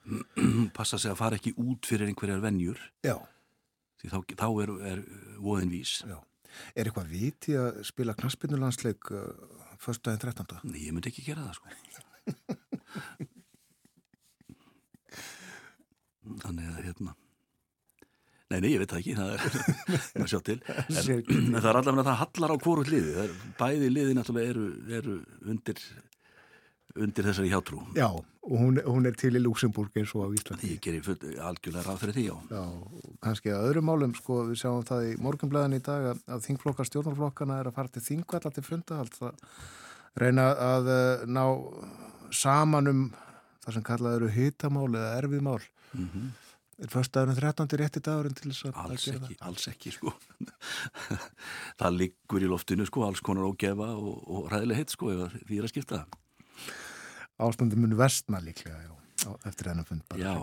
Passa 0.76 0.98
sig 1.02 1.10
að 1.10 1.18
fara 1.18 1.38
ekki 1.40 1.54
út 1.58 1.86
fyrir 1.88 2.06
einhverjar 2.06 2.42
venjur, 2.44 2.78
já. 3.02 3.16
því 4.02 4.12
þá, 4.12 4.18
þá 4.38 4.48
er, 4.62 4.72
er 4.92 5.00
voðin 5.42 5.72
vís. 5.72 5.96
Já. 6.06 6.20
Er 6.78 6.86
eitthvað 6.86 7.10
viti 7.10 7.56
að 7.58 7.80
spila 7.88 8.14
knaspinnulandsleik 8.16 9.10
uh, 9.10 9.24
fyrstdæðin 9.82 10.22
13. 10.22 10.60
Nei, 10.70 10.84
ég 10.86 10.94
myndi 10.94 11.10
ekki 11.10 11.26
gera 11.26 11.48
það, 11.48 11.58
sko. 11.58 13.26
Þannig 16.42 16.72
að, 16.72 16.82
hérna... 16.88 17.16
Nei, 18.46 18.60
nei, 18.62 18.68
ég 18.76 18.78
veit 18.78 18.92
það 18.92 19.00
ekki, 19.00 19.14
það 19.18 19.30
er 19.34 20.22
að 20.22 20.28
sjá 20.30 20.40
til. 20.46 20.58
En, 20.70 21.08
en 21.56 21.56
það 21.56 21.70
er 21.72 21.78
allavega 21.80 22.02
að 22.02 22.10
það 22.10 22.20
hallar 22.22 22.54
á 22.54 22.56
hvoru 22.62 22.84
liði. 22.86 23.14
Er, 23.24 23.32
bæði 23.58 23.88
liði 23.90 24.18
náttúrulega 24.18 24.52
eru, 24.52 24.66
eru 25.00 25.16
undir, 25.50 25.80
undir 26.94 27.26
þessari 27.26 27.50
hjátrú. 27.50 27.80
Já, 27.98 28.06
og 28.46 28.62
hún, 28.62 28.78
hún 28.86 29.10
er 29.10 29.18
til 29.18 29.32
í 29.34 29.42
Luxemburg 29.42 29.98
eins 29.98 30.14
og 30.14 30.30
á 30.30 30.36
Íslandi. 30.38 30.70
Ég 30.76 30.84
gerir 30.84 31.02
full, 31.02 31.18
algjörlega 31.48 31.88
ráð 31.88 32.04
fyrir 32.04 32.18
því, 32.20 32.28
já. 32.28 32.36
Já, 32.54 33.10
kannski 33.26 33.50
að 33.50 33.66
öðrum 33.72 33.90
málum, 33.90 34.14
sko, 34.14 34.44
við 34.52 34.62
sjáum 34.62 34.86
það 34.86 35.08
í 35.08 35.16
morgunblæðan 35.26 35.78
í 35.80 35.82
dag 35.90 36.12
að, 36.12 36.22
að 36.30 36.46
þingflokkar 36.46 36.90
stjórnarflokkana 36.92 37.58
er 37.64 37.72
að 37.72 37.78
fara 37.80 37.94
til 37.96 38.04
þingvalla 38.06 38.54
til 38.54 38.66
funda, 38.68 39.02
alltaf 39.02 39.58
reyna 40.16 40.46
að 40.54 40.90
uh, 40.94 41.24
ná 41.28 41.44
saman 42.34 42.90
um 42.92 43.06
það 43.64 43.74
sem 43.76 43.86
kallað 43.86 44.20
eru 44.20 44.30
hitamál 44.32 44.88
eða 44.94 45.16
erfiðmál. 45.20 45.60
Mm 45.92 46.34
Er 46.76 46.90
fyrstdæðurinn 46.92 47.38
13. 47.40 47.70
rétti 47.80 48.00
dagurinn 48.04 48.34
til 48.36 48.50
þess 48.50 48.66
að 48.68 48.74
að 48.74 48.90
Alls 48.90 49.04
gera 49.06 49.20
ekki, 49.22 49.36
alls 49.48 49.62
ekki, 49.70 49.92
sko. 49.94 50.10
það 51.80 51.96
liggur 52.02 52.44
í 52.44 52.50
loftinu, 52.52 52.84
sko, 52.88 53.06
alls 53.06 53.22
konar 53.24 53.48
ógefa 53.48 53.88
og, 53.96 54.18
og 54.28 54.50
ræðileg 54.52 54.82
hitt, 54.82 54.92
sko, 54.92 55.08
ef 55.14 55.38
því 55.38 55.56
er 55.56 55.68
að 55.68 55.72
skipta. 55.72 56.02
ástandi 57.40 57.80
muni 57.80 57.96
vestna 57.96 58.42
líklega 58.44 58.82
já, 58.84 58.92
eftir 59.48 59.70
þennan 59.70 59.88
fund 59.88 60.20
Já, 60.20 60.36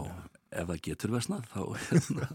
ef 0.49 0.67
það 0.73 0.83
getur 0.89 1.15
vestnað 1.19 1.47
þá 1.53 1.61
hérna. 1.85 2.27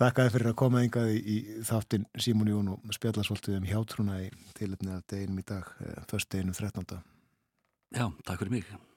Takk 0.00 0.24
fyrir 0.32 0.54
að 0.54 0.60
koma 0.64 0.80
engað 0.86 1.12
í, 1.12 1.20
í 1.20 1.38
þáttin 1.68 2.08
Símón 2.16 2.48
Jón 2.48 2.76
og 2.78 2.94
spjalla 2.96 3.26
svolítið 3.28 3.60
um 3.60 3.72
hjátrúna 3.74 4.22
í 4.24 4.30
tilöfni 4.56 4.96
af 4.96 5.04
deginum 5.12 5.44
í 5.44 5.50
dag, 5.52 5.68
först 6.08 6.32
deginum 6.32 6.56
13. 6.56 7.02
Já, 7.92 8.08
takk 8.24 8.40
fyrir 8.40 8.56
mig 8.62 8.89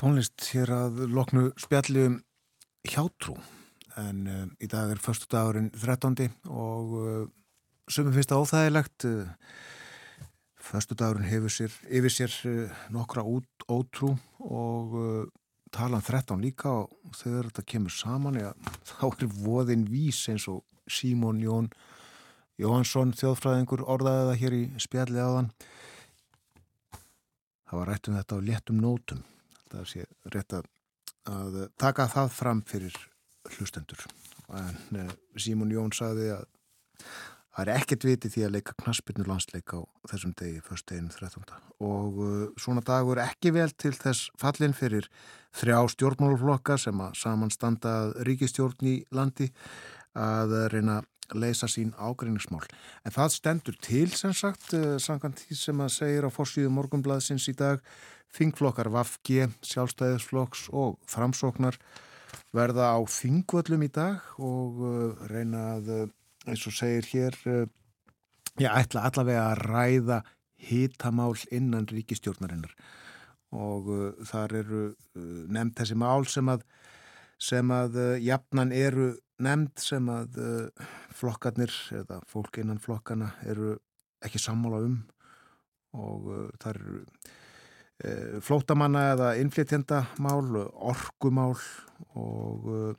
tónlist 0.00 0.50
hér 0.52 0.72
að 0.74 1.06
loknu 1.08 1.50
spjalli 1.60 2.02
um 2.10 2.16
hjátrú 2.86 3.36
en 3.96 4.26
uh, 4.28 4.44
í 4.60 4.68
dag 4.68 4.92
er 4.92 5.00
förstu 5.00 5.28
dagurinn 5.32 5.70
13. 5.72 6.28
og 6.52 6.92
uh, 7.00 7.22
sumum 7.88 8.12
finnst 8.12 8.32
það 8.32 8.42
óþægilegt 8.44 9.06
uh, 9.08 9.30
förstu 10.60 10.96
dagurinn 10.98 11.30
hefur 11.30 11.52
sér, 11.52 11.72
yfir 11.88 12.12
sér 12.12 12.34
nokkra 12.92 13.24
út, 13.24 13.48
ótrú 13.72 14.12
og 14.42 14.96
talan 15.72 16.04
13 16.04 16.42
líka 16.44 16.72
og 16.82 17.14
þegar 17.16 17.48
þetta 17.48 17.64
kemur 17.72 17.94
saman 17.94 18.40
ja, 18.40 18.50
þá 18.90 19.06
er 19.08 19.30
voðin 19.40 19.86
vís 19.88 20.20
eins 20.28 20.48
og 20.52 20.64
Símón 20.86 21.40
Jón 21.42 21.70
Jóhansson 22.60 23.14
þjóðfræðingur 23.16 23.84
orðaði 23.84 24.28
það 24.28 24.42
hér 24.42 24.58
í 24.58 24.62
spjalli 24.82 25.24
áðan 25.24 25.48
það 27.64 27.80
var 27.80 27.90
rætt 27.90 28.10
um 28.10 28.20
þetta 28.20 28.38
á 28.38 28.46
léttum 28.50 28.84
nótum 28.84 29.24
það 29.72 29.86
sé 29.92 30.06
rétt 30.34 30.56
að, 30.58 30.68
að 31.30 31.62
taka 31.80 32.08
það 32.12 32.34
fram 32.36 32.62
fyrir 32.66 32.98
hlustendur 33.56 34.06
en 34.54 35.00
eh, 35.00 35.14
Símón 35.38 35.72
Jón 35.74 35.94
saði 35.94 36.30
að 36.34 36.46
það 37.56 37.62
er 37.62 37.72
ekkert 37.72 38.04
viti 38.04 38.30
því 38.30 38.44
að 38.46 38.54
leika 38.58 38.74
knaspinu 38.82 39.24
landsleik 39.26 39.72
á 39.72 39.80
þessum 40.10 40.34
degi, 40.36 40.60
först 40.64 40.90
deginu 40.90 41.12
13. 41.14 41.44
og 41.86 42.18
uh, 42.20 42.34
svona 42.60 42.84
dagur 42.84 43.20
ekki 43.22 43.52
vel 43.56 43.70
til 43.80 43.94
þess 43.96 44.30
fallin 44.40 44.76
fyrir 44.76 45.08
þrjá 45.56 45.78
stjórnmálflokka 45.94 46.76
sem 46.80 47.00
að 47.00 47.16
samanstanda 47.22 47.94
ríkistjórn 48.28 48.90
í 48.92 48.96
landi 49.16 49.48
að 50.16 50.56
reyna 50.72 51.00
leysa 51.34 51.68
sín 51.70 51.94
ágreiningsmál. 51.98 52.64
En 53.04 53.14
það 53.14 53.32
stendur 53.34 53.78
til 53.82 54.10
sem 54.14 54.34
sagt, 54.36 54.72
uh, 54.76 54.96
samkvæmt 55.02 55.42
því 55.42 55.58
sem 55.58 55.80
að 55.82 55.94
segir 55.96 56.26
á 56.26 56.30
fórsíðu 56.30 56.72
morgunblaðsins 56.74 57.48
í 57.50 57.56
dag 57.56 57.82
Þingflokkar 58.36 58.90
Vafge, 58.92 59.48
sjálfstæðisflokks 59.64 60.66
og 60.76 60.98
framsóknar 61.08 61.78
verða 62.56 62.92
á 62.92 63.00
þingvöllum 63.08 63.86
í 63.86 63.90
dag 63.94 64.24
og 64.42 64.80
uh, 64.82 65.26
reyna 65.30 65.76
að, 65.76 65.92
uh, 65.94 66.06
eins 66.46 66.66
og 66.68 66.76
segir 66.76 67.08
hér, 67.10 67.36
já, 68.60 68.70
ætla 68.70 69.06
allavega 69.08 69.48
að 69.50 69.62
ræða 69.66 70.18
hitamál 70.66 71.34
innan 71.54 71.88
ríkistjórnarinnar 71.90 72.72
og 73.56 73.88
þar 74.26 74.54
eru 74.58 74.80
nefnd 75.14 75.74
þessi 75.78 75.96
mál 75.98 76.26
sem 76.30 76.48
að, 76.50 76.62
sem 77.38 77.70
að 77.72 77.98
jafnan 78.24 78.72
eru 78.74 79.10
nefnd 79.42 79.82
sem 79.82 80.06
að 80.08 80.38
flokkarnir 81.16 81.72
eða 81.98 82.20
fólk 82.30 82.60
innan 82.62 82.80
flokkana 82.80 83.34
eru 83.44 83.74
ekki 84.24 84.40
sammála 84.40 84.80
um 84.86 85.00
og 85.96 86.30
þar 86.62 86.80
eru 86.80 87.02
Eh, 88.04 88.40
flótamanna 88.44 89.06
eða 89.14 89.28
innflytjendamál, 89.40 90.50
orkumál 90.84 91.54
og 92.12 92.66
uh, 92.68 92.90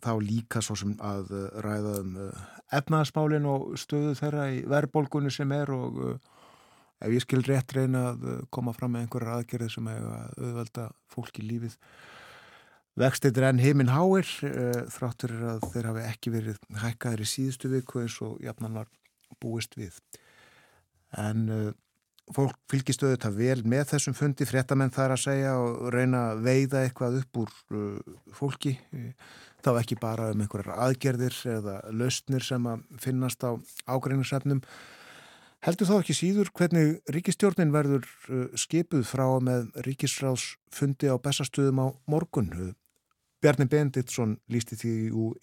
þá 0.00 0.12
líka 0.24 0.62
svo 0.64 0.76
sem 0.80 0.94
að 1.04 1.34
uh, 1.36 1.42
ræða 1.66 1.92
um 2.00 2.14
uh, 2.16 2.46
efnaðasmálin 2.72 3.44
og 3.44 3.74
stöðu 3.76 4.14
þeirra 4.16 4.46
í 4.56 4.62
verðbólgunni 4.64 5.28
sem 5.34 5.52
er 5.52 5.68
og 5.74 6.00
ef 6.08 7.12
ég 7.12 7.26
skil 7.26 7.42
rétt 7.44 7.76
reyna 7.76 8.06
að 8.14 8.24
koma 8.48 8.72
fram 8.72 8.96
með 8.96 9.04
einhverjar 9.04 9.34
aðgerði 9.36 9.68
sem 9.74 9.92
hefur 9.92 10.16
auðvelda 10.40 10.88
fólki 11.12 11.44
lífið 11.44 11.76
Vextir 12.98 13.44
enn 13.46 13.60
heiminn 13.62 13.92
háir 13.94 14.26
uh, 14.42 14.86
þráttur 14.90 15.30
að 15.52 15.66
þeir 15.70 15.86
hafi 15.86 16.00
ekki 16.08 16.30
verið 16.34 16.56
hækkaðir 16.82 17.20
í 17.22 17.26
síðustu 17.30 17.68
viku 17.70 18.00
eins 18.02 18.16
og 18.26 18.40
jafnan 18.42 18.74
var 18.74 18.88
búist 19.38 19.76
við. 19.78 20.00
En 21.14 21.44
uh, 21.54 21.68
fólk 22.34 22.56
fylgist 22.66 23.04
auðvitað 23.04 23.36
vel 23.38 23.62
með 23.70 23.84
þessum 23.92 24.16
fundi, 24.18 24.48
fréttamenn 24.50 24.90
þar 24.90 25.14
að 25.14 25.22
segja 25.28 25.52
og 25.62 25.92
reyna 25.94 26.24
að 26.32 26.42
veiða 26.48 26.80
eitthvað 26.88 27.20
upp 27.20 27.40
úr 27.44 27.52
uh, 27.78 28.16
fólki. 28.34 28.74
Þá 29.62 29.70
ekki 29.76 30.00
bara 30.02 30.32
um 30.34 30.42
einhverjar 30.42 30.82
aðgerðir 30.88 31.38
eða 31.54 31.78
lausnir 31.94 32.42
sem 32.48 32.66
að 32.66 32.82
finnast 32.98 33.46
á 33.46 33.54
ágreiningsefnum. 33.86 34.64
Heldur 35.62 35.86
þá 35.86 35.94
ekki 36.00 36.18
síður 36.18 36.50
hvernig 36.54 36.98
ríkistjórnin 37.14 37.74
verður 37.74 38.10
skipuð 38.58 39.06
frá 39.06 39.26
með 39.42 39.70
ríkisráðsfundi 39.86 41.10
á 41.10 41.18
bestastöðum 41.22 41.82
á 41.82 41.86
morgun? 42.10 42.74
Bjarni 43.38 43.68
Benditsson 43.70 44.34
lísti 44.50 44.74
því 44.78 44.92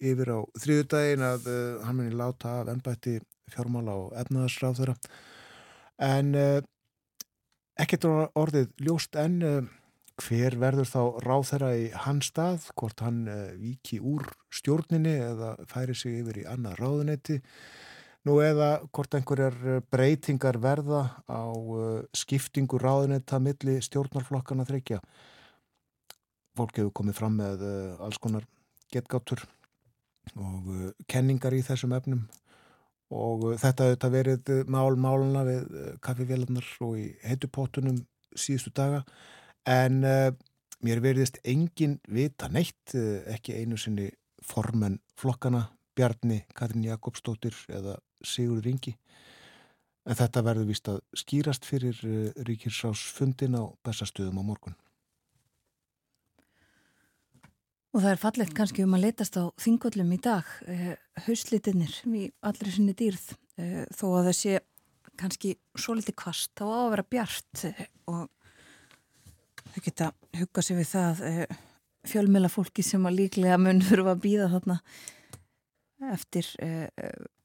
yfir 0.04 0.28
á 0.36 0.38
þriðudagin 0.60 1.24
að 1.24 1.48
uh, 1.48 1.84
hann 1.86 1.96
muni 1.96 2.12
láta 2.12 2.58
af 2.60 2.68
ennbætti 2.68 3.16
fjármála 3.54 3.94
og 4.02 4.10
efnaðarsráð 4.20 4.80
þeirra 4.82 4.96
en 6.04 6.34
uh, 6.36 6.58
ekkert 7.80 8.04
orðið 8.36 8.74
ljóst 8.84 9.16
en 9.20 9.38
uh, 9.40 9.62
hver 10.20 10.58
verður 10.60 10.90
þá 10.90 11.00
ráð 11.24 11.46
þeirra 11.50 11.70
í 11.76 11.86
hans 12.04 12.28
stað, 12.32 12.68
hvort 12.76 13.00
hann 13.04 13.26
viki 13.60 13.98
úr 14.00 14.24
stjórninni 14.48 15.12
eða 15.20 15.50
færi 15.68 15.96
sig 15.96 16.22
yfir 16.22 16.40
í 16.40 16.46
annað 16.48 16.78
ráðunetti 16.80 17.36
nú 18.24 18.38
eða 18.40 18.70
hvort 18.96 19.16
einhverjar 19.16 19.82
breytingar 19.92 20.56
verða 20.60 21.02
á 21.28 21.44
skiptingu 22.16 22.80
ráðunetta 22.80 23.42
milli 23.44 23.76
stjórnarflokkana 23.84 24.64
þreikja 24.68 25.02
fólk 26.56 26.80
hefur 26.80 26.94
komið 26.96 27.18
fram 27.18 27.36
með 27.40 27.62
uh, 27.66 28.02
alls 28.04 28.18
konar 28.22 28.46
getgáttur 28.92 29.44
og 30.34 30.68
uh, 30.72 30.90
kenningar 31.10 31.56
í 31.56 31.62
þessum 31.66 31.94
efnum. 31.96 32.24
Og 33.14 33.50
uh, 33.52 33.56
þetta 33.60 33.92
hefur 33.92 34.14
verið 34.14 34.52
mál 34.72 34.98
máluna 35.00 35.44
við 35.46 35.66
kaffivélagnar 36.04 36.68
og 36.86 36.98
í 37.00 37.08
heitupottunum 37.26 38.02
síðustu 38.36 38.72
daga. 38.76 39.04
En 39.66 40.04
mér 40.04 41.00
veriðist 41.02 41.40
engin 41.42 41.96
vita 42.06 42.46
neitt, 42.52 42.92
ekki 42.94 43.56
einu 43.56 43.78
sinni 43.80 44.12
formen 44.46 45.00
flokkana 45.18 45.64
Bjarni, 45.96 46.44
Katrin 46.54 46.84
Jakobsdóttir 46.86 47.56
eða 47.72 47.96
Sigurður 48.22 48.68
Ingi. 48.70 48.94
En 50.06 50.14
þetta 50.20 50.44
verður 50.46 50.70
vist 50.70 50.92
að 50.92 51.00
skýrast 51.18 51.66
fyrir 51.66 51.98
Ríkirsásfundin 52.46 53.58
á 53.58 53.64
bestastöðum 53.82 54.44
á 54.44 54.48
morgun 54.52 54.76
Og 57.96 58.02
það 58.04 58.12
er 58.12 58.18
fallegt 58.20 58.52
kannski 58.52 58.84
um 58.84 58.92
að 58.92 59.06
letast 59.06 59.38
á 59.40 59.48
þingullum 59.56 60.10
í 60.12 60.18
dag, 60.20 60.44
eh, 60.68 60.98
hauslitinir 61.24 61.94
í 62.04 62.26
allri 62.44 62.70
sinni 62.74 62.92
dýrð, 62.92 63.30
eh, 63.56 63.86
þó 63.88 64.20
að 64.20 64.26
það 64.26 64.36
sé 64.36 64.60
kannski 65.16 65.56
svo 65.74 65.94
litið 65.96 66.14
kvast, 66.20 66.52
þá 66.52 66.64
á 66.68 66.76
að 66.76 66.90
vera 66.92 67.06
bjart 67.08 67.64
eh, 67.64 67.86
og 68.06 68.28
þau 69.72 69.80
geta 69.80 70.12
hugga 70.36 70.62
sig 70.62 70.76
við 70.76 70.92
það 70.92 71.48
fjölmjöla 72.04 72.52
fólki 72.52 72.84
sem 72.84 73.00
að 73.00 73.16
líklega 73.16 73.56
mun 73.56 73.80
þurfa 73.80 74.12
að 74.12 74.22
býða 74.28 74.52
þarna 74.52 74.80
eftir 76.12 76.52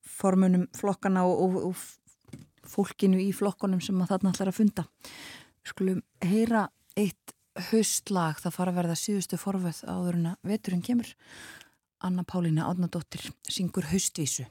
formunum 0.03 0.68
flokkana 0.76 1.23
og, 1.23 1.40
og, 1.48 1.72
og 1.72 2.68
fólkinu 2.68 3.23
í 3.23 3.32
flokkonum 3.32 3.80
sem 3.80 3.95
að 4.03 4.18
þarna 4.18 4.36
ætlar 4.36 4.52
að 4.52 4.60
funda. 4.60 4.90
Skulum 5.64 6.03
heyra 6.19 6.68
eitt 6.99 7.40
haustlag 7.72 8.40
það 8.41 8.56
fara 8.56 8.72
að 8.73 8.80
verða 8.82 8.99
síðustu 8.99 9.40
forvöð 9.41 9.84
áður 9.88 10.19
en 10.19 10.32
að 10.32 10.52
veturinn 10.53 10.86
kemur. 10.86 11.14
Anna 12.02 12.23
Pálína 12.26 12.65
Átnadóttir 12.72 13.28
syngur 13.49 13.86
haustvísu 13.91 14.48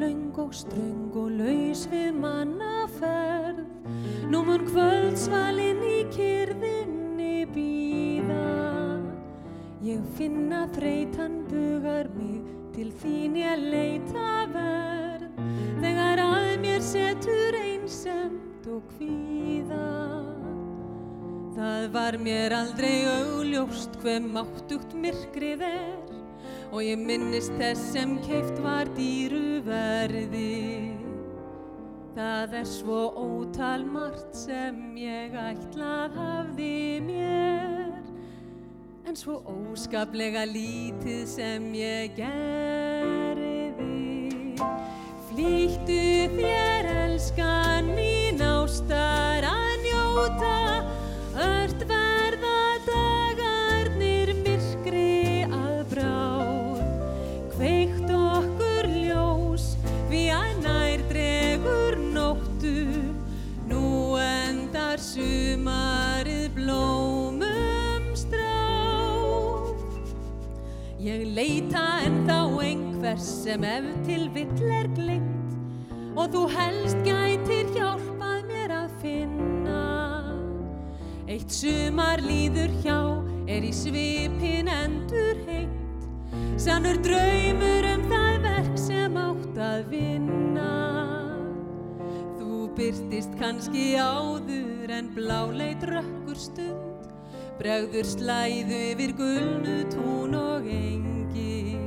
laung 0.00 0.32
og 0.42 0.54
ströng 0.56 1.14
og 1.14 1.30
laus 1.38 1.84
við 1.92 2.16
mannaferð. 2.18 3.64
Nú 4.30 4.42
mun 4.46 4.66
kvöldsvalinn 4.68 5.82
í 5.86 5.98
kyrðinni 6.14 7.44
býða 7.54 8.44
Ég 9.84 10.00
finna 10.16 10.62
þreytan 10.72 11.42
bugar 11.50 12.06
mig 12.16 12.46
til 12.72 12.88
þín 13.02 13.34
ég 13.36 13.64
leita 13.68 14.46
verð. 14.54 15.42
Þegar 15.82 16.22
að 16.24 16.46
mér 16.62 16.80
setur 16.80 17.58
einsemt 17.58 18.64
og 18.72 18.86
kvíða. 18.94 19.90
Það 21.58 21.84
var 21.98 22.16
mér 22.16 22.56
aldrei 22.56 23.04
augljóst 23.12 24.00
hver 24.00 24.24
máttugt 24.24 24.96
myrkrið 24.96 25.68
er 25.68 26.03
og 26.72 26.80
ég 26.84 27.00
minnist 27.00 27.52
þess 27.60 27.92
sem 27.94 28.18
keift 28.26 28.60
var 28.64 28.88
dýru 28.96 29.60
verði 29.66 30.94
Það 32.14 32.52
er 32.60 32.66
svo 32.70 32.98
ótal 33.18 33.82
margt 33.90 34.36
sem 34.38 34.76
ég 34.94 35.32
ætlað 35.34 36.12
hafði 36.14 37.00
mér. 37.02 37.88
En 39.02 39.18
svo 39.18 39.40
óskaplega 39.50 40.44
lítið 40.46 41.24
sem 41.26 41.66
ég 41.74 42.14
gerði. 42.14 43.50
Flýttu 45.26 45.98
þér 46.36 46.90
elskan 47.00 47.90
mín 47.98 48.38
ástar 48.46 49.50
að 49.50 49.74
njóta 49.88 50.54
Ég 71.04 71.26
leita 71.36 71.82
en 72.00 72.22
þá 72.24 72.36
einhvers 72.64 73.24
sem 73.42 73.64
ef 73.68 73.88
til 74.06 74.22
vill 74.32 74.70
er 74.72 74.86
glengt 74.96 75.50
Og 76.16 76.30
þú 76.32 76.44
helst 76.54 76.96
gætir 77.04 77.68
hjálpað 77.74 78.46
mér 78.48 78.72
að 78.72 78.94
finna. 79.02 79.82
Eitt 81.28 81.52
sumar 81.52 82.22
líður 82.24 82.72
hjá 82.80 82.96
er 83.52 83.66
í 83.68 83.74
svipin 83.76 84.70
endur 84.72 85.42
heitt 85.44 86.08
Sannur 86.64 86.96
draumur 87.04 87.90
um 87.90 88.08
það 88.08 88.40
verk 88.46 88.80
sem 88.80 89.20
átt 89.20 89.60
að 89.60 89.84
vinna. 89.92 90.72
Þú 92.40 92.64
byrtist 92.80 93.36
kannski 93.42 93.90
áður 94.00 94.96
en 94.96 95.12
bláleit 95.12 95.84
rökkur 95.84 96.40
stund 96.48 96.93
Bregður 97.54 98.06
slæðu 98.08 98.78
yfir 98.90 99.12
gulnu 99.14 99.76
tún 99.92 100.34
og 100.34 100.66
engi. 100.66 101.78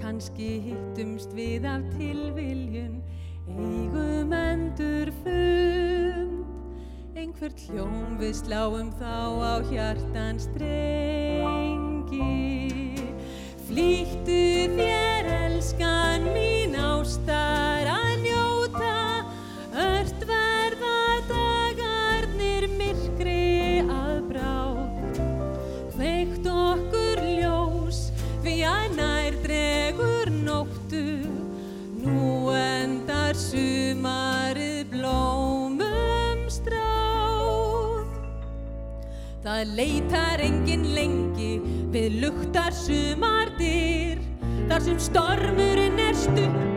Kannski 0.00 0.48
hittumst 0.64 1.30
við 1.38 1.64
af 1.70 1.82
tilviljun 1.94 2.98
Eigum 3.44 4.32
endur 4.34 5.10
fund 5.22 6.44
Einhvert 7.14 7.58
hljóm 7.68 8.18
við 8.20 8.34
sláum 8.40 8.90
þá 8.98 9.16
á 9.38 9.54
hjartan 9.70 10.36
strengi. 10.42 12.20
Flýttu 13.68 14.40
þér 14.74 15.30
elskan 15.44 16.26
mín 16.34 16.74
ástar 16.74 17.86
að 17.90 18.13
leitar 39.74 40.42
engin 40.44 40.86
lengi 40.94 41.58
við 41.94 42.20
luktar 42.22 42.74
sumardir 42.74 44.22
Þar 44.68 44.80
sem 44.86 45.00
stormurinn 45.02 46.00
er 46.00 46.16
stuttur 46.16 46.73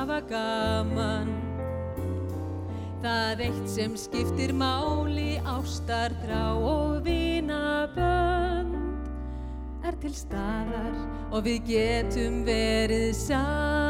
hafa 0.00 0.20
gaman. 0.30 1.28
Það 3.00 3.42
eitt 3.46 3.68
sem 3.68 3.96
skiptir 4.00 4.52
máli 4.56 5.36
ástar, 5.44 6.14
þrá 6.22 6.56
og 6.56 7.04
vinabönd 7.04 8.76
er 9.84 9.96
til 10.00 10.14
staðar 10.16 10.96
og 11.30 11.44
við 11.44 11.60
getum 11.68 12.42
verið 12.48 13.12
saman. 13.26 13.89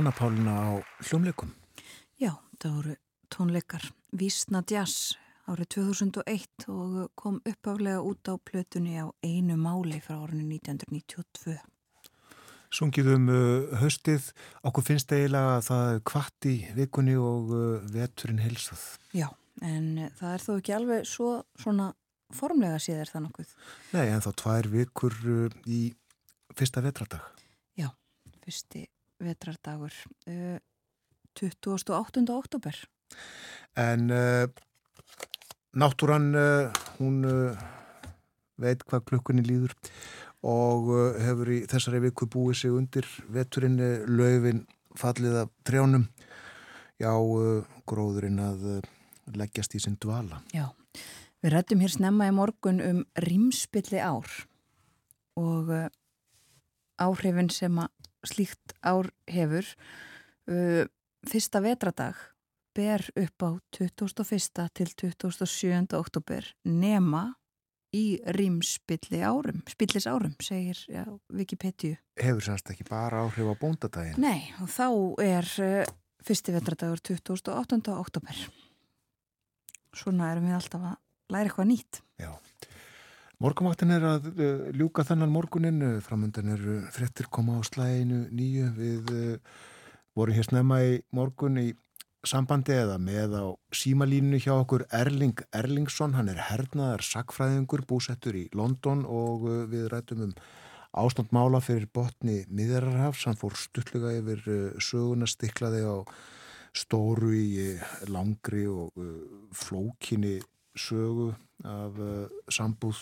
Anna 0.00 0.12
Pálina 0.16 0.52
á 0.56 0.68
hljómleikum. 1.04 1.50
Já, 2.16 2.32
það 2.56 2.76
voru 2.76 2.92
tónleikar 3.28 3.82
Vísna 4.16 4.62
Jazz 4.64 5.18
árið 5.44 5.66
2001 5.74 6.64
og 6.72 6.94
kom 7.20 7.34
uppáflega 7.44 8.00
út 8.00 8.30
á 8.32 8.40
plötunni 8.40 8.96
á 8.96 9.12
einu 9.20 9.58
máli 9.60 9.98
frá 10.00 10.14
árinu 10.22 10.46
1992. 10.56 11.58
Sungið 12.72 13.10
um 13.12 13.28
uh, 13.28 13.74
höstið, 13.82 14.30
okkur 14.64 14.86
finnst 14.86 15.12
eiginlega 15.12 15.58
að 15.58 15.66
það 15.66 15.88
er 15.92 16.00
kvart 16.12 16.48
í 16.48 16.54
vikunni 16.78 17.16
og 17.20 17.52
uh, 17.52 17.84
veturinn 17.92 18.40
helsað. 18.40 18.86
Já, 19.12 19.26
en 19.60 19.98
eh, 19.98 20.14
það 20.16 20.32
er 20.32 20.44
þó 20.46 20.50
ekki 20.54 20.76
alveg 20.78 21.10
svo 21.10 21.34
svona 21.60 21.90
formlega 22.32 22.78
séðir 22.80 23.12
það 23.12 23.26
nokkuð. 23.26 23.52
Nei, 23.98 24.06
en 24.06 24.24
þá 24.24 24.30
tvær 24.44 24.70
vikur 24.78 25.20
uh, 25.26 25.60
í 25.68 25.82
fyrsta 26.56 26.80
vetradag. 26.88 27.44
Já, 27.76 27.90
fyrsti 28.46 28.86
vetrardagur, 29.20 29.94
uh, 30.26 30.58
28. 31.34 32.24
oktober. 32.34 32.76
En 33.78 34.10
uh, 34.10 34.46
náttúran, 35.72 36.34
uh, 36.34 36.72
hún 36.98 37.24
uh, 37.24 37.54
veit 38.60 38.82
hvað 38.84 39.06
klukkunni 39.08 39.44
líður 39.46 39.76
og 40.40 40.88
hefur 41.20 41.50
í 41.52 41.58
þessari 41.68 42.00
viku 42.06 42.28
búið 42.30 42.62
sig 42.62 42.74
undir 42.74 43.08
veturinn 43.32 43.78
uh, 43.80 44.04
laufin 44.08 44.64
fallið 44.98 45.44
af 45.44 45.54
trjánum. 45.66 46.08
Já, 47.00 47.14
gróðurinn 47.88 48.40
að 48.44 48.64
leggjast 49.32 49.72
í 49.72 49.78
sinn 49.80 49.94
dvala. 50.02 50.42
Já, 50.52 50.66
við 51.40 51.54
rættum 51.54 51.80
hér 51.80 51.94
snemma 51.94 52.26
í 52.28 52.34
morgun 52.36 52.82
um 52.84 52.98
rýmspilli 53.24 54.02
ár 54.04 54.28
og 55.40 55.70
áhrifin 57.00 57.48
sem 57.48 57.78
að 57.80 57.88
slíkt 58.26 58.74
ár 58.84 59.10
hefur. 59.30 59.66
Uh, 60.50 60.84
fyrsta 61.28 61.62
vetradag 61.64 62.18
ber 62.76 63.04
upp 63.18 63.42
á 63.42 63.50
21. 63.76 64.70
til 64.74 64.88
27. 64.94 65.96
oktober 65.98 66.46
nema 66.64 67.34
í 67.90 68.20
rýmspilli 68.36 69.20
árum, 69.26 69.64
spillis 69.66 70.06
árum, 70.06 70.34
segir 70.42 70.78
já, 70.86 71.02
Wikipedia. 71.34 71.98
Hefur 72.20 72.44
sannst 72.44 72.70
ekki 72.70 72.86
bara 72.86 73.24
áhrif 73.24 73.50
á 73.50 73.54
bóndadaginn? 73.58 74.20
Nei, 74.22 74.52
og 74.62 74.70
þá 74.70 74.86
er 75.24 75.50
uh, 75.64 75.94
fyrsti 76.26 76.54
vetradagur 76.54 77.02
28. 77.02 77.80
oktober. 77.96 78.44
Svona 79.96 80.30
erum 80.30 80.46
við 80.46 80.58
alltaf 80.60 80.86
að 80.92 80.98
læra 81.34 81.50
eitthvað 81.50 81.70
nýtt. 81.72 82.02
Já. 82.22 82.30
Morgumvaktin 83.40 83.88
er 83.94 84.02
að 84.04 84.26
uh, 84.34 84.64
ljúka 84.76 85.00
þennan 85.08 85.30
morgunin, 85.32 85.78
uh, 85.80 86.00
framöndan 86.04 86.50
er 86.52 86.60
uh, 86.60 86.80
frettir 86.92 87.24
koma 87.32 87.54
á 87.56 87.64
slæginu 87.64 88.26
nýju. 88.36 88.66
Við 88.76 89.12
uh, 89.16 89.60
vorum 90.12 90.34
hér 90.36 90.44
snemma 90.44 90.76
í 90.84 90.98
morgun 91.16 91.54
í 91.56 91.70
sambandi 92.28 92.74
eða 92.76 92.98
með 93.00 93.36
á 93.40 93.44
símalínu 93.72 94.42
hjá 94.44 94.50
okkur 94.58 94.84
Erling 94.92 95.40
Erlingsson, 95.56 96.18
hann 96.18 96.28
er 96.28 96.42
hernaðar 96.50 97.00
sakfræðingur, 97.06 97.86
búsettur 97.88 98.36
í 98.36 98.42
London 98.52 99.06
og 99.08 99.46
við 99.72 99.86
rættum 99.88 100.26
um 100.26 100.34
ástandmála 101.00 101.62
fyrir 101.64 101.86
botni 101.96 102.42
miðararhafs, 102.52 103.24
hann 103.24 103.40
fór 103.40 103.56
stutlega 103.56 104.12
yfir 104.18 104.42
söguna, 104.84 105.24
stiklaði 105.24 105.80
á 105.88 105.96
stóru 106.76 107.32
í 107.32 107.78
langri 108.12 108.66
og 108.68 109.00
flókinni 109.56 110.36
sögu 110.76 111.30
af 111.64 111.96
sambúð 112.52 113.00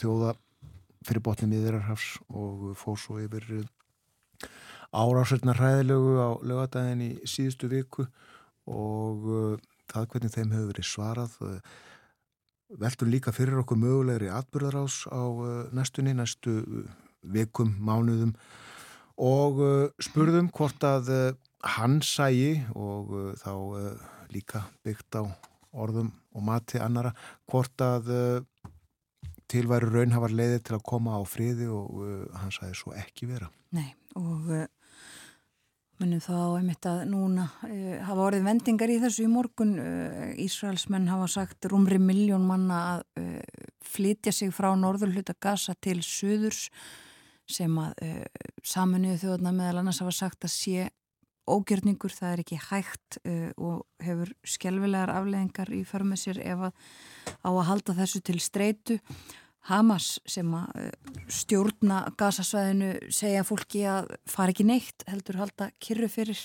þjóða 0.00 0.34
fyrir 1.06 1.22
botni 1.24 1.48
miðararhafs 1.50 2.16
og 2.34 2.72
fór 2.78 2.98
svo 3.00 3.18
yfir 3.22 3.46
uh, 3.60 3.66
árásveitna 4.96 5.54
hræðilegu 5.56 6.16
á 6.18 6.30
lögadaginn 6.46 7.04
í 7.04 7.10
síðustu 7.28 7.70
viku 7.70 8.06
og 8.66 9.26
uh, 9.30 9.66
það 9.90 10.08
hvernig 10.12 10.34
þeim 10.34 10.54
hefur 10.54 10.70
verið 10.72 10.88
svarað 10.90 11.36
uh, 11.46 11.58
veltum 12.82 13.12
líka 13.12 13.34
fyrir 13.34 13.60
okkur 13.62 13.78
mögulegri 13.78 14.30
atbyrðarás 14.32 15.04
á 15.10 15.22
uh, 15.22 15.66
næstunni, 15.76 16.16
næstu 16.16 16.58
vikum, 17.26 17.74
mánuðum 17.82 18.34
og 19.16 19.62
spurðum 20.04 20.50
hvort 20.54 20.82
að 20.84 21.08
hann 21.64 21.96
sægi 22.04 22.60
og 22.76 23.08
þá 23.40 23.52
líka 24.28 24.60
byggt 24.84 25.16
á 25.16 25.24
orðum 25.72 26.10
og 26.36 26.44
mati 26.44 26.78
annara 26.78 27.14
hvort 27.48 27.80
að 27.80 28.12
til 29.50 29.66
væru 29.70 29.92
raunhafar 29.92 30.34
leiði 30.34 30.62
til 30.66 30.78
að 30.78 30.86
koma 30.88 31.18
á 31.18 31.22
friði 31.28 31.68
og 31.70 32.00
uh, 32.02 32.24
hann 32.40 32.54
sæði 32.54 32.74
svo 32.78 32.94
ekki 32.98 33.28
vera. 33.30 33.50
Nei, 33.76 33.88
og 34.18 34.50
uh, 34.50 34.66
munum 36.00 36.20
þá 36.22 36.34
einmitt 36.58 36.88
að 36.90 37.04
núna 37.12 37.46
uh, 37.66 37.96
hafa 38.08 38.28
orðið 38.28 38.46
vendingar 38.50 38.92
í 38.92 38.98
þessu 39.02 39.26
í 39.26 39.32
morgun. 39.32 39.74
Uh, 39.80 40.34
Ísraelsmenn 40.44 41.10
hafa 41.12 41.30
sagt 41.38 41.70
rúmri 41.70 42.00
miljón 42.02 42.46
manna 42.48 42.82
að 42.96 43.06
uh, 43.22 43.66
flytja 43.86 44.34
sig 44.34 44.54
frá 44.54 44.72
norðurhluta 44.78 45.36
Gaza 45.40 45.76
til 45.80 46.00
söðurs 46.04 46.66
sem 47.46 47.74
að 47.78 48.02
uh, 48.02 48.52
saminuðu 48.66 49.22
þjóðna 49.22 49.54
meðal 49.54 49.82
annars 49.82 50.02
hafa 50.02 50.14
sagt 50.14 50.48
að 50.48 50.56
sé 50.56 50.88
ógjörningur, 51.50 52.12
það 52.12 52.32
er 52.34 52.42
ekki 52.44 52.60
hægt 52.68 53.18
uh, 53.22 53.50
og 53.56 54.04
hefur 54.04 54.32
skjálfilegar 54.46 55.12
afleðingar 55.14 55.72
í 55.74 55.82
förmið 55.88 56.22
sér 56.22 56.40
ef 56.44 56.68
að 56.68 56.86
á 57.42 57.50
að 57.50 57.66
halda 57.70 57.96
þessu 58.00 58.22
til 58.26 58.38
streitu. 58.42 59.00
Hamas 59.66 60.16
sem 60.30 60.50
að 60.54 60.80
uh, 60.82 61.20
stjórna 61.32 62.04
gasasvæðinu 62.18 63.12
segja 63.14 63.44
fólki 63.46 63.86
að 63.90 64.12
fara 64.30 64.54
ekki 64.54 64.66
neitt 64.68 65.06
heldur 65.10 65.40
halda 65.42 65.70
kyrru 65.82 66.10
fyrir 66.10 66.40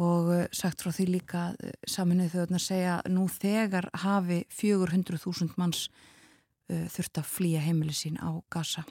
og 0.00 0.30
uh, 0.32 0.46
sagt 0.56 0.84
frá 0.84 0.92
því 0.94 1.08
líka 1.16 1.48
uh, 1.52 1.74
saminuð 1.88 2.36
þjóðnar 2.36 2.64
segja 2.64 2.96
nú 3.12 3.26
þegar 3.32 3.90
hafi 4.04 4.42
400.000 4.54 5.60
manns 5.60 5.86
uh, 5.88 6.86
þurft 6.88 7.20
að 7.20 7.30
flýja 7.34 7.64
heimili 7.64 7.96
sín 7.96 8.20
á 8.20 8.40
gasa 8.52 8.84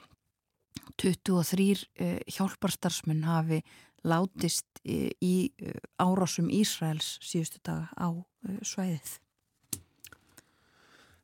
23 1.00 1.70
uh, 1.74 2.18
hjálparstarfsmenn 2.30 3.24
hafi 3.28 3.60
látist 4.06 4.66
uh, 4.84 5.10
í 5.20 5.50
uh, 5.62 5.76
árásum 6.00 6.50
Ísraels 6.52 7.18
síðustu 7.24 7.60
daga 7.66 7.90
á 7.96 8.08
uh, 8.10 8.24
svæðið. 8.62 9.18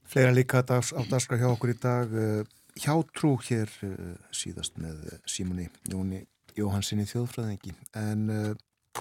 Fleira 0.07 0.35
líka 0.35 0.63
dags, 0.63 0.93
á 0.95 1.03
dagskra 1.11 1.41
hjá 1.41 1.49
okkur 1.51 1.75
í 1.75 1.81
dag. 1.83 2.13
hjátrú 2.77 3.33
hér 3.43 3.71
síðast 4.31 4.77
með 4.79 5.01
Símoni 5.27 5.65
Jóni 5.91 6.21
Jóhansinni 6.55 7.09
þjóðfræðingi. 7.11 7.73
En 7.99 8.29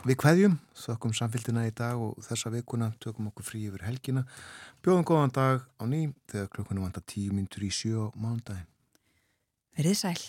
við 0.02 0.18
hverjum 0.18 0.56
þökkum 0.74 1.14
samfélgina 1.14 1.68
í 1.68 1.76
dag 1.78 2.02
og 2.02 2.18
þessa 2.26 2.50
vikuna 2.56 2.90
tökum 3.04 3.30
okkur 3.30 3.46
frí 3.46 3.62
yfir 3.68 3.86
helgina. 3.86 4.26
Bjóðum 4.82 5.06
góðan 5.06 5.36
dag 5.36 5.62
á 5.82 5.84
ný 5.90 6.08
þegar 6.30 6.50
klukkunum 6.54 6.86
vantar 6.86 7.06
tíu 7.10 7.34
myndur 7.34 7.64
í 7.66 7.72
sjö 7.74 8.06
á 8.06 8.14
mándagin 8.14 8.68
Verðið 9.76 9.98
sæl 9.98 10.22